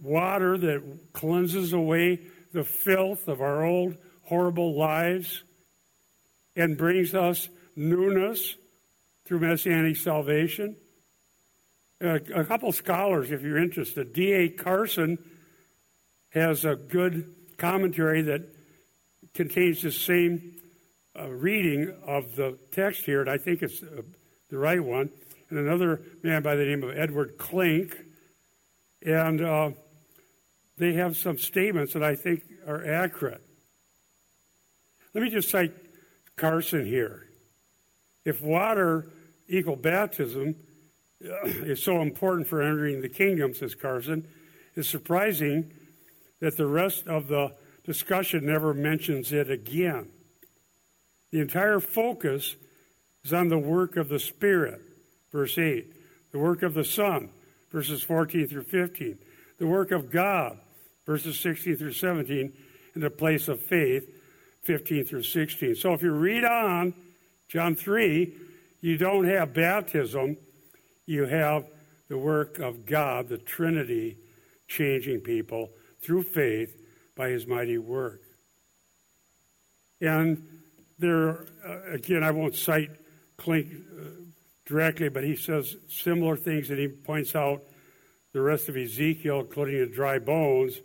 water 0.00 0.56
that 0.56 1.12
cleanses 1.12 1.74
away 1.74 2.20
the 2.54 2.64
filth 2.64 3.28
of 3.28 3.42
our 3.42 3.62
old 3.66 3.98
horrible 4.30 4.74
lives 4.74 5.42
and 6.56 6.78
brings 6.78 7.14
us 7.14 7.50
newness 7.76 8.56
through 9.26 9.40
messianic 9.40 9.96
salvation? 9.96 10.76
a, 12.00 12.14
a 12.34 12.44
couple 12.44 12.72
scholars, 12.72 13.30
if 13.30 13.42
you're 13.42 13.58
interested. 13.58 14.12
D.A. 14.12 14.48
Carson 14.48 15.18
has 16.30 16.64
a 16.64 16.76
good 16.76 17.34
commentary 17.58 18.22
that 18.22 18.42
contains 19.34 19.82
the 19.82 19.92
same 19.92 20.56
uh, 21.18 21.28
reading 21.28 21.94
of 22.06 22.36
the 22.36 22.58
text 22.72 23.04
here, 23.04 23.20
and 23.20 23.28
I 23.28 23.36
think 23.36 23.62
it's 23.62 23.82
uh, 23.82 24.02
the 24.48 24.58
right 24.58 24.82
one. 24.82 25.10
And 25.50 25.58
another 25.58 26.02
man 26.22 26.42
by 26.42 26.54
the 26.54 26.64
name 26.64 26.82
of 26.84 26.96
Edward 26.96 27.36
Klink. 27.36 27.96
And 29.04 29.40
uh, 29.40 29.70
they 30.78 30.94
have 30.94 31.16
some 31.16 31.38
statements 31.38 31.94
that 31.94 32.02
I 32.02 32.14
think 32.14 32.44
are 32.66 32.86
accurate. 32.86 33.42
Let 35.14 35.22
me 35.22 35.30
just 35.30 35.50
cite 35.50 35.74
Carson 36.36 36.86
here. 36.86 37.26
If 38.24 38.40
water 38.40 39.10
equal 39.48 39.76
baptism 39.76 40.54
uh, 41.24 41.46
is 41.46 41.82
so 41.82 42.00
important 42.00 42.46
for 42.46 42.62
entering 42.62 43.00
the 43.00 43.08
kingdom, 43.08 43.54
says 43.54 43.74
Carson, 43.74 44.26
it's 44.76 44.88
surprising 44.88 45.72
that 46.40 46.56
the 46.56 46.66
rest 46.66 47.06
of 47.06 47.28
the 47.28 47.52
discussion 47.84 48.46
never 48.46 48.72
mentions 48.72 49.32
it 49.32 49.50
again. 49.50 50.08
The 51.32 51.40
entire 51.40 51.80
focus 51.80 52.56
is 53.24 53.32
on 53.32 53.48
the 53.48 53.58
work 53.58 53.96
of 53.96 54.08
the 54.08 54.18
Spirit, 54.18 54.80
verse 55.32 55.58
8, 55.58 55.92
the 56.32 56.38
work 56.38 56.62
of 56.62 56.74
the 56.74 56.84
Son, 56.84 57.30
verses 57.70 58.02
14 58.02 58.46
through 58.48 58.64
15, 58.64 59.18
the 59.58 59.66
work 59.66 59.90
of 59.90 60.10
God, 60.10 60.58
verses 61.04 61.38
16 61.40 61.76
through 61.76 61.92
17, 61.92 62.52
and 62.94 63.02
the 63.02 63.10
place 63.10 63.48
of 63.48 63.60
faith, 63.60 64.08
15 64.62 65.04
through 65.04 65.22
16. 65.22 65.74
So 65.76 65.94
if 65.94 66.02
you 66.02 66.12
read 66.12 66.44
on, 66.44 66.94
John 67.48 67.74
3, 67.74 68.34
you 68.80 68.96
don't 68.96 69.24
have 69.24 69.54
baptism, 69.54 70.36
you 71.06 71.26
have 71.26 71.66
the 72.08 72.18
work 72.18 72.58
of 72.58 72.86
God, 72.86 73.28
the 73.28 73.38
Trinity, 73.38 74.16
changing 74.68 75.20
people 75.20 75.70
through 76.00 76.22
faith 76.22 76.76
by 77.16 77.28
his 77.28 77.46
mighty 77.46 77.78
work. 77.78 78.22
And 80.00 80.46
there, 80.98 81.46
uh, 81.66 81.92
again, 81.92 82.22
I 82.22 82.30
won't 82.30 82.54
cite 82.54 82.90
Klink 83.36 83.72
uh, 83.72 84.04
directly, 84.66 85.08
but 85.08 85.24
he 85.24 85.36
says 85.36 85.76
similar 85.88 86.36
things, 86.36 86.70
and 86.70 86.78
he 86.78 86.88
points 86.88 87.34
out 87.34 87.62
the 88.32 88.40
rest 88.40 88.68
of 88.68 88.76
Ezekiel, 88.76 89.40
including 89.40 89.80
the 89.80 89.86
dry 89.86 90.18
bones. 90.18 90.80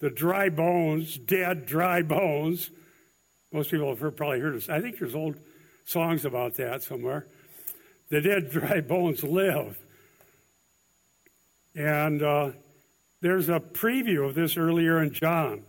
The 0.00 0.10
dry 0.10 0.48
bones, 0.48 1.16
dead, 1.16 1.66
dry 1.66 2.02
bones. 2.02 2.70
Most 3.56 3.70
people 3.70 3.88
have 3.88 4.16
probably 4.16 4.38
heard 4.38 4.54
this. 4.54 4.68
I 4.68 4.82
think 4.82 4.98
there's 4.98 5.14
old 5.14 5.36
songs 5.86 6.26
about 6.26 6.56
that 6.56 6.82
somewhere. 6.82 7.26
The 8.10 8.20
dead, 8.20 8.50
dry 8.52 8.82
bones 8.82 9.24
live. 9.24 9.78
And 11.74 12.22
uh, 12.22 12.50
there's 13.22 13.48
a 13.48 13.58
preview 13.58 14.28
of 14.28 14.34
this 14.34 14.58
earlier 14.58 15.02
in 15.02 15.10
John. 15.10 15.62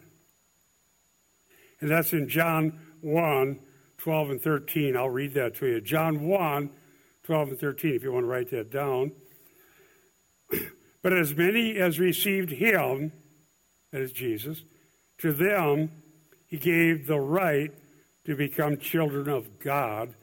And 1.80 1.90
that's 1.90 2.12
in 2.12 2.28
John 2.28 2.78
1, 3.00 3.58
12 4.00 4.30
and 4.32 4.42
13. 4.42 4.98
I'll 4.98 5.10
read 5.10 5.34
that 5.36 5.56
to 5.56 5.68
you. 5.68 5.80
John 5.80 6.28
1, 6.28 6.70
12 7.24 7.48
and 7.48 7.58
13, 7.58 7.96
if 7.96 8.04
you 8.04 8.12
want 8.12 8.26
to 8.26 8.28
write 8.28 8.50
that 8.50 8.70
down. 8.70 9.14
but 11.02 11.14
as 11.14 11.34
many 11.34 11.78
as 11.78 12.02
received 12.02 12.50
him, 12.50 13.14
that 13.94 14.02
is 14.02 14.12
Jesus, 14.12 14.64
to 15.20 15.32
them 15.32 15.90
he 16.48 16.58
gave 16.58 17.08
the 17.08 17.20
right 17.20 17.72
to 18.26 18.36
become 18.36 18.78
children 18.78 19.30
of 19.30 19.60
God, 19.60 20.14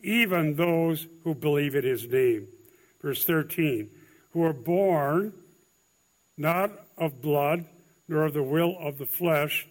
even 0.00 0.56
those 0.56 1.06
who 1.24 1.34
believe 1.34 1.74
in 1.74 1.84
his 1.84 2.08
name. 2.08 2.48
Verse 3.00 3.24
13, 3.24 3.90
who 4.32 4.42
are 4.44 4.52
born 4.52 5.32
not 6.36 6.70
of 6.96 7.20
blood, 7.20 7.64
nor 8.08 8.24
of 8.24 8.32
the 8.32 8.42
will 8.42 8.76
of 8.80 8.98
the 8.98 9.06
flesh, 9.06 9.66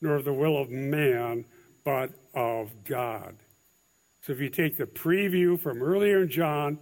nor 0.00 0.14
of 0.16 0.24
the 0.24 0.32
will 0.32 0.60
of 0.60 0.70
man, 0.70 1.44
but 1.84 2.10
of 2.34 2.70
God. 2.84 3.36
So 4.22 4.32
if 4.32 4.40
you 4.40 4.48
take 4.48 4.76
the 4.76 4.86
preview 4.86 5.60
from 5.60 5.82
earlier 5.82 6.22
in 6.22 6.30
John, 6.30 6.78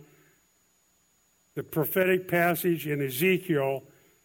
the 1.55 1.63
prophetic 1.63 2.29
passage 2.29 2.87
in 2.87 3.05
Ezekiel, 3.05 3.83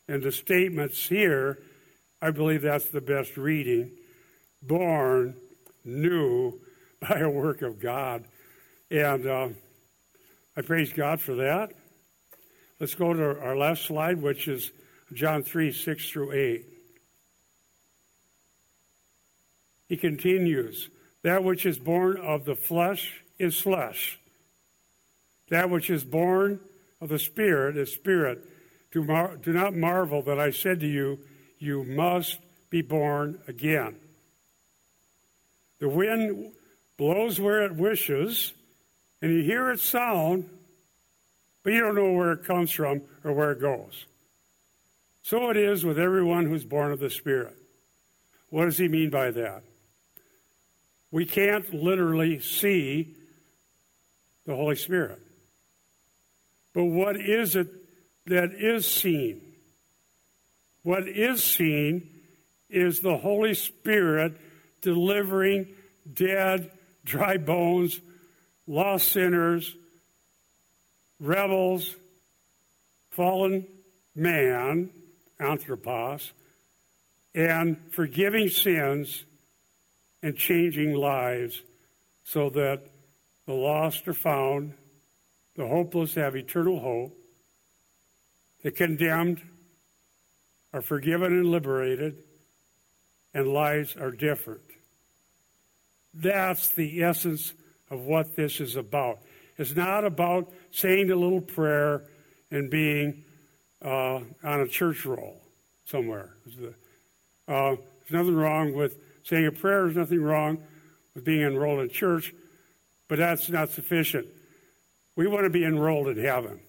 and 0.07 0.23
the 0.23 0.31
statements 0.31 1.07
here, 1.07 1.59
I 2.21 2.31
believe 2.31 2.61
that's 2.61 2.89
the 2.89 3.01
best 3.01 3.37
reading. 3.37 3.91
Born 4.61 5.35
new 5.85 6.59
by 6.99 7.19
a 7.19 7.29
work 7.29 7.61
of 7.61 7.79
God. 7.79 8.25
And 8.89 9.25
uh, 9.25 9.49
I 10.55 10.61
praise 10.61 10.93
God 10.93 11.21
for 11.21 11.35
that. 11.35 11.73
Let's 12.79 12.95
go 12.95 13.13
to 13.13 13.39
our 13.41 13.57
last 13.57 13.85
slide, 13.85 14.21
which 14.21 14.47
is 14.47 14.71
John 15.13 15.43
3 15.43 15.71
6 15.71 16.09
through 16.09 16.31
8. 16.33 16.65
He 19.87 19.97
continues 19.97 20.89
That 21.23 21.43
which 21.43 21.65
is 21.65 21.79
born 21.79 22.17
of 22.17 22.45
the 22.45 22.55
flesh 22.55 23.23
is 23.39 23.59
flesh, 23.59 24.19
that 25.49 25.69
which 25.69 25.89
is 25.89 26.03
born 26.03 26.59
of 27.01 27.09
the 27.09 27.19
Spirit 27.19 27.77
is 27.77 27.93
spirit. 27.93 28.43
Do, 28.91 29.05
do 29.41 29.53
not 29.53 29.75
marvel 29.75 30.21
that 30.23 30.39
I 30.39 30.51
said 30.51 30.79
to 30.79 30.87
you, 30.87 31.19
You 31.59 31.83
must 31.83 32.39
be 32.69 32.81
born 32.81 33.39
again. 33.47 33.97
The 35.79 35.89
wind 35.89 36.53
blows 36.97 37.39
where 37.39 37.63
it 37.63 37.75
wishes, 37.75 38.53
and 39.21 39.31
you 39.31 39.43
hear 39.43 39.69
its 39.71 39.83
sound, 39.83 40.49
but 41.63 41.73
you 41.73 41.81
don't 41.81 41.95
know 41.95 42.13
where 42.13 42.31
it 42.31 42.45
comes 42.45 42.71
from 42.71 43.01
or 43.23 43.33
where 43.33 43.51
it 43.51 43.61
goes. 43.61 44.05
So 45.23 45.49
it 45.49 45.57
is 45.57 45.83
with 45.83 45.99
everyone 45.99 46.45
who's 46.45 46.63
born 46.63 46.91
of 46.91 46.99
the 46.99 47.09
Spirit. 47.09 47.55
What 48.49 48.65
does 48.65 48.77
he 48.77 48.87
mean 48.87 49.09
by 49.09 49.31
that? 49.31 49.63
We 51.11 51.25
can't 51.25 51.73
literally 51.73 52.39
see 52.39 53.15
the 54.45 54.55
Holy 54.55 54.75
Spirit. 54.75 55.19
But 56.73 56.85
what 56.85 57.17
is 57.19 57.55
it 57.55 57.67
that 58.27 58.53
is 58.53 58.89
seen? 58.89 59.41
What 60.83 61.07
is 61.07 61.43
seen 61.43 62.09
is 62.69 63.01
the 63.01 63.17
Holy 63.17 63.53
Spirit 63.53 64.39
delivering 64.87 65.67
dead, 66.13 66.71
dry 67.03 67.35
bones, 67.35 67.99
lost 68.67 69.09
sinners, 69.11 69.75
rebels, 71.19 71.93
fallen 73.09 73.67
man 74.15 74.89
anthropos, 75.41 76.31
and 77.35 77.75
forgiving 77.91 78.47
sins 78.47 79.25
and 80.23 80.37
changing 80.37 80.93
lives 80.93 81.61
so 82.23 82.49
that 82.49 82.81
the 83.45 83.53
lost 83.53 84.07
are 84.07 84.13
found, 84.13 84.73
the 85.57 85.67
hopeless 85.67 86.13
have 86.13 86.33
eternal 86.37 86.79
hope, 86.79 87.13
the 88.63 88.71
condemned 88.71 89.41
are 90.71 90.81
forgiven 90.81 91.33
and 91.33 91.51
liberated, 91.51 92.23
and 93.33 93.49
lives 93.49 93.97
are 93.97 94.11
different. 94.11 94.61
That's 96.19 96.69
the 96.69 97.03
essence 97.03 97.53
of 97.91 98.01
what 98.01 98.35
this 98.35 98.59
is 98.59 98.75
about. 98.75 99.19
It's 99.57 99.75
not 99.75 100.03
about 100.03 100.51
saying 100.71 101.11
a 101.11 101.15
little 101.15 101.41
prayer 101.41 102.03
and 102.51 102.69
being 102.69 103.23
uh, 103.83 104.21
on 104.43 104.61
a 104.61 104.67
church 104.67 105.05
roll 105.05 105.41
somewhere. 105.85 106.33
Uh, 107.47 107.75
there's 107.77 108.11
nothing 108.11 108.35
wrong 108.35 108.73
with 108.73 108.97
saying 109.23 109.45
a 109.45 109.51
prayer. 109.51 109.83
There's 109.83 109.95
nothing 109.95 110.21
wrong 110.21 110.63
with 111.13 111.23
being 111.23 111.41
enrolled 111.41 111.81
in 111.81 111.89
church, 111.89 112.33
but 113.07 113.17
that's 113.19 113.49
not 113.49 113.69
sufficient. 113.69 114.27
We 115.15 115.27
want 115.27 115.45
to 115.45 115.49
be 115.49 115.65
enrolled 115.65 116.07
in 116.07 116.23
heaven, 116.23 116.59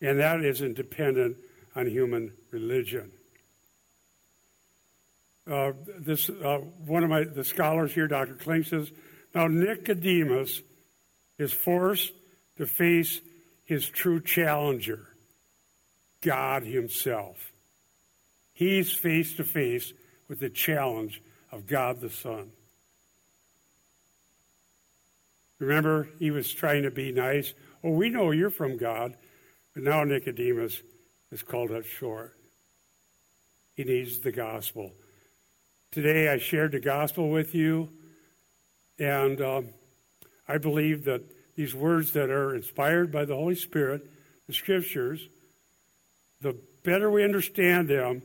and 0.00 0.18
that 0.18 0.44
isn't 0.44 0.74
dependent 0.74 1.36
on 1.74 1.86
human 1.86 2.32
religion. 2.50 3.10
Uh, 5.50 5.72
this 5.98 6.30
uh, 6.30 6.58
one 6.86 7.02
of 7.02 7.10
my 7.10 7.24
the 7.24 7.44
scholars 7.44 7.92
here, 7.92 8.06
Dr. 8.06 8.34
Klink 8.34 8.66
says, 8.66 8.90
now 9.34 9.48
Nicodemus 9.48 10.60
is 11.38 11.52
forced 11.52 12.12
to 12.58 12.66
face 12.66 13.20
his 13.64 13.88
true 13.88 14.20
challenger. 14.20 15.08
God 16.22 16.62
Himself. 16.62 17.52
He's 18.52 18.92
face 18.92 19.34
to 19.34 19.44
face 19.44 19.92
with 20.28 20.38
the 20.38 20.50
challenge 20.50 21.20
of 21.50 21.66
God 21.66 22.00
the 22.00 22.10
Son. 22.10 22.50
Remember, 25.58 26.08
he 26.18 26.30
was 26.30 26.52
trying 26.52 26.82
to 26.84 26.90
be 26.90 27.12
nice. 27.12 27.54
Oh, 27.82 27.90
we 27.90 28.08
know 28.08 28.30
you're 28.30 28.50
from 28.50 28.76
God. 28.76 29.16
But 29.74 29.84
now 29.84 30.04
Nicodemus 30.04 30.80
is 31.30 31.42
called 31.42 31.70
up 31.70 31.84
short. 31.84 32.36
He 33.74 33.84
needs 33.84 34.18
the 34.18 34.32
gospel. 34.32 34.92
Today 35.92 36.28
I 36.28 36.38
shared 36.38 36.72
the 36.72 36.80
gospel 36.80 37.28
with 37.28 37.54
you, 37.54 37.90
and 38.98 39.38
um, 39.42 39.68
I 40.48 40.56
believe 40.56 41.04
that 41.04 41.20
these 41.54 41.74
words 41.74 42.14
that 42.14 42.30
are 42.30 42.54
inspired 42.54 43.12
by 43.12 43.26
the 43.26 43.34
Holy 43.34 43.56
Spirit, 43.56 44.00
the 44.46 44.54
scriptures, 44.54 45.20
the 46.40 46.56
better 46.82 47.10
we 47.10 47.22
understand 47.22 47.88
them, 47.88 48.22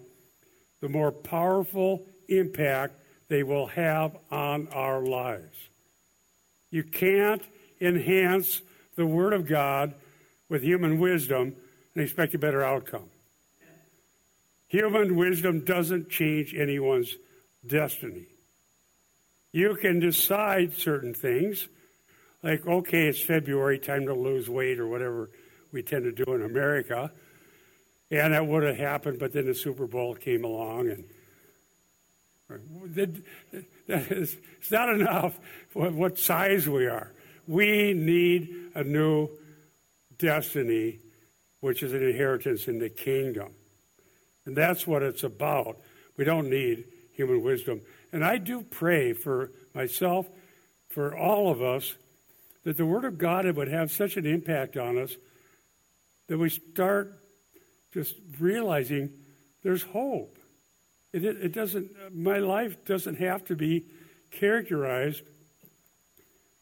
the 0.79 0.87
more 0.87 1.11
powerful 1.11 2.05
impact 2.29 2.93
they 3.27 3.43
will 3.43 3.67
have 3.67 4.15
on 4.31 4.69
our 4.69 5.01
lives. 5.01 5.57
You 6.71 6.83
can't 6.85 7.41
enhance 7.81 8.61
the 8.95 9.05
Word 9.05 9.33
of 9.33 9.45
God 9.45 9.93
with 10.47 10.63
human 10.63 10.99
wisdom 10.99 11.53
and 11.93 12.01
expect 12.01 12.33
a 12.33 12.39
better 12.39 12.63
outcome. 12.63 13.09
Human 14.69 15.17
wisdom 15.17 15.65
doesn't 15.65 16.09
change 16.09 16.55
anyone's 16.55 17.13
destiny. 17.67 18.25
You 19.51 19.75
can 19.75 19.99
decide 19.99 20.73
certain 20.73 21.13
things, 21.13 21.67
like, 22.43 22.65
okay, 22.67 23.07
it's 23.07 23.21
February, 23.21 23.79
time 23.79 24.05
to 24.05 24.13
lose 24.13 24.49
weight 24.49 24.79
or 24.79 24.87
whatever 24.87 25.29
we 25.71 25.81
tend 25.83 26.03
to 26.03 26.11
do 26.11 26.33
in 26.33 26.43
America. 26.43 27.11
And 28.11 28.33
that 28.33 28.45
would 28.45 28.63
have 28.63 28.77
happened, 28.77 29.19
but 29.19 29.33
then 29.33 29.45
the 29.45 29.55
Super 29.55 29.87
Bowl 29.87 30.15
came 30.15 30.43
along 30.43 30.89
and 30.89 31.03
that 32.95 33.09
is, 33.87 34.37
it's 34.59 34.71
not 34.71 34.89
enough 34.89 35.37
what 35.73 36.17
size 36.17 36.67
we 36.67 36.85
are. 36.85 37.11
We 37.47 37.93
need 37.93 38.53
a 38.75 38.83
new 38.83 39.29
destiny, 40.17 40.99
which 41.59 41.83
is 41.83 41.93
an 41.93 42.03
inheritance 42.03 42.67
in 42.67 42.79
the 42.79 42.89
kingdom. 42.89 43.51
And 44.45 44.55
that's 44.55 44.87
what 44.87 45.03
it's 45.03 45.23
about. 45.23 45.77
We 46.15 46.23
don't 46.23 46.49
need 46.49 46.85
human 47.17 47.43
wisdom. 47.43 47.81
And 48.13 48.23
I 48.23 48.37
do 48.37 48.61
pray 48.61 49.11
for 49.11 49.51
myself, 49.73 50.27
for 50.89 51.17
all 51.17 51.51
of 51.51 51.61
us, 51.61 51.95
that 52.63 52.77
the 52.77 52.85
Word 52.85 53.03
of 53.03 53.17
God 53.17 53.45
would 53.45 53.67
have 53.67 53.91
such 53.91 54.15
an 54.15 54.25
impact 54.25 54.77
on 54.77 54.97
us 54.97 55.15
that 56.27 56.37
we 56.37 56.49
start 56.49 57.13
just 57.93 58.15
realizing 58.39 59.09
there's 59.63 59.83
hope. 59.83 60.37
It, 61.13 61.25
it 61.25 61.53
doesn't, 61.53 61.91
my 62.15 62.37
life 62.37 62.85
doesn't 62.85 63.15
have 63.15 63.45
to 63.45 63.55
be 63.55 63.85
characterized 64.31 65.23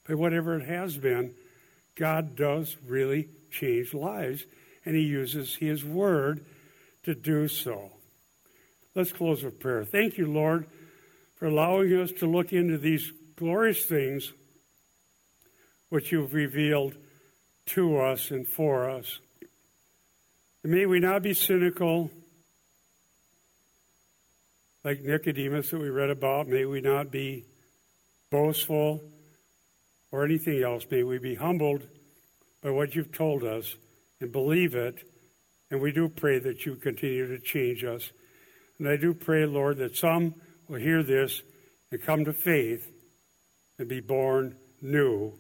by 0.08 0.14
whatever 0.14 0.56
it 0.58 0.68
has 0.68 0.98
been. 0.98 1.34
God 1.96 2.36
does 2.36 2.78
really 2.88 3.30
change 3.52 3.94
lives, 3.94 4.46
and 4.86 4.96
He 4.96 5.02
uses 5.02 5.56
His 5.56 5.84
Word 5.84 6.46
to 7.04 7.16
do 7.16 7.48
so. 7.48 7.92
Let's 8.96 9.12
close 9.12 9.44
with 9.44 9.60
prayer. 9.60 9.84
Thank 9.84 10.18
you, 10.18 10.26
Lord, 10.32 10.68
for 11.36 11.48
allowing 11.48 11.94
us 12.00 12.14
to 12.14 12.28
look 12.28 12.54
into 12.54 12.78
these 12.78 13.12
glorious 13.36 13.84
things 13.84 14.32
which 15.90 16.14
you've 16.14 16.34
revealed 16.34 16.96
to 17.68 18.00
us 18.00 18.32
and 18.32 18.48
for 18.48 18.90
us. 18.90 19.20
And 20.64 20.72
may 20.72 20.86
we 20.86 21.02
not 21.02 21.24
be 21.24 21.34
cynical 21.34 22.10
like 24.86 25.02
Nicodemus 25.02 25.72
that 25.72 25.80
we 25.80 25.90
read 25.90 26.10
about. 26.10 26.48
May 26.48 26.64
we 26.64 26.80
not 26.80 27.12
be 27.12 27.44
boastful 28.32 29.04
or 30.10 30.24
anything 30.24 30.64
else. 30.64 30.86
May 30.90 31.04
we 31.04 31.18
be 31.18 31.36
humbled 31.36 31.84
by 32.64 32.70
what 32.70 32.96
you've 32.96 33.12
told 33.12 33.44
us 33.44 33.76
and 34.22 34.32
believe 34.32 34.74
it. 34.74 35.04
And 35.70 35.82
we 35.82 35.92
do 35.92 36.08
pray 36.08 36.40
that 36.40 36.66
you 36.66 36.76
continue 36.76 37.28
to 37.28 37.40
change 37.40 37.84
us. 37.84 38.12
And 38.80 38.88
I 38.90 38.98
do 38.98 39.14
pray, 39.14 39.46
Lord, 39.46 39.78
that 39.78 39.96
some 39.96 40.36
will 40.68 40.80
hear 40.80 41.04
this 41.04 41.42
and 41.92 42.02
come 42.02 42.26
to 42.26 42.34
faith 42.34 42.92
and 43.80 43.88
be 43.88 44.02
born 44.02 44.56
new 44.82 45.34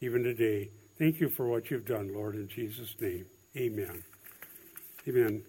even 0.00 0.22
today. 0.22 0.70
Thank 0.98 1.20
you 1.20 1.28
for 1.28 1.46
what 1.46 1.70
you've 1.70 1.86
done, 1.86 2.12
Lord, 2.14 2.34
in 2.36 2.48
Jesus' 2.48 2.94
name. 3.00 3.26
Amen. 3.56 4.02
Amen. 5.08 5.46